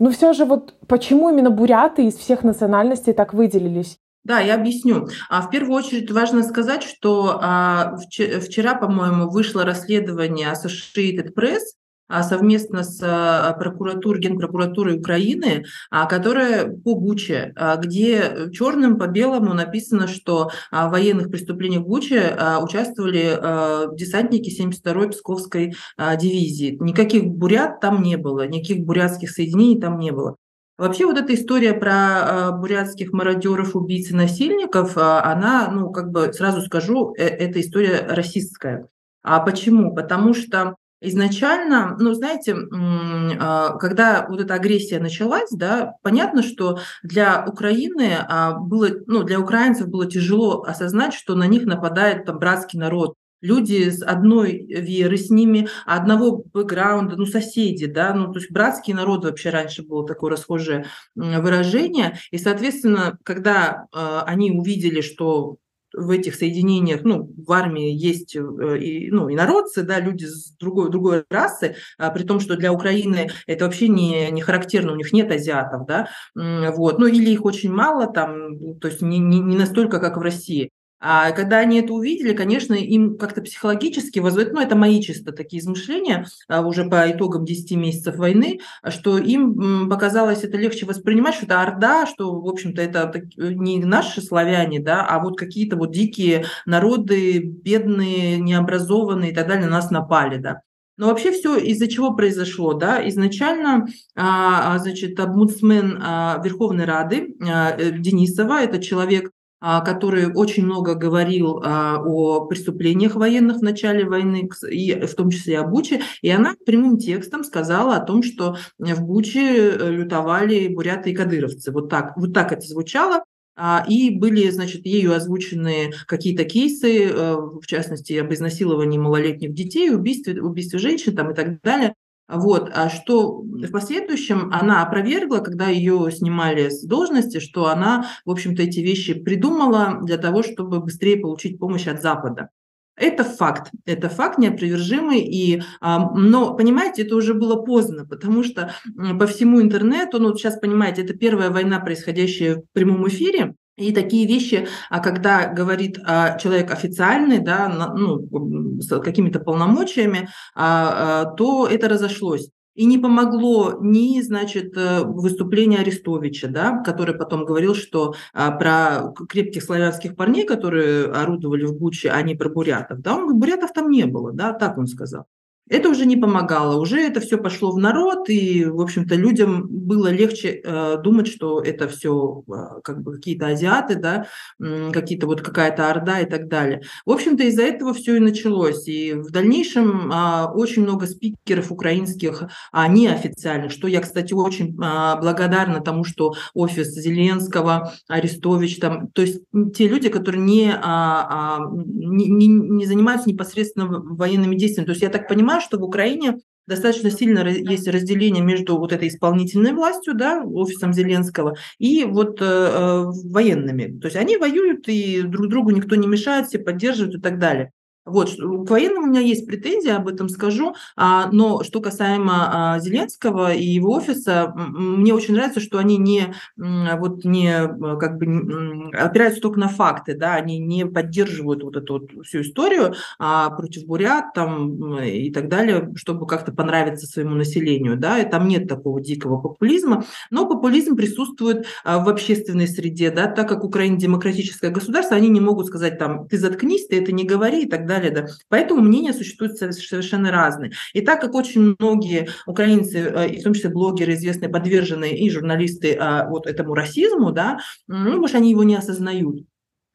Но 0.00 0.10
все 0.10 0.32
же 0.32 0.44
вот 0.44 0.74
почему 0.88 1.30
именно 1.30 1.50
буряты 1.50 2.06
из 2.06 2.16
всех 2.16 2.42
национальностей 2.42 3.12
так 3.12 3.32
выделились? 3.32 3.98
Да, 4.26 4.40
я 4.40 4.56
объясню. 4.56 5.06
А 5.30 5.40
в 5.40 5.50
первую 5.50 5.76
очередь 5.76 6.10
важно 6.10 6.42
сказать, 6.42 6.82
что 6.82 7.38
а, 7.40 7.96
вчера, 7.96 8.74
по-моему, 8.74 9.30
вышло 9.30 9.64
расследование 9.64 10.52
Associated 10.52 11.32
Press 11.32 11.60
а, 12.08 12.24
совместно 12.24 12.82
с 12.82 13.00
а, 13.04 13.52
прокуратурой, 13.52 14.20
Генпрокуратурой 14.20 14.98
Украины, 14.98 15.64
которая 16.08 16.66
по 16.66 16.96
Буче, 16.96 17.54
где 17.78 18.50
черным 18.52 18.98
по 18.98 19.06
белому 19.06 19.54
написано, 19.54 20.08
что 20.08 20.50
в 20.72 20.88
военных 20.88 21.30
преступлениях 21.30 21.84
Буче 21.84 22.36
участвовали 22.60 23.96
десантники 23.96 24.50
72-й 24.50 25.10
Псковской 25.10 25.76
дивизии. 25.96 26.76
Никаких 26.80 27.26
бурят 27.26 27.78
там 27.78 28.02
не 28.02 28.16
было, 28.16 28.48
никаких 28.48 28.84
бурятских 28.84 29.30
соединений 29.30 29.80
там 29.80 30.00
не 30.00 30.10
было. 30.10 30.34
Вообще 30.78 31.06
вот 31.06 31.16
эта 31.16 31.34
история 31.34 31.72
про 31.72 31.92
э, 31.92 32.52
бурятских 32.52 33.12
мародеров, 33.12 33.74
убийц 33.74 34.10
и 34.10 34.14
насильников, 34.14 34.98
э, 34.98 35.00
она, 35.00 35.70
ну, 35.70 35.90
как 35.90 36.10
бы 36.10 36.32
сразу 36.34 36.60
скажу, 36.60 37.14
э, 37.16 37.24
эта 37.24 37.62
история 37.62 38.06
расистская. 38.06 38.88
А 39.22 39.40
почему? 39.40 39.94
Потому 39.94 40.34
что 40.34 40.76
изначально, 41.00 41.96
ну, 41.98 42.12
знаете, 42.12 42.52
э, 42.52 43.78
когда 43.78 44.26
вот 44.28 44.38
эта 44.38 44.52
агрессия 44.52 44.98
началась, 44.98 45.48
да, 45.50 45.94
понятно, 46.02 46.42
что 46.42 46.78
для 47.02 47.46
Украины 47.46 48.18
было, 48.60 48.90
ну, 49.06 49.22
для 49.22 49.40
украинцев 49.40 49.88
было 49.88 50.04
тяжело 50.04 50.62
осознать, 50.64 51.14
что 51.14 51.34
на 51.34 51.46
них 51.46 51.64
нападает 51.64 52.26
там 52.26 52.38
братский 52.38 52.78
народ, 52.78 53.14
люди 53.40 53.90
с 53.90 54.02
одной 54.02 54.66
веры 54.66 55.16
с 55.16 55.30
ними, 55.30 55.68
одного 55.84 56.44
бэкграунда, 56.52 57.16
ну, 57.16 57.26
соседи, 57.26 57.86
да, 57.86 58.14
ну, 58.14 58.32
то 58.32 58.38
есть 58.38 58.50
братский 58.50 58.94
народ 58.94 59.24
вообще 59.24 59.50
раньше 59.50 59.82
было 59.82 60.06
такое 60.06 60.32
расхожее 60.32 60.86
выражение, 61.14 62.18
и, 62.30 62.38
соответственно, 62.38 63.18
когда 63.22 63.86
э, 63.92 64.20
они 64.26 64.50
увидели, 64.52 65.00
что 65.00 65.56
в 65.92 66.10
этих 66.10 66.34
соединениях, 66.34 67.02
ну, 67.04 67.32
в 67.36 67.52
армии 67.52 67.90
есть 67.90 68.36
э, 68.36 68.78
и, 68.78 69.10
ну, 69.10 69.28
и 69.28 69.34
народцы, 69.34 69.82
да, 69.82 69.98
люди 69.98 70.24
с 70.24 70.54
другой, 70.58 70.90
другой 70.90 71.24
расы, 71.30 71.76
а, 71.98 72.10
при 72.10 72.24
том, 72.24 72.38
что 72.40 72.56
для 72.56 72.72
Украины 72.72 73.30
это 73.46 73.64
вообще 73.64 73.88
не, 73.88 74.30
не 74.30 74.42
характерно, 74.42 74.92
у 74.92 74.96
них 74.96 75.12
нет 75.12 75.30
азиатов, 75.30 75.86
да, 75.86 76.08
вот, 76.34 76.98
ну, 76.98 77.06
или 77.06 77.30
их 77.30 77.44
очень 77.44 77.72
мало 77.72 78.12
там, 78.12 78.78
то 78.78 78.88
есть 78.88 79.00
не, 79.00 79.18
не, 79.18 79.40
не 79.40 79.56
настолько, 79.56 79.98
как 79.98 80.16
в 80.16 80.20
России. 80.20 80.70
А 80.98 81.32
когда 81.32 81.58
они 81.58 81.80
это 81.80 81.92
увидели, 81.92 82.32
конечно, 82.32 82.72
им 82.72 83.18
как-то 83.18 83.42
психологически 83.42 84.18
возводят, 84.18 84.54
ну, 84.54 84.60
это 84.60 84.76
мои 84.76 85.02
чисто 85.02 85.32
такие 85.32 85.60
измышления, 85.60 86.26
а, 86.48 86.62
уже 86.62 86.84
по 86.84 87.10
итогам 87.10 87.44
10 87.44 87.76
месяцев 87.76 88.16
войны, 88.16 88.60
что 88.88 89.18
им 89.18 89.90
показалось 89.90 90.42
это 90.42 90.56
легче 90.56 90.86
воспринимать, 90.86 91.34
что 91.34 91.44
это 91.44 91.60
Орда, 91.60 92.06
что, 92.06 92.40
в 92.40 92.48
общем-то, 92.48 92.80
это 92.80 93.12
не 93.36 93.78
наши 93.84 94.22
славяне, 94.22 94.80
да, 94.80 95.06
а 95.06 95.22
вот 95.22 95.38
какие-то 95.38 95.76
вот 95.76 95.92
дикие 95.92 96.46
народы, 96.64 97.40
бедные, 97.40 98.38
необразованные 98.40 99.32
и 99.32 99.34
так 99.34 99.48
далее, 99.48 99.66
на 99.66 99.72
нас 99.72 99.90
напали, 99.90 100.38
да. 100.38 100.62
Но 100.96 101.08
вообще 101.08 101.30
все 101.30 101.58
из-за 101.58 101.88
чего 101.88 102.14
произошло, 102.14 102.72
да? 102.72 103.06
Изначально, 103.08 103.86
а, 104.14 104.78
значит, 104.78 105.20
обмудсмен 105.20 106.02
Верховной 106.42 106.86
Рады 106.86 107.36
э, 107.38 107.90
Денисова, 107.98 108.62
это 108.62 108.82
человек, 108.82 109.30
а, 109.30 109.35
который 109.60 110.32
очень 110.32 110.64
много 110.64 110.94
говорил 110.94 111.62
а, 111.64 111.98
о 112.04 112.46
преступлениях 112.46 113.14
военных 113.14 113.58
в 113.58 113.62
начале 113.62 114.04
войны, 114.04 114.48
и 114.70 114.94
в 114.94 115.14
том 115.14 115.30
числе 115.30 115.58
о 115.58 115.64
Буче, 115.64 116.02
и 116.22 116.30
она 116.30 116.54
прямым 116.66 116.98
текстом 116.98 117.42
сказала 117.44 117.96
о 117.96 118.04
том, 118.04 118.22
что 118.22 118.56
в 118.78 119.02
Буче 119.02 119.70
э, 119.70 119.90
лютовали 119.90 120.68
буряты 120.68 121.10
и 121.10 121.14
кадыровцы. 121.14 121.72
Вот 121.72 121.88
так, 121.88 122.16
вот 122.16 122.32
так 122.32 122.52
это 122.52 122.66
звучало. 122.66 123.22
А, 123.58 123.86
и 123.88 124.10
были, 124.10 124.50
значит, 124.50 124.84
ею 124.84 125.14
озвучены 125.14 125.92
какие-то 126.06 126.44
кейсы, 126.44 127.06
э, 127.06 127.36
в 127.36 127.66
частности, 127.66 128.12
об 128.12 128.32
изнасиловании 128.32 128.98
малолетних 128.98 129.54
детей, 129.54 129.90
убийстве, 129.90 130.42
убийстве 130.42 130.78
женщин 130.78 131.16
там, 131.16 131.30
и 131.30 131.34
так 131.34 131.62
далее. 131.62 131.94
Вот, 132.28 132.70
а 132.74 132.88
что 132.88 133.40
в 133.40 133.70
последующем 133.70 134.50
она 134.52 134.82
опровергла, 134.82 135.38
когда 135.38 135.68
ее 135.68 136.10
снимали 136.10 136.70
с 136.70 136.82
должности, 136.82 137.38
что 137.38 137.68
она, 137.68 138.06
в 138.24 138.30
общем-то, 138.30 138.62
эти 138.62 138.80
вещи 138.80 139.14
придумала 139.14 140.00
для 140.02 140.16
того, 140.16 140.42
чтобы 140.42 140.80
быстрее 140.80 141.18
получить 141.18 141.58
помощь 141.58 141.86
от 141.86 142.02
Запада. 142.02 142.48
Это 142.96 143.24
факт, 143.24 143.70
это 143.84 144.08
факт 144.08 144.38
неопровержимый, 144.38 145.20
и, 145.20 145.62
а, 145.80 146.10
но, 146.14 146.56
понимаете, 146.56 147.02
это 147.02 147.14
уже 147.14 147.34
было 147.34 147.56
поздно, 147.56 148.06
потому 148.06 148.42
что 148.42 148.72
по 149.18 149.26
всему 149.26 149.60
интернету, 149.60 150.18
ну, 150.18 150.34
сейчас, 150.34 150.58
понимаете, 150.58 151.02
это 151.02 151.12
первая 151.12 151.50
война, 151.50 151.78
происходящая 151.78 152.56
в 152.56 152.62
прямом 152.72 153.06
эфире, 153.08 153.54
и 153.76 153.92
такие 153.92 154.26
вещи, 154.26 154.66
а 154.90 155.00
когда 155.00 155.48
говорит 155.48 155.98
а, 156.04 156.38
человек 156.38 156.70
официальный, 156.70 157.38
да, 157.38 157.68
ну, 157.94 158.80
с 158.80 159.00
какими-то 159.00 159.40
полномочиями, 159.40 160.28
а, 160.54 161.22
а, 161.22 161.34
то 161.34 161.66
это 161.66 161.88
разошлось. 161.88 162.48
И 162.74 162.84
не 162.84 162.98
помогло 162.98 163.78
ни, 163.80 164.20
значит, 164.20 164.76
э, 164.76 165.00
выступление 165.02 165.80
Арестовича, 165.80 166.48
да, 166.48 166.82
который 166.82 167.14
потом 167.14 167.46
говорил, 167.46 167.74
что 167.74 168.14
про 168.34 169.14
крепких 169.30 169.62
славянских 169.62 170.14
парней, 170.14 170.44
которые 170.44 171.06
орудовали 171.06 171.64
в 171.64 171.78
Буче, 171.78 172.10
а 172.10 172.20
не 172.20 172.34
про 172.34 172.50
бурятов. 172.50 173.00
Да, 173.00 173.14
он 173.14 173.22
говорит, 173.22 173.40
бурятов 173.40 173.72
там 173.72 173.88
не 173.88 174.04
было, 174.04 174.30
да, 174.30 174.52
так 174.52 174.76
он 174.76 174.88
сказал. 174.88 175.24
Это 175.68 175.88
уже 175.88 176.06
не 176.06 176.16
помогало, 176.16 176.80
уже 176.80 177.00
это 177.00 177.20
все 177.20 177.38
пошло 177.38 177.72
в 177.72 177.78
народ, 177.78 178.28
и, 178.28 178.64
в 178.64 178.80
общем-то, 178.80 179.16
людям 179.16 179.66
было 179.68 180.08
легче 180.08 180.60
э, 180.62 180.96
думать, 181.02 181.26
что 181.26 181.60
это 181.60 181.88
все 181.88 182.44
э, 182.48 182.80
как 182.84 183.02
бы 183.02 183.14
какие-то 183.14 183.48
азиаты, 183.48 183.96
да, 183.96 184.26
э, 184.60 184.90
какие-то 184.92 185.26
вот 185.26 185.42
какая-то 185.42 185.90
орда 185.90 186.20
и 186.20 186.30
так 186.30 186.46
далее. 186.46 186.82
В 187.04 187.10
общем-то, 187.10 187.42
из-за 187.44 187.62
этого 187.62 187.94
все 187.94 188.16
и 188.16 188.20
началось. 188.20 188.86
И 188.86 189.14
в 189.14 189.32
дальнейшем 189.32 190.12
э, 190.12 190.44
очень 190.54 190.82
много 190.82 191.06
спикеров 191.06 191.72
украинских, 191.72 192.44
а 192.70 192.86
неофициальных, 192.86 193.72
что 193.72 193.88
я, 193.88 194.00
кстати, 194.00 194.34
очень 194.34 194.70
э, 194.70 195.20
благодарна 195.20 195.80
тому, 195.80 196.04
что 196.04 196.34
офис 196.54 196.88
Зеленского, 196.88 197.92
Арестович, 198.06 198.78
там, 198.78 199.08
то 199.08 199.22
есть 199.22 199.42
те 199.74 199.88
люди, 199.88 200.10
которые 200.10 200.42
не, 200.42 200.70
а, 200.72 201.58
а, 201.58 201.70
не, 201.72 202.28
не, 202.28 202.46
не 202.46 202.86
занимаются 202.86 203.28
непосредственно 203.28 203.88
военными 203.88 204.54
действиями. 204.54 204.86
То 204.86 204.92
есть 204.92 205.02
я 205.02 205.08
так 205.08 205.28
понимаю, 205.28 205.55
понимаю, 205.56 205.60
что 205.60 205.78
в 205.78 205.82
Украине 205.82 206.38
достаточно 206.66 207.10
сильно 207.10 207.46
есть 207.48 207.86
разделение 207.88 208.42
между 208.42 208.76
вот 208.76 208.92
этой 208.92 209.08
исполнительной 209.08 209.72
властью, 209.72 210.14
да, 210.14 210.42
офисом 210.42 210.92
Зеленского, 210.92 211.54
и 211.78 212.04
вот 212.04 212.40
э, 212.40 212.44
э 212.44 213.04
военными. 213.30 213.98
То 214.00 214.06
есть 214.08 214.16
они 214.16 214.36
воюют, 214.36 214.88
и 214.88 215.22
друг 215.22 215.48
другу 215.48 215.70
никто 215.70 215.94
не 215.96 216.08
мешает, 216.08 216.48
все 216.48 216.58
поддерживают 216.58 217.16
и 217.16 217.20
так 217.20 217.38
далее. 217.38 217.70
Вот, 218.06 218.30
к 218.36 218.70
военным 218.70 219.04
у 219.04 219.06
меня 219.08 219.20
есть 219.20 219.46
претензии, 219.46 219.90
об 219.90 220.08
этом 220.08 220.28
скажу, 220.28 220.74
а, 220.96 221.28
но 221.32 221.62
что 221.62 221.80
касаемо 221.80 222.74
а, 222.74 222.78
Зеленского 222.78 223.52
и 223.52 223.64
его 223.64 223.92
офиса, 223.92 224.52
мне 224.56 225.12
очень 225.12 225.34
нравится, 225.34 225.60
что 225.60 225.78
они 225.78 225.98
не, 225.98 226.32
вот 226.56 227.24
не, 227.24 227.66
как 227.98 228.18
бы, 228.18 228.90
опираются 228.96 229.40
только 229.40 229.58
на 229.58 229.68
факты, 229.68 230.14
да, 230.14 230.34
они 230.34 230.58
не 230.58 230.86
поддерживают 230.86 231.62
вот 231.62 231.76
эту 231.76 231.94
вот 231.94 232.26
всю 232.26 232.42
историю 232.42 232.94
а, 233.18 233.50
против 233.50 233.86
бурят 233.86 234.32
там 234.34 234.98
и 235.02 235.30
так 235.30 235.48
далее, 235.48 235.92
чтобы 235.96 236.26
как-то 236.26 236.52
понравиться 236.52 237.06
своему 237.06 237.34
населению, 237.34 237.96
да, 237.96 238.20
и 238.20 238.30
там 238.30 238.48
нет 238.48 238.68
такого 238.68 239.00
дикого 239.00 239.40
популизма, 239.40 240.04
но 240.30 240.46
популизм 240.46 240.96
присутствует 240.96 241.66
а, 241.84 241.98
в 241.98 242.08
общественной 242.08 242.68
среде, 242.68 243.10
да, 243.10 243.26
так 243.26 243.48
как 243.48 243.64
Украина 243.64 243.98
демократическое 243.98 244.70
государство, 244.70 245.16
они 245.16 245.28
не 245.28 245.40
могут 245.40 245.66
сказать 245.66 245.98
там, 245.98 246.28
ты 246.28 246.38
заткнись, 246.38 246.86
ты 246.86 247.00
это 247.00 247.12
не 247.12 247.24
говори 247.24 247.64
и 247.64 247.68
так 247.68 247.86
далее, 247.86 247.95
далее. 248.02 248.22
Да. 248.22 248.26
Поэтому 248.48 248.80
мнения 248.80 249.12
существуют 249.12 249.58
совершенно 249.58 250.30
разные. 250.30 250.72
И 250.92 251.00
так 251.00 251.20
как 251.20 251.34
очень 251.34 251.76
многие 251.78 252.28
украинцы, 252.46 252.98
э, 252.98 253.28
и 253.30 253.40
в 253.40 253.44
том 253.44 253.54
числе 253.54 253.70
блогеры 253.70 254.14
известные, 254.14 254.48
подвержены 254.48 255.10
и 255.10 255.30
журналисты 255.30 255.96
а, 255.98 256.28
вот 256.28 256.46
этому 256.46 256.74
расизму, 256.74 257.32
да, 257.32 257.58
ну, 257.86 258.18
может, 258.18 258.36
они 258.36 258.50
его 258.50 258.64
не 258.64 258.76
осознают 258.76 259.44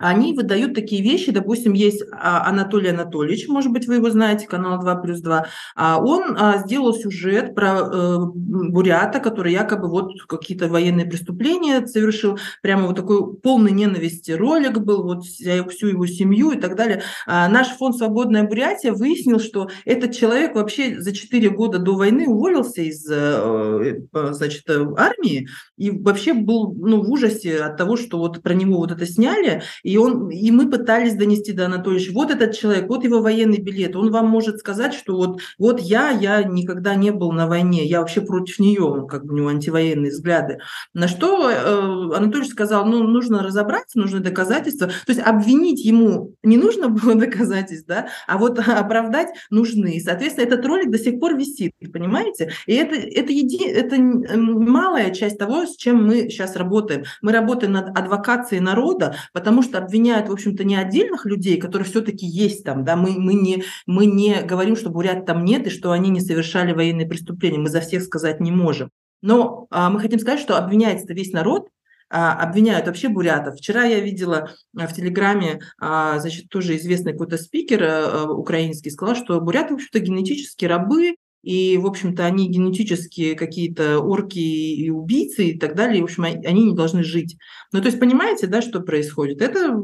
они 0.01 0.33
выдают 0.33 0.73
такие 0.73 1.01
вещи, 1.01 1.31
допустим, 1.31 1.73
есть 1.73 2.03
а, 2.11 2.47
Анатолий 2.47 2.89
Анатольевич, 2.89 3.47
может 3.47 3.71
быть, 3.71 3.87
вы 3.87 3.95
его 3.95 4.09
знаете, 4.09 4.47
канал 4.47 4.79
2 4.79 4.95
плюс 4.95 5.21
2, 5.21 5.45
а 5.75 6.03
он 6.03 6.35
а, 6.37 6.57
сделал 6.59 6.93
сюжет 6.93 7.53
про 7.55 7.79
э, 7.79 8.17
бурята, 8.33 9.19
который 9.19 9.53
якобы 9.53 9.89
вот 9.89 10.11
какие-то 10.27 10.67
военные 10.67 11.05
преступления 11.05 11.85
совершил, 11.85 12.39
прямо 12.61 12.87
вот 12.87 12.95
такой 12.95 13.35
полный 13.35 13.71
ненависти 13.71 14.31
ролик 14.31 14.79
был, 14.79 15.03
вот 15.03 15.23
всю 15.25 15.87
его 15.87 16.05
семью 16.07 16.51
и 16.51 16.59
так 16.59 16.75
далее. 16.75 17.03
Наш 17.27 17.67
фонд 17.69 17.97
«Свободная 17.97 18.43
Бурятия» 18.43 18.93
выяснил, 18.93 19.39
что 19.39 19.69
этот 19.85 20.13
человек 20.13 20.56
вообще 20.56 20.99
за 20.99 21.13
4 21.13 21.49
года 21.49 21.79
до 21.79 21.95
войны 21.95 22.27
уволился 22.27 22.81
из 22.81 23.08
э, 23.10 24.02
значит, 24.12 24.69
армии 24.69 25.47
и 25.77 25.91
вообще 25.91 26.33
был 26.33 26.73
ну, 26.73 27.02
в 27.02 27.10
ужасе 27.10 27.63
от 27.63 27.77
того, 27.77 27.97
что 27.97 28.17
вот 28.17 28.41
про 28.41 28.54
него 28.54 28.77
вот 28.77 28.91
это 28.91 29.06
сняли, 29.06 29.63
И, 29.92 29.98
он, 29.98 30.29
и 30.29 30.52
мы 30.52 30.69
пытались 30.69 31.15
донести 31.15 31.52
до 31.52 31.65
Анатольевича, 31.65 32.13
вот 32.13 32.31
этот 32.31 32.56
человек, 32.56 32.87
вот 32.87 33.04
его 33.04 33.21
военный 33.21 33.60
билет, 33.60 33.98
он 33.98 34.10
вам 34.10 34.27
может 34.27 34.60
сказать, 34.60 34.94
что 34.94 35.17
вот, 35.17 35.42
вот 35.60 35.81
я, 35.81 36.12
я 36.12 36.44
никогда 36.44 36.96
не 36.96 37.12
был 37.12 37.33
на 37.33 37.46
войне, 37.46 37.85
я 37.85 38.00
вообще 38.00 38.21
против 38.21 38.60
нее, 38.60 38.81
он, 38.81 39.06
как 39.06 39.25
бы 39.25 39.33
у 39.33 39.37
него 39.37 39.50
антивоенные 39.50 40.12
взгляды. 40.12 40.60
На 40.94 41.10
что 41.10 41.50
э, 41.50 42.15
Анатольевич 42.15 42.52
сказал, 42.52 42.85
ну, 42.85 43.04
нужно 43.04 43.44
разобраться, 43.44 44.00
нужны 44.00 44.21
доказательства. 44.21 44.87
То 44.87 45.12
есть 45.12 45.19
обвинить 45.19 45.83
ему 45.83 46.35
не 46.42 46.56
нужно 46.56 46.87
было 46.87 47.15
доказательств, 47.19 47.87
да, 47.87 48.08
а 48.27 48.37
вот 48.37 48.60
оправдать 48.60 49.27
нужны. 49.50 49.96
И, 49.96 50.00
соответственно, 50.00 50.46
этот 50.46 50.65
ролик 50.65 50.89
до 50.89 51.00
сих 51.00 51.19
пор 51.19 51.35
висит, 51.35 51.73
понимаете? 51.92 52.52
И 52.65 52.73
это, 52.75 52.96
это, 52.96 53.33
еди, 53.33 53.65
это 53.65 53.98
малая 53.98 55.12
часть 55.12 55.37
того, 55.37 55.65
с 55.65 55.75
чем 55.75 56.06
мы 56.06 56.29
сейчас 56.29 56.56
работаем. 56.56 57.04
Мы 57.21 57.33
работаем 57.33 57.73
над 57.73 57.98
адвокацией 57.98 58.62
народа, 58.62 59.15
потому 59.33 59.62
что 59.62 59.81
обвиняют, 59.84 60.29
в 60.29 60.32
общем-то, 60.32 60.63
не 60.63 60.75
отдельных 60.75 61.25
людей, 61.25 61.60
которые 61.60 61.88
все-таки 61.88 62.25
есть 62.25 62.63
там, 62.63 62.84
да, 62.84 62.96
мы, 62.96 63.12
мы, 63.19 63.34
не, 63.34 63.63
мы 63.86 64.06
не 64.06 64.42
говорим, 64.42 64.75
что 64.75 64.90
бурят 64.90 65.25
там 65.25 65.44
нет 65.44 65.67
и 65.67 65.69
что 65.69 65.92
они 65.92 66.10
не 66.10 66.21
совершали 66.21 66.73
военные 66.73 67.08
преступления, 67.08 67.60
мы 67.60 67.69
за 67.69 67.82
всех 67.82 68.04
сказать 68.04 68.40
не 68.40 68.52
можем. 68.52 68.90
Но 69.21 69.67
а, 69.69 69.90
мы 69.90 70.00
хотим 70.00 70.19
сказать, 70.19 70.40
что 70.40 70.58
обвиняется 70.58 71.13
весь 71.13 71.32
народ, 71.32 71.67
а, 72.10 72.34
обвиняют 72.34 72.88
вообще 72.88 73.08
бурятов. 73.08 73.56
Вчера 73.56 73.84
я 73.84 74.00
видела 74.00 74.50
а, 74.77 74.88
в 74.88 74.94
Телеграме, 74.94 75.62
а, 75.79 76.19
значит, 76.19 76.50
тоже 76.50 76.75
известный 76.75 77.13
какой-то 77.13 77.38
спикер 77.38 77.84
а, 77.84 78.25
украинский 78.32 78.92
сказал, 78.92 79.15
что 79.15 79.40
буряты, 79.40 79.73
в 79.73 79.75
общем-то, 79.75 80.00
генетические 80.00 80.69
рабы, 80.69 81.15
и, 81.44 81.77
в 81.77 81.87
общем-то, 81.87 82.25
они 82.25 82.48
генетически 82.48 83.33
какие-то 83.33 84.00
орки 84.00 84.39
и 84.39 84.89
убийцы 84.89 85.46
и 85.46 85.60
так 85.60 85.75
далее, 85.75 86.00
и, 86.00 86.02
в 86.02 86.06
общем, 86.06 86.23
они 86.23 86.65
не 86.65 86.75
должны 86.75 87.04
жить. 87.04 87.37
Ну, 87.71 87.79
то 87.79 87.87
есть, 87.87 88.00
понимаете, 88.00 88.48
да, 88.48 88.62
что 88.62 88.79
происходит? 88.79 89.42
Это 89.42 89.81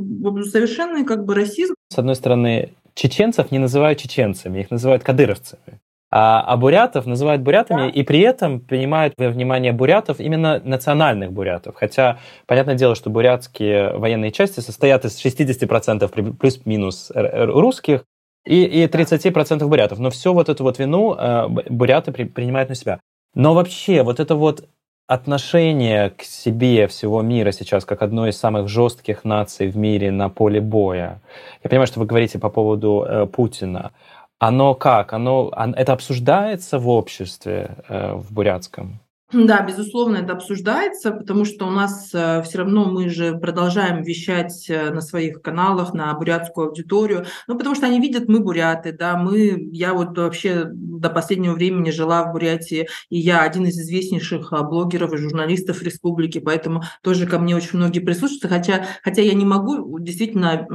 совершенный 0.51 1.05
как 1.05 1.25
бы 1.25 1.33
расизм. 1.35 1.73
С 1.89 1.97
одной 1.97 2.15
стороны, 2.15 2.73
чеченцев 2.93 3.51
не 3.51 3.59
называют 3.59 3.99
чеченцами, 3.99 4.59
их 4.59 4.71
называют 4.71 5.03
кадыровцами. 5.03 5.79
А, 6.09 6.41
а 6.41 6.55
бурятов 6.55 7.05
называют 7.05 7.41
бурятами 7.41 7.81
да. 7.81 7.89
и 7.89 8.03
при 8.03 8.21
этом 8.21 8.61
принимают 8.61 9.13
во 9.17 9.27
внимание 9.27 9.73
бурятов 9.73 10.21
именно 10.21 10.61
национальных 10.63 11.33
бурятов. 11.33 11.75
Хотя, 11.75 12.19
понятное 12.45 12.75
дело, 12.75 12.95
что 12.95 13.09
бурятские 13.09 13.97
военные 13.97 14.31
части 14.31 14.61
состоят 14.61 15.03
из 15.03 15.23
60% 15.23 16.37
плюс-минус 16.37 17.11
русских, 17.13 18.05
и, 18.47 18.83
и 18.83 18.85
30% 18.87 19.67
бурятов. 19.67 19.99
Но 19.99 20.09
всю 20.09 20.33
вот 20.33 20.49
эту 20.49 20.63
вот 20.63 20.79
вину 20.79 21.15
э, 21.15 21.47
буряты 21.69 22.11
при, 22.11 22.23
принимают 22.23 22.69
на 22.69 22.75
себя. 22.75 22.99
Но 23.35 23.53
вообще 23.53 24.03
вот 24.03 24.19
это 24.19 24.35
вот 24.35 24.67
отношение 25.07 26.09
к 26.09 26.23
себе 26.23 26.87
всего 26.87 27.21
мира 27.21 27.51
сейчас 27.51 27.85
как 27.85 28.01
одной 28.01 28.29
из 28.29 28.37
самых 28.37 28.67
жестких 28.67 29.23
наций 29.23 29.67
в 29.67 29.77
мире 29.77 30.11
на 30.11 30.29
поле 30.29 30.59
боя. 30.59 31.21
Я 31.63 31.69
понимаю, 31.69 31.87
что 31.87 31.99
вы 31.99 32.05
говорите 32.05 32.39
по 32.39 32.49
поводу 32.49 33.05
э, 33.07 33.25
Путина. 33.25 33.91
Оно 34.39 34.75
как? 34.75 35.13
Оно, 35.13 35.51
это 35.75 35.93
обсуждается 35.93 36.77
в 36.79 36.89
обществе 36.89 37.77
э, 37.89 38.13
в 38.13 38.33
бурятском? 38.33 38.99
Да, 39.33 39.61
безусловно, 39.61 40.17
это 40.17 40.31
обсуждается, 40.31 41.11
потому 41.11 41.43
что 41.43 41.67
у 41.67 41.69
нас 41.69 42.11
э, 42.13 42.41
все 42.43 42.59
равно 42.59 42.85
мы 42.85 43.09
же 43.09 43.37
продолжаем 43.37 44.01
вещать 44.01 44.69
э, 44.69 44.89
на 44.91 45.01
своих 45.01 45.41
каналах, 45.41 45.93
на 45.93 46.13
бурятскую 46.13 46.69
аудиторию, 46.69 47.25
ну, 47.45 47.57
потому 47.57 47.75
что 47.75 47.87
они 47.87 47.99
видят, 47.99 48.29
мы 48.29 48.39
буряты, 48.39 48.93
да, 48.93 49.17
мы, 49.17 49.67
я 49.73 49.93
вот 49.93 50.17
вообще 50.17 50.69
до 50.71 51.09
последнего 51.09 51.55
времени 51.55 51.89
жила 51.89 52.23
в 52.23 52.31
Бурятии, 52.31 52.87
и 53.09 53.19
я 53.19 53.41
один 53.41 53.65
из 53.65 53.77
известнейших 53.77 54.53
а, 54.53 54.63
блогеров 54.63 55.11
и 55.11 55.17
журналистов 55.17 55.83
республики, 55.83 56.39
поэтому 56.39 56.83
тоже 57.03 57.27
ко 57.27 57.37
мне 57.37 57.53
очень 57.53 57.79
многие 57.79 57.99
прислушиваются, 57.99 58.47
хотя, 58.47 58.85
хотя 59.03 59.21
я 59.23 59.33
не 59.33 59.45
могу 59.45 59.99
действительно 59.99 60.67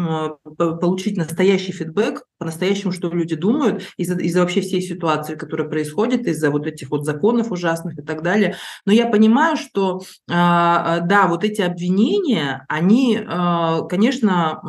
получить 0.59 1.17
настоящий 1.17 1.73
фидбэк, 1.73 2.23
по-настоящему, 2.43 2.91
что 2.91 3.09
люди 3.09 3.37
думают 3.37 3.85
из-за 3.97 4.17
из 4.17 4.37
вообще 4.37 4.63
всей 4.63 4.83
ситуации, 4.83 5.37
которая 5.37 5.69
происходит, 5.69 6.27
из-за 6.27 6.51
вот 6.51 6.67
этих 6.67 6.91
вот 6.91 7.05
законов 7.05 7.53
ужасных 7.53 7.97
и 7.97 8.03
так 8.03 8.23
далее, 8.23 8.42
далее. 8.43 8.57
Но 8.85 8.93
я 8.93 9.07
понимаю, 9.07 9.57
что, 9.57 10.03
а, 10.31 10.97
а, 10.97 11.01
да, 11.01 11.27
вот 11.27 11.45
эти 11.45 11.61
обвинения, 11.61 12.65
они, 12.69 13.21
а, 13.27 13.83
конечно, 13.83 14.61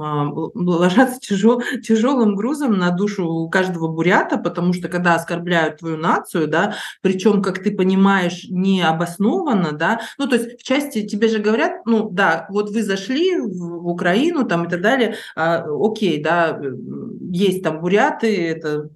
ложатся 0.56 1.20
тяжел, 1.20 1.62
тяжелым 1.86 2.36
грузом 2.36 2.78
на 2.78 2.92
душу 2.92 3.50
каждого 3.52 3.88
бурята, 3.88 4.38
потому 4.38 4.74
что 4.74 4.88
когда 4.88 5.16
оскорбляют 5.16 5.78
твою 5.78 5.98
нацию, 5.98 6.48
да, 6.48 6.76
причем, 7.02 7.42
как 7.42 7.64
ты 7.64 7.76
понимаешь, 7.76 8.46
необоснованно, 8.50 9.72
да, 9.72 10.02
ну, 10.18 10.28
то 10.28 10.36
есть 10.36 10.60
в 10.60 10.64
части 10.64 11.06
тебе 11.08 11.28
же 11.28 11.40
говорят, 11.40 11.86
ну, 11.86 12.10
да, 12.10 12.46
вот 12.50 12.70
вы 12.72 12.84
зашли 12.84 13.40
в 13.40 13.88
Украину 13.88 14.46
там 14.46 14.66
и 14.66 14.70
так 14.70 14.82
далее, 14.82 15.16
окей, 15.36 16.22
да, 16.22 16.60
есть 17.32 17.64
там 17.64 17.80
буряты, 17.80 18.48
это 18.48 18.90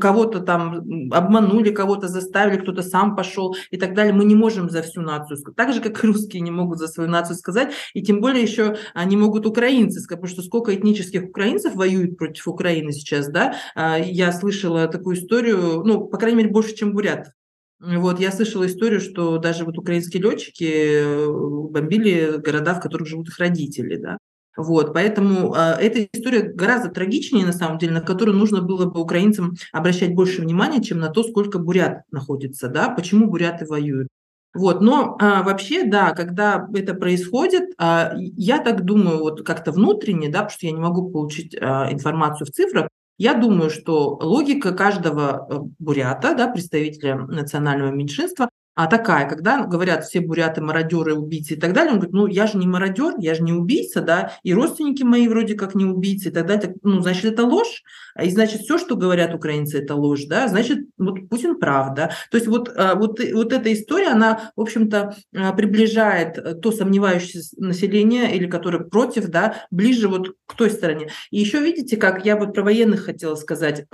кого-то 0.00 0.40
там 0.40 1.10
обманули, 1.12 1.70
кого-то 1.70 2.08
заставили, 2.08 2.58
кто-то 2.58 2.82
сам 2.82 3.16
пошел 3.16 3.56
и 3.70 3.76
так 3.76 3.94
далее. 3.94 4.12
Мы 4.12 4.24
не 4.24 4.34
можем 4.34 4.70
за 4.70 4.82
всю 4.82 5.00
нацию 5.00 5.36
сказать. 5.36 5.56
Так 5.56 5.72
же, 5.72 5.80
как 5.80 6.02
русские 6.02 6.42
не 6.42 6.50
могут 6.50 6.78
за 6.78 6.88
свою 6.88 7.10
нацию 7.10 7.36
сказать, 7.36 7.72
и 7.94 8.02
тем 8.02 8.20
более 8.20 8.42
еще 8.42 8.76
они 8.94 9.16
могут 9.16 9.46
украинцы 9.46 10.00
сказать, 10.00 10.20
потому 10.20 10.34
что 10.34 10.42
сколько 10.42 10.74
этнических 10.74 11.24
украинцев 11.24 11.74
воюют 11.74 12.16
против 12.16 12.46
Украины 12.48 12.92
сейчас, 12.92 13.28
да? 13.28 13.56
А, 13.74 13.98
я 13.98 14.32
слышала 14.32 14.86
такую 14.88 15.16
историю, 15.16 15.82
ну, 15.84 16.06
по 16.06 16.18
крайней 16.18 16.38
мере, 16.38 16.50
больше, 16.50 16.74
чем 16.74 16.92
бурятов. 16.92 17.32
Вот, 17.78 18.20
я 18.20 18.32
слышала 18.32 18.66
историю, 18.66 19.00
что 19.00 19.36
даже 19.38 19.64
вот 19.64 19.76
украинские 19.76 20.22
летчики 20.22 20.64
э, 20.64 21.26
бомбили 21.28 22.38
города, 22.38 22.74
в 22.74 22.80
которых 22.80 23.06
живут 23.06 23.28
их 23.28 23.38
родители, 23.38 23.96
да. 23.96 24.16
Вот, 24.56 24.94
поэтому 24.94 25.54
э, 25.54 25.76
эта 25.80 26.08
история 26.12 26.42
гораздо 26.42 26.88
трагичнее, 26.88 27.44
на 27.44 27.52
самом 27.52 27.78
деле, 27.78 27.92
на 27.92 28.00
которую 28.00 28.36
нужно 28.36 28.62
было 28.62 28.86
бы 28.86 29.00
украинцам 29.00 29.54
обращать 29.72 30.14
больше 30.14 30.40
внимания, 30.40 30.82
чем 30.82 30.98
на 30.98 31.10
то, 31.10 31.22
сколько 31.22 31.58
бурят 31.58 32.02
находится, 32.10 32.68
да, 32.68 32.88
почему 32.88 33.28
буряты 33.28 33.66
воюют. 33.66 34.08
Вот, 34.54 34.80
но 34.80 35.16
а, 35.20 35.42
вообще, 35.42 35.84
да, 35.84 36.12
когда 36.12 36.66
это 36.74 36.94
происходит, 36.94 37.74
а, 37.78 38.14
я 38.16 38.58
так 38.58 38.86
думаю, 38.86 39.18
вот 39.18 39.44
как-то 39.44 39.70
внутренне, 39.70 40.30
да, 40.30 40.38
потому 40.38 40.50
что 40.50 40.66
я 40.66 40.72
не 40.72 40.80
могу 40.80 41.10
получить 41.10 41.54
а, 41.60 41.92
информацию 41.92 42.46
в 42.46 42.50
цифрах, 42.50 42.88
я 43.18 43.34
думаю, 43.34 43.70
что 43.70 44.18
логика 44.20 44.72
каждого 44.72 45.46
э, 45.48 45.58
бурята, 45.78 46.34
да, 46.34 46.48
представителя 46.48 47.16
национального 47.16 47.90
меньшинства, 47.90 48.50
а 48.76 48.88
такая, 48.88 49.26
когда 49.26 49.64
говорят 49.64 50.04
все 50.04 50.20
буряты, 50.20 50.60
мародеры, 50.60 51.14
убийцы 51.14 51.54
и 51.54 51.56
так 51.56 51.72
далее, 51.72 51.94
он 51.94 51.98
говорит, 51.98 52.14
ну 52.14 52.26
я 52.26 52.46
же 52.46 52.58
не 52.58 52.66
мародер, 52.66 53.14
я 53.18 53.34
же 53.34 53.42
не 53.42 53.54
убийца, 53.54 54.02
да, 54.02 54.32
и 54.42 54.52
родственники 54.52 55.02
мои 55.02 55.26
вроде 55.28 55.54
как 55.54 55.74
не 55.74 55.86
убийцы 55.86 56.28
и 56.28 56.30
так 56.30 56.46
далее, 56.46 56.74
ну 56.82 57.00
значит 57.00 57.24
это 57.24 57.44
ложь, 57.44 57.82
и 58.22 58.28
значит 58.28 58.60
все, 58.60 58.76
что 58.76 58.96
говорят 58.96 59.34
украинцы, 59.34 59.78
это 59.78 59.94
ложь, 59.94 60.24
да, 60.26 60.46
значит 60.48 60.80
вот 60.98 61.26
Путин 61.30 61.58
прав, 61.58 61.94
да, 61.94 62.10
то 62.30 62.36
есть 62.36 62.46
вот, 62.46 62.70
а, 62.76 62.96
вот, 62.96 63.18
вот 63.32 63.52
эта 63.54 63.72
история, 63.72 64.08
она, 64.08 64.52
в 64.54 64.60
общем-то, 64.60 65.16
а, 65.34 65.52
приближает 65.54 66.36
э, 66.36 66.54
то 66.54 66.70
сомневающееся 66.70 67.56
население 67.58 68.36
или 68.36 68.46
которое 68.46 68.84
против, 68.84 69.28
да, 69.28 69.66
ближе 69.70 70.08
вот 70.08 70.34
к 70.44 70.54
той 70.54 70.70
стороне. 70.70 71.08
И 71.30 71.38
еще 71.40 71.60
видите, 71.60 71.96
как 71.96 72.26
я 72.26 72.36
вот 72.36 72.52
про 72.52 72.62
военных 72.62 73.06
хотела 73.06 73.36
сказать, 73.36 73.86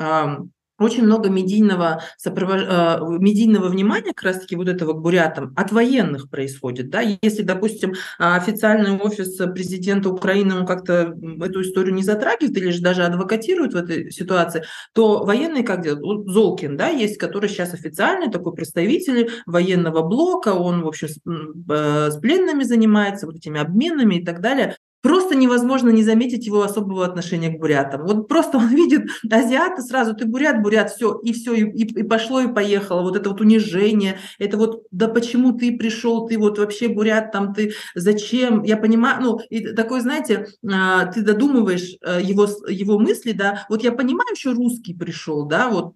очень 0.83 1.05
много 1.05 1.29
медийного, 1.29 2.03
сопровож... 2.17 2.63
Э, 2.63 2.99
медийного 3.19 3.69
внимания 3.69 4.13
как 4.15 4.25
раз-таки 4.25 4.57
вот 4.57 4.69
этого 4.69 4.93
к 4.93 5.01
бурятам 5.01 5.53
от 5.57 5.73
военных 5.73 6.31
происходит. 6.31 6.91
Да? 6.91 7.01
Если, 7.01 7.43
допустим, 7.43 7.95
официальный 8.19 8.99
офис 8.99 9.37
президента 9.53 10.09
Украины 10.11 10.55
он 10.55 10.67
как-то 10.67 11.15
эту 11.41 11.63
историю 11.63 11.95
не 11.95 12.03
затрагивает 12.03 12.57
или 12.57 12.71
же 12.71 12.83
даже 12.83 13.05
адвокатирует 13.05 13.75
в 13.75 13.77
этой 13.77 14.11
ситуации, 14.11 14.65
то 14.95 15.25
военные 15.25 15.65
как 15.65 15.83
делают? 15.83 16.29
Золкин, 16.29 16.77
да, 16.77 16.89
есть, 16.89 17.19
который 17.19 17.49
сейчас 17.49 17.75
официальный 17.75 18.31
такой 18.31 18.55
представитель 18.55 19.31
военного 19.47 20.03
блока, 20.03 20.55
он, 20.55 20.83
в 20.83 20.89
общем, 20.89 21.09
с, 21.09 21.19
э, 21.19 22.11
с 22.11 22.17
пленными 22.19 22.65
занимается, 22.65 23.27
вот 23.27 23.37
этими 23.37 23.61
обменами 23.61 24.17
и 24.17 24.25
так 24.25 24.41
далее 24.41 24.77
просто 25.03 25.35
невозможно 25.35 25.91
не 25.91 26.03
заметить 26.03 26.47
его 26.47 26.63
особого 26.63 27.05
отношения 27.05 27.51
к 27.51 27.59
бурятам. 27.59 28.07
Вот 28.07 28.29
просто 28.29 28.59
он 28.59 28.69
видит 28.75 29.11
азиата 29.31 29.83
сразу, 29.83 30.15
ты 30.15 30.25
бурят, 30.25 30.63
бурят, 30.63 30.91
все, 30.91 31.19
и 31.23 31.33
все, 31.33 31.55
и, 31.55 31.65
и 31.65 32.03
пошло, 32.03 32.41
и 32.41 32.53
поехало. 32.53 33.03
Вот 33.03 33.17
это 33.17 33.29
вот 33.31 33.41
унижение, 33.41 34.19
это 34.39 34.57
вот, 34.57 34.85
да 34.91 35.09
почему 35.09 35.53
ты 35.53 35.77
пришел, 35.77 36.27
ты 36.27 36.39
вот 36.39 36.59
вообще 36.59 36.89
бурят, 36.89 37.33
там 37.33 37.53
ты 37.53 37.75
зачем, 37.95 38.63
я 38.63 38.77
понимаю, 38.77 39.23
ну, 39.23 39.41
и 39.51 39.75
такой, 39.75 40.01
знаете, 40.01 40.47
а, 40.67 41.07
ты 41.07 41.23
додумываешь 41.23 41.97
э, 42.05 42.21
его, 42.23 42.47
его 42.69 42.99
мысли, 42.99 43.33
да, 43.33 43.67
вот 43.69 43.83
я 43.83 43.93
понимаю, 43.93 44.37
что 44.37 44.55
русский 44.55 44.95
пришел, 44.95 45.47
да, 45.47 45.69
вот 45.69 45.95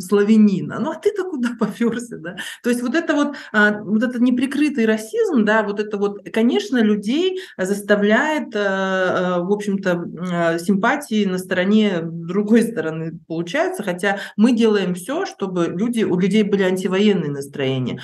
славянина. 0.00 0.78
Ну, 0.80 0.90
а 0.90 0.96
ты-то 0.96 1.24
куда 1.24 1.50
поперся, 1.58 2.16
да? 2.16 2.36
То 2.62 2.70
есть 2.70 2.82
вот 2.82 2.94
это 2.94 3.14
вот, 3.14 3.36
а, 3.52 3.80
вот 3.82 4.02
этот 4.02 4.20
неприкрытый 4.20 4.86
расизм, 4.86 5.44
да, 5.44 5.62
вот 5.62 5.80
это 5.80 5.96
вот, 5.96 6.20
конечно, 6.32 6.78
людей 6.78 7.40
заставляет, 7.56 8.54
а, 8.54 9.40
в 9.40 9.52
общем-то, 9.52 10.58
симпатии 10.58 11.24
на 11.24 11.38
стороне 11.38 12.02
другой 12.28 12.62
стороны 12.62 13.18
получается, 13.26 13.82
хотя 13.82 14.18
мы 14.36 14.52
делаем 14.52 14.94
все, 14.94 15.26
чтобы 15.26 15.66
люди, 15.66 16.04
у 16.04 16.18
людей 16.18 16.42
были 16.42 16.62
антивоенные 16.62 17.30
настроения. 17.30 18.00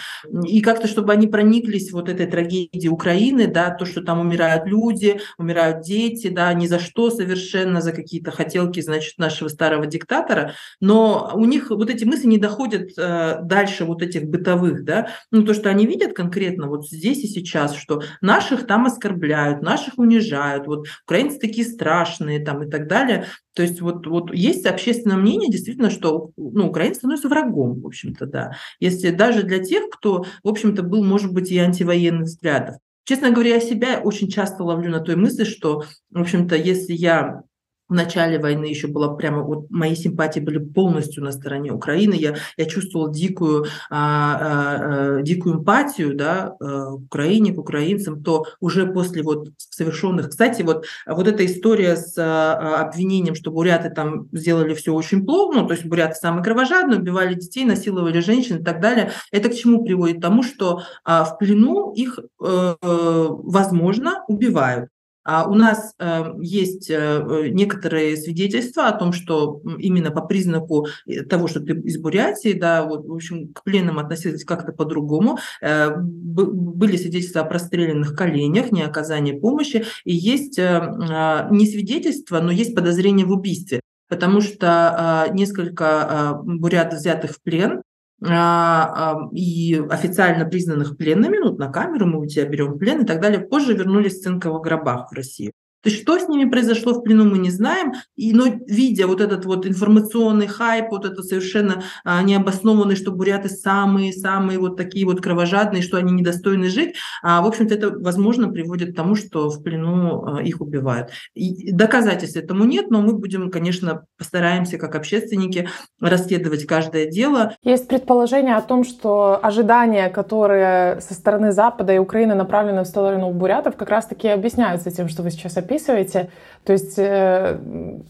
И 0.46 0.60
как-то, 0.60 0.88
чтобы 0.88 1.12
они 1.12 1.26
прониклись 1.26 1.92
вот 1.92 2.08
этой 2.08 2.26
трагедией 2.26 2.88
Украины, 2.88 3.46
да, 3.46 3.70
то, 3.70 3.84
что 3.84 4.02
там 4.02 4.20
умирают 4.20 4.66
люди, 4.66 5.20
умирают 5.38 5.82
дети, 5.82 6.28
да, 6.28 6.52
ни 6.54 6.66
за 6.66 6.78
что 6.78 7.10
совершенно, 7.10 7.80
за 7.80 7.92
какие-то 7.92 8.30
хотелки, 8.30 8.80
значит, 8.80 9.18
нашего 9.18 9.48
старого 9.48 9.86
диктатора, 9.86 10.54
но 10.80 11.32
у 11.34 11.44
них 11.44 11.63
вот 11.70 11.90
эти 11.90 12.04
мысли 12.04 12.26
не 12.26 12.38
доходят 12.38 12.90
э, 12.98 13.38
дальше 13.42 13.84
вот 13.84 14.02
этих 14.02 14.24
бытовых, 14.24 14.84
да, 14.84 15.08
ну, 15.30 15.44
то, 15.44 15.54
что 15.54 15.70
они 15.70 15.86
видят 15.86 16.14
конкретно 16.14 16.68
вот 16.68 16.86
здесь 16.88 17.24
и 17.24 17.28
сейчас, 17.28 17.74
что 17.74 18.02
наших 18.20 18.66
там 18.66 18.86
оскорбляют, 18.86 19.62
наших 19.62 19.98
унижают, 19.98 20.66
вот 20.66 20.86
украинцы 21.04 21.38
такие 21.38 21.66
страшные 21.66 22.44
там 22.44 22.62
и 22.62 22.70
так 22.70 22.88
далее, 22.88 23.26
то 23.54 23.62
есть 23.62 23.80
вот, 23.80 24.06
вот 24.06 24.34
есть 24.34 24.66
общественное 24.66 25.16
мнение 25.16 25.50
действительно, 25.50 25.90
что 25.90 26.30
ну, 26.36 26.68
украинцы 26.68 26.98
становятся 26.98 27.28
врагом, 27.28 27.80
в 27.80 27.86
общем-то, 27.86 28.26
да. 28.26 28.52
Если 28.80 29.10
даже 29.10 29.42
для 29.42 29.60
тех, 29.60 29.88
кто, 29.90 30.24
в 30.42 30.48
общем-то, 30.48 30.82
был, 30.82 31.04
может 31.04 31.32
быть, 31.32 31.50
и 31.50 31.58
антивоенных 31.58 32.24
взглядов. 32.24 32.76
Честно 33.04 33.30
говоря, 33.30 33.54
я 33.54 33.60
себя 33.60 34.00
очень 34.02 34.28
часто 34.28 34.64
ловлю 34.64 34.90
на 34.90 35.00
той 35.00 35.16
мысли, 35.16 35.44
что, 35.44 35.84
в 36.10 36.20
общем-то, 36.20 36.56
если 36.56 36.94
я 36.94 37.42
в 37.88 37.94
начале 37.94 38.38
войны 38.38 38.64
еще 38.64 38.88
была 38.88 39.14
прямо, 39.14 39.42
вот 39.42 39.70
мои 39.70 39.94
симпатии 39.94 40.40
были 40.40 40.58
полностью 40.58 41.22
на 41.22 41.32
стороне 41.32 41.72
Украины, 41.72 42.14
я, 42.14 42.36
я 42.56 42.64
чувствовала 42.64 43.12
дикую, 43.12 43.66
а, 43.90 43.98
а, 43.98 45.18
а, 45.18 45.22
дикую 45.22 45.56
эмпатию, 45.56 46.14
да, 46.14 46.56
а, 46.60 46.92
к 46.92 47.04
Украине, 47.04 47.52
к 47.52 47.58
украинцам, 47.58 48.22
то 48.22 48.46
уже 48.60 48.86
после 48.86 49.22
вот 49.22 49.48
совершенных, 49.58 50.30
кстати, 50.30 50.62
вот, 50.62 50.86
вот 51.06 51.28
эта 51.28 51.44
история 51.44 51.96
с 51.96 52.14
а, 52.18 52.80
обвинением, 52.80 53.34
что 53.34 53.50
буряты 53.50 53.90
там 53.90 54.28
сделали 54.32 54.74
все 54.74 54.94
очень 54.94 55.24
плохо, 55.24 55.60
ну, 55.60 55.66
то 55.66 55.74
есть 55.74 55.84
буряты 55.84 56.14
самые 56.14 56.42
кровожадные, 56.42 57.00
убивали 57.00 57.34
детей, 57.34 57.64
насиловали 57.64 58.20
женщин 58.20 58.58
и 58.58 58.64
так 58.64 58.80
далее, 58.80 59.12
это 59.30 59.48
к 59.50 59.54
чему 59.54 59.84
приводит? 59.84 60.18
К 60.18 60.22
тому, 60.22 60.42
что 60.42 60.82
а, 61.04 61.24
в 61.24 61.38
плену 61.38 61.92
их, 61.92 62.18
э, 62.18 62.74
возможно, 62.80 64.24
убивают. 64.28 64.88
А 65.24 65.48
у 65.48 65.54
нас 65.54 65.94
э, 65.98 66.34
есть 66.40 66.90
э, 66.90 67.48
некоторые 67.50 68.16
свидетельства 68.16 68.88
о 68.88 68.92
том, 68.92 69.12
что 69.12 69.62
именно 69.78 70.10
по 70.10 70.20
признаку 70.20 70.86
э, 71.06 71.22
того, 71.22 71.48
что 71.48 71.60
ты 71.60 71.72
из 71.72 71.98
Бурятии, 71.98 72.52
да, 72.52 72.84
вот, 72.84 73.06
в 73.06 73.12
общем, 73.12 73.52
к 73.52 73.64
пленным 73.64 73.98
относились 73.98 74.44
как-то 74.44 74.72
по-другому. 74.72 75.38
Были 75.62 76.96
свидетельства 76.96 77.40
о 77.40 77.44
простреленных 77.44 78.14
коленях, 78.14 78.70
не 78.70 78.82
оказании 78.82 79.32
помощи, 79.38 79.86
и 80.04 80.14
есть 80.14 80.58
а, 80.58 81.48
не 81.50 81.66
свидетельства, 81.66 82.40
но 82.40 82.52
есть 82.52 82.74
подозрение 82.74 83.26
в 83.26 83.32
убийстве 83.32 83.80
потому 84.08 84.42
что 84.42 85.28
несколько 85.32 86.38
бурят 86.44 86.92
взятых 86.92 87.32
в 87.32 87.42
плен 87.42 87.72
а, 87.72 87.93
и 88.22 89.82
официально 89.90 90.44
признанных 90.46 90.96
пленными, 90.96 91.38
ну, 91.38 91.56
на 91.56 91.68
камеру 91.68 92.06
мы 92.06 92.20
у 92.20 92.26
тебя 92.26 92.46
берем 92.46 92.78
плен 92.78 93.02
и 93.02 93.06
так 93.06 93.20
далее, 93.20 93.40
позже 93.40 93.74
вернулись 93.74 94.18
в 94.18 94.22
цинковых 94.22 94.62
гробах 94.62 95.10
в 95.10 95.14
Россию. 95.14 95.52
То 95.84 95.90
есть 95.90 96.00
что 96.02 96.18
с 96.18 96.28
ними 96.28 96.48
произошло 96.48 96.94
в 96.94 97.02
плену, 97.02 97.24
мы 97.24 97.36
не 97.36 97.50
знаем. 97.50 97.92
И, 98.16 98.32
но 98.32 98.46
видя 98.66 99.06
вот 99.06 99.20
этот 99.20 99.44
вот 99.44 99.66
информационный 99.66 100.46
хайп, 100.46 100.86
вот 100.90 101.04
это 101.04 101.22
совершенно 101.22 101.82
а, 102.04 102.22
необоснованный, 102.22 102.96
что 102.96 103.12
буряты 103.12 103.50
самые-самые 103.50 104.58
вот 104.58 104.78
такие 104.78 105.04
вот 105.04 105.20
кровожадные, 105.20 105.82
что 105.82 105.98
они 105.98 106.12
недостойны 106.12 106.70
жить, 106.70 106.94
а, 107.22 107.42
в 107.42 107.46
общем-то, 107.46 107.74
это, 107.74 107.90
возможно, 107.90 108.48
приводит 108.48 108.92
к 108.92 108.96
тому, 108.96 109.14
что 109.14 109.50
в 109.50 109.62
плену 109.62 110.24
а, 110.24 110.42
их 110.42 110.62
убивают. 110.62 111.10
И 111.34 111.70
доказательств 111.70 112.38
этому 112.38 112.64
нет, 112.64 112.90
но 112.90 113.02
мы 113.02 113.12
будем, 113.12 113.50
конечно, 113.50 114.06
постараемся, 114.16 114.78
как 114.78 114.94
общественники, 114.94 115.68
расследовать 116.00 116.66
каждое 116.66 117.10
дело. 117.10 117.56
Есть 117.62 117.88
предположение 117.88 118.56
о 118.56 118.62
том, 118.62 118.84
что 118.84 119.38
ожидания, 119.42 120.08
которые 120.08 121.02
со 121.02 121.12
стороны 121.12 121.52
Запада 121.52 121.92
и 121.92 121.98
Украины 121.98 122.34
направлены 122.34 122.84
в 122.84 122.86
сторону 122.86 123.30
бурятов, 123.32 123.76
как 123.76 123.90
раз-таки 123.90 124.28
объясняются 124.28 124.90
тем, 124.90 125.10
что 125.10 125.22
вы 125.22 125.30
сейчас 125.30 125.58
описываете 125.58 125.73
описываете. 125.74 126.30
То 126.64 126.72
есть 126.72 126.94
э, 126.96 127.58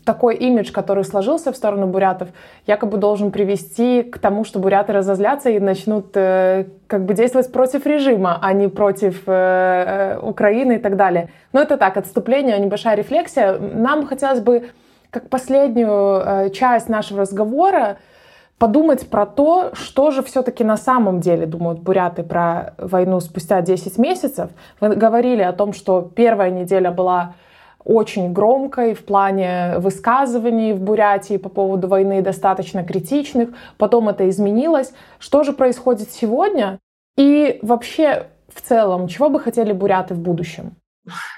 такой 0.04 0.36
имидж, 0.36 0.70
который 0.70 1.02
сложился 1.02 1.52
в 1.52 1.56
сторону 1.56 1.88
бурятов, 1.88 2.28
якобы 2.66 2.98
должен 2.98 3.32
привести 3.32 4.02
к 4.04 4.18
тому, 4.18 4.44
что 4.44 4.60
буряты 4.60 4.92
разозлятся 4.92 5.50
и 5.50 5.58
начнут 5.58 6.16
э, 6.16 6.66
как 6.86 7.04
бы 7.04 7.14
действовать 7.14 7.50
против 7.50 7.84
режима, 7.84 8.38
а 8.40 8.52
не 8.52 8.68
против 8.68 9.22
э, 9.26 9.32
э 9.32 10.18
Украины 10.22 10.74
и 10.74 10.78
так 10.78 10.96
далее. 10.96 11.30
Но 11.52 11.60
это 11.60 11.76
так, 11.76 11.96
отступление, 11.96 12.58
небольшая 12.60 12.96
рефлексия. 12.96 13.58
Нам 13.58 14.06
хотелось 14.06 14.40
бы, 14.40 14.68
как 15.10 15.28
последнюю 15.28 16.22
э, 16.24 16.50
часть 16.50 16.88
нашего 16.88 17.22
разговора, 17.22 17.96
подумать 18.58 19.10
про 19.10 19.26
то, 19.26 19.70
что 19.72 20.12
же 20.12 20.22
все-таки 20.22 20.62
на 20.64 20.76
самом 20.76 21.20
деле 21.20 21.46
думают 21.46 21.80
буряты 21.80 22.22
про 22.22 22.74
войну 22.78 23.18
спустя 23.20 23.60
10 23.62 23.98
месяцев. 23.98 24.50
Вы 24.80 24.94
говорили 24.94 25.42
о 25.42 25.52
том, 25.52 25.72
что 25.72 26.02
первая 26.02 26.50
неделя 26.50 26.92
была 26.92 27.34
очень 27.84 28.32
громкой 28.32 28.94
в 28.94 29.04
плане 29.04 29.78
высказываний 29.78 30.72
в 30.72 30.80
Бурятии 30.80 31.36
по 31.36 31.48
поводу 31.48 31.88
войны, 31.88 32.22
достаточно 32.22 32.84
критичных. 32.84 33.50
Потом 33.78 34.08
это 34.08 34.28
изменилось. 34.28 34.92
Что 35.18 35.44
же 35.44 35.52
происходит 35.52 36.10
сегодня? 36.10 36.78
И 37.16 37.58
вообще, 37.62 38.28
в 38.52 38.60
целом, 38.60 39.08
чего 39.08 39.28
бы 39.28 39.38
хотели 39.38 39.72
буряты 39.72 40.14
в 40.14 40.18
будущем? 40.18 40.76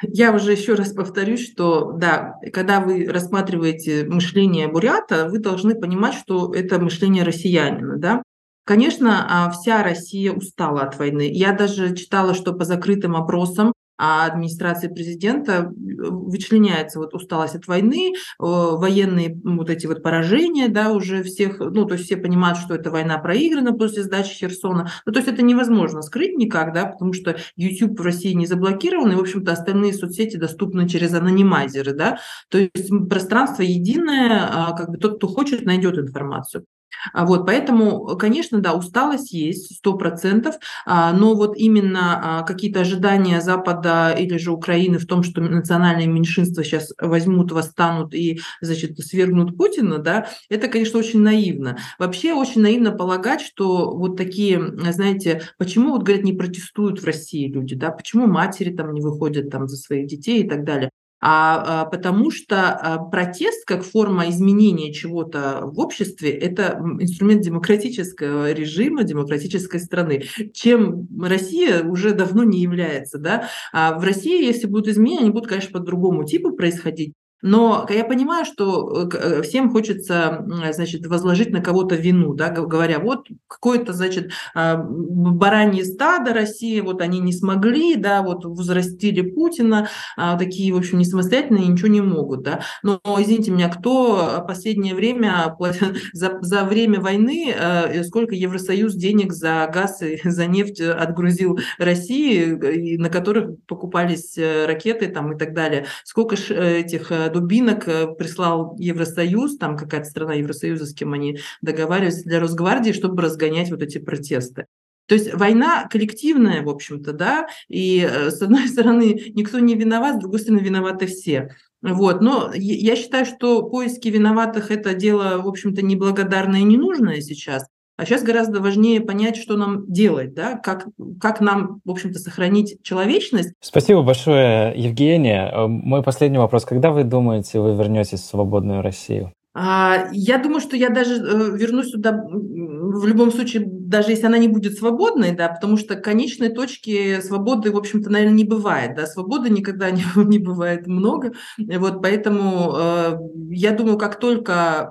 Я 0.03 0.33
уже 0.33 0.53
еще 0.53 0.75
раз 0.75 0.93
повторюсь, 0.93 1.45
что 1.51 1.93
да, 1.93 2.37
когда 2.53 2.81
вы 2.81 3.07
рассматриваете 3.07 4.05
мышление 4.05 4.69
бурята, 4.69 5.29
вы 5.29 5.39
должны 5.39 5.75
понимать, 5.75 6.15
что 6.15 6.55
это 6.55 6.79
мышление 6.79 7.25
россиянина, 7.25 7.97
да. 7.97 8.23
Конечно, 8.65 9.27
а, 9.29 9.51
вся 9.51 9.83
Россия 9.83 10.33
устала 10.33 10.83
от 10.83 10.99
войны. 10.99 11.29
Я 11.33 11.53
даже 11.53 11.95
читала, 11.97 12.35
что 12.35 12.53
по 12.53 12.65
закрытым 12.65 13.17
опросам 13.17 13.73
а 13.99 14.27
администрации 14.27 14.89
президента 14.89 15.73
вычленяется 15.77 16.99
вот 16.99 17.15
усталость 17.15 17.55
от 17.55 17.67
войны, 17.67 18.13
военные 18.39 19.39
вот 19.45 19.71
эти 19.71 19.87
вот 19.87 20.03
поражения, 20.03 20.69
да, 20.69 20.93
уже 20.93 21.23
всех, 21.23 21.59
ну, 21.59 21.85
то 21.87 21.95
есть 21.95 22.07
все 22.07 22.17
понимают, 22.17 22.59
что 22.59 22.75
эта 22.75 22.91
война 22.91 23.19
проиграна 23.19 23.73
после 23.73 24.03
сдачи 24.03 24.35
Херсона. 24.35 24.91
Ну, 25.05 25.13
то 25.13 25.19
есть 25.19 25.31
это 25.31 25.43
невозможно 25.43 26.03
скрыть 26.03 26.37
никак, 26.37 26.73
да, 26.73 26.87
потому 26.87 27.13
что 27.13 27.37
YouTube 27.57 27.99
в 27.99 28.03
России 28.03 28.33
не 28.33 28.47
заблокирован, 28.47 29.13
и, 29.13 29.17
в 29.17 29.21
общем-то, 29.21 29.53
остальные 29.53 29.95
соцсети 29.95 30.37
доступны 30.37 30.89
через 30.89 31.15
анонимайзеры, 31.15 31.93
да, 31.93 32.19
то 32.49 32.59
есть 32.59 32.91
пространство 33.09 33.63
единое, 33.63 34.49
а, 34.53 34.77
как 34.77 34.91
бы 34.91 34.99
тот, 34.99 35.17
кто 35.17 35.29
хочет, 35.29 35.63
найдет 35.63 35.99
информацию. 35.99 36.65
А 37.13 37.25
вот, 37.27 37.47
поэтому, 37.47 38.17
конечно, 38.17 38.61
да, 38.61 38.75
усталость 38.75 39.33
есть, 39.33 39.77
сто 39.77 39.95
процентов, 39.95 40.57
а, 40.85 41.13
но 41.13 41.35
вот 41.35 41.57
именно 41.57 42.41
а, 42.41 42.43
какие-то 42.43 42.81
ожидания 42.81 43.41
Запада 43.41 44.15
или 44.19 44.37
же 44.39 44.53
Украины 44.53 44.99
в 44.99 45.07
том, 45.07 45.23
что 45.23 45.41
национальные 45.41 46.07
меньшинства 46.07 46.65
сейчас 46.65 46.93
возьмут, 47.01 47.53
восстанут 47.53 48.15
и, 48.15 48.41
значит, 48.61 48.99
свергнут 48.99 49.57
Путина, 49.57 49.99
да, 49.99 50.29
это, 50.49 50.69
конечно, 50.69 50.99
очень 50.99 51.21
наивно. 51.21 51.79
Вообще 51.99 52.33
очень 52.35 52.63
наивно 52.63 52.93
полагать, 52.93 53.41
что 53.41 53.91
вот 53.97 54.17
такие, 54.17 54.61
знаете, 54.93 55.43
почему, 55.59 55.93
вот 55.93 56.03
говорят, 56.03 56.25
не 56.25 56.33
протестуют 56.33 57.01
в 57.01 57.05
России 57.05 57.49
люди, 57.49 57.75
да, 57.75 57.91
почему 57.91 58.27
матери 58.27 58.75
там 58.75 58.93
не 58.95 59.01
выходят 59.01 59.51
там 59.51 59.69
за 59.69 59.77
своих 59.77 60.07
детей 60.07 60.43
и 60.45 60.49
так 60.49 60.65
далее 60.65 60.91
а, 61.21 61.83
а 61.83 61.85
потому 61.87 62.31
что 62.31 62.73
а, 62.73 62.99
протест 62.99 63.65
как 63.67 63.85
форма 63.85 64.29
изменения 64.29 64.93
чего-то 64.93 65.63
в 65.65 65.79
обществе– 65.79 66.31
это 66.31 66.79
инструмент 67.01 67.43
демократического 67.43 68.53
режима, 68.53 69.05
демократической 69.05 69.79
страны, 69.79 70.25
чем 70.53 71.09
Россия 71.21 71.83
уже 71.83 72.13
давно 72.13 72.45
не 72.45 72.61
является. 72.61 73.19
Да? 73.19 73.49
А 73.73 73.99
в 73.99 74.05
России, 74.05 74.45
если 74.45 74.67
будут 74.67 74.89
изменения, 74.89 75.23
они 75.23 75.31
будут, 75.31 75.49
конечно, 75.49 75.73
по 75.73 75.85
другому 75.85 76.25
типу 76.25 76.53
происходить, 76.53 77.15
но 77.43 77.87
я 77.91 78.05
понимаю, 78.05 78.45
что 78.45 79.09
э, 79.13 79.17
э, 79.17 79.43
всем 79.43 79.71
хочется, 79.71 80.45
значит, 80.73 81.07
возложить 81.07 81.51
на 81.51 81.61
кого-то 81.61 81.95
вину, 81.95 82.35
да, 82.35 82.51
говоря, 82.51 82.99
вот 82.99 83.29
какое-то, 83.47 83.93
значит, 83.93 84.31
а, 84.55 84.77
баранье 84.77 85.85
стадо 85.85 86.33
России, 86.33 86.81
вот 86.81 87.01
они 87.01 87.21
не 87.21 87.33
смогли, 87.33 87.97
да, 87.97 88.23
вот 88.23 88.45
возрастили 88.45 89.21
Путина, 89.21 89.89
а, 90.17 90.39
такие, 90.39 90.73
в 90.73 90.79
общем, 90.79 90.99
не 90.99 91.05
самостоятельные, 91.05 91.67
ничего 91.67 91.89
не 91.89 92.01
могут, 92.01 92.43
да. 92.43 92.63
Но, 92.83 93.01
извините 93.19 93.51
меня, 93.51 93.69
кто 93.69 94.45
последнее 94.47 94.95
время, 94.95 95.57
за, 96.13 96.39
за 96.41 96.65
время 96.65 97.01
войны, 97.01 97.55
э, 97.55 98.05
сколько 98.05 98.35
Евросоюз 98.35 98.95
денег 98.95 99.33
за 99.33 99.71
газ 99.73 100.03
и 100.03 100.21
за 100.29 100.47
нефть 100.47 100.81
отгрузил 100.81 101.59
России, 101.79 102.97
на 102.97 103.11
которых 103.11 103.59
покупались 103.67 104.39
ракеты 104.39 105.09
там 105.09 105.33
и 105.33 105.39
так 105.39 105.55
далее, 105.55 105.87
сколько 106.05 106.37
этих 106.37 107.11
дубинок 107.29 107.85
прислал 108.19 108.77
Евросоюз, 108.79 109.59
там 109.59 109.77
какая-то 109.77 110.09
страна 110.09 110.35
Евросоюза, 110.35 110.87
с 110.87 110.95
кем 110.95 111.13
они 111.13 111.39
договаривались 111.63 112.23
для 112.23 112.41
Росгвардии, 112.41 112.93
чтобы 112.93 113.23
разгонять 113.23 113.71
вот 113.71 113.83
эти 113.83 113.99
протесты. 113.99 114.67
То 115.07 115.15
есть 115.15 115.33
война 115.35 115.87
коллективная, 115.89 116.63
в 116.63 116.69
общем-то, 116.69 117.13
да, 117.13 117.49
и 117.69 118.01
с 118.01 118.43
одной 118.43 118.69
стороны 118.69 119.33
никто 119.35 119.59
не 119.59 119.75
виноват, 119.75 120.17
с 120.17 120.21
другой 120.21 120.41
стороны 120.41 120.61
виноваты 120.61 121.07
все. 121.07 121.55
Вот. 121.83 122.21
Но 122.21 122.51
я 122.55 122.97
считаю, 122.97 123.25
что 123.27 123.63
поиски 123.63 124.09
виноватых– 124.09 124.71
это 124.73 124.95
дело, 124.95 125.41
в 125.43 125.49
общем-то, 125.49 125.83
неблагодарное 125.83 126.61
и 126.61 126.65
ненужное 126.65 127.21
сейчас. 127.21 127.67
А 127.97 128.05
сейчас 128.05 128.23
гораздо 128.23 128.61
важнее 128.61 129.01
понять, 129.01 129.37
что 129.37 129.57
нам 129.57 129.91
делать, 129.91 130.35
да, 130.35 130.59
как, 130.59 130.87
как 131.21 131.41
нам, 131.41 131.81
в 131.85 131.91
общем-то, 131.91 132.19
сохранить 132.19 132.79
человечность. 132.83 133.55
Спасибо 133.61 134.03
большое, 134.03 134.75
Евгения. 134.77 135.51
Э, 135.51 135.67
мой 135.67 136.03
последний 136.03 136.39
вопрос. 136.39 136.67
Когда 136.67 136.91
вы 136.91 137.05
думаете, 137.05 137.59
вы 137.59 137.75
вернетесь 137.75 138.21
в 138.21 138.27
свободную 138.27 138.83
Россию? 138.83 139.33
А, 139.59 140.09
я 140.13 140.37
думаю, 140.37 140.61
что 140.61 140.77
я 140.77 140.91
даже 140.91 141.15
э, 141.15 141.57
вернусь 141.57 141.91
туда 141.91 142.23
в 142.29 143.07
любом 143.07 143.33
случае, 143.33 143.65
даже 143.67 144.11
если 144.11 144.27
она 144.27 144.37
не 144.37 144.49
будет 144.49 144.77
свободной, 144.77 145.33
да, 145.33 145.49
потому 145.49 145.79
что 145.79 145.97
конечной 145.97 146.51
точки 146.51 147.23
свободы, 147.23 147.73
в 147.73 147.79
общем-то, 147.79 148.11
наверное, 148.11 148.37
не 148.37 148.45
бывает, 148.45 148.95
да, 148.95 149.07
свободы 149.07 149.49
никогда 149.49 149.91
не, 149.93 150.05
не 150.17 150.39
бывает 150.39 150.87
много, 150.87 151.33
вот, 151.57 152.03
поэтому 152.03 152.75
э, 152.77 153.19
я 153.49 153.73
думаю, 153.73 153.97
как 153.97 154.19
только 154.21 154.91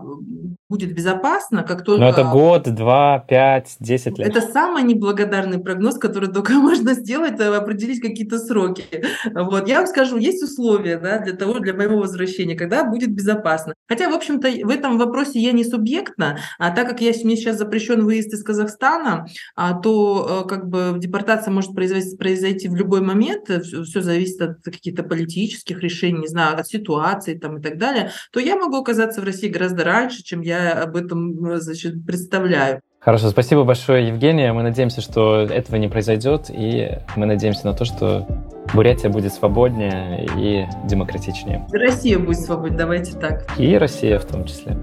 будет 0.68 0.96
безопасно, 0.96 1.64
как 1.64 1.84
только... 1.84 2.02
Но 2.02 2.10
это 2.10 2.24
год, 2.24 2.64
два, 2.74 3.20
пять, 3.20 3.76
десять 3.80 4.18
лет. 4.18 4.30
Это 4.30 4.42
самый 4.42 4.82
неблагодарный 4.84 5.60
прогноз, 5.60 5.98
который 5.98 6.32
только 6.32 6.54
можно 6.54 6.94
сделать, 6.94 7.40
э, 7.40 7.56
определить 7.56 8.02
какие-то 8.02 8.40
сроки. 8.40 8.86
Вот. 9.34 9.68
Я 9.68 9.78
вам 9.78 9.88
скажу, 9.88 10.18
есть 10.18 10.42
условия 10.42 10.98
да, 10.98 11.20
для 11.20 11.34
того, 11.34 11.60
для 11.60 11.74
моего 11.74 11.98
возвращения, 11.98 12.56
когда 12.56 12.84
будет 12.84 13.12
безопасно. 13.14 13.76
Хотя, 13.88 14.10
в 14.10 14.16
общем-то, 14.16 14.50
в 14.66 14.70
этом 14.70 14.98
вопросе 14.98 15.40
я 15.40 15.52
не 15.52 15.64
субъектна, 15.64 16.40
а 16.58 16.72
так 16.72 16.90
как 16.90 17.02
я, 17.02 17.12
мне 17.24 17.36
сейчас 17.36 17.58
запрещен 17.58 18.04
выезд 18.04 18.34
из 18.34 18.44
Казахстана, 18.44 19.28
а, 19.56 19.80
то 19.80 20.44
э, 20.46 20.50
как 20.50 20.68
бы 20.68 20.96
депортация 20.98 21.52
может 21.52 21.76
произойти, 21.76 22.18
произойти 22.18 22.68
в 22.68 22.76
любой 22.76 23.02
момент, 23.02 23.50
все, 23.50 23.84
все 23.84 24.02
зависит 24.02 24.42
от 24.42 24.64
каких-то 24.64 25.04
политических 25.04 25.80
решений, 25.82 26.22
не 26.22 26.28
знаю, 26.28 26.58
от 26.58 26.68
ситуации 26.68 27.38
там, 27.38 27.60
и 27.60 27.62
так 27.62 27.78
далее, 27.78 28.12
то 28.32 28.40
я 28.40 28.56
могу 28.56 28.78
оказаться 28.78 29.22
в 29.22 29.24
России 29.24 29.48
гораздо 29.48 29.84
раньше, 29.84 30.24
чем 30.24 30.42
я 30.42 30.55
я 30.56 30.84
об 30.84 30.96
этом 30.96 31.60
значит, 31.60 32.06
представляю. 32.06 32.82
Хорошо, 33.00 33.30
спасибо 33.30 33.64
большое, 33.64 34.08
Евгения. 34.08 34.52
Мы 34.52 34.64
надеемся, 34.64 35.00
что 35.00 35.42
этого 35.42 35.76
не 35.76 35.88
произойдет, 35.88 36.50
и 36.50 36.98
мы 37.16 37.28
надеемся 37.28 37.68
на 37.68 37.74
то, 37.74 37.86
что 37.86 38.28
Бурятия 38.74 39.12
будет 39.12 39.32
свободнее 39.32 40.26
и 40.38 40.66
демократичнее. 40.88 41.68
Россия 41.72 42.18
будет 42.18 42.40
свободнее, 42.40 42.80
давайте 42.80 43.16
так. 43.18 43.46
И 43.60 43.78
Россия 43.78 44.18
в 44.18 44.26
том 44.26 44.46
числе. 44.46 44.76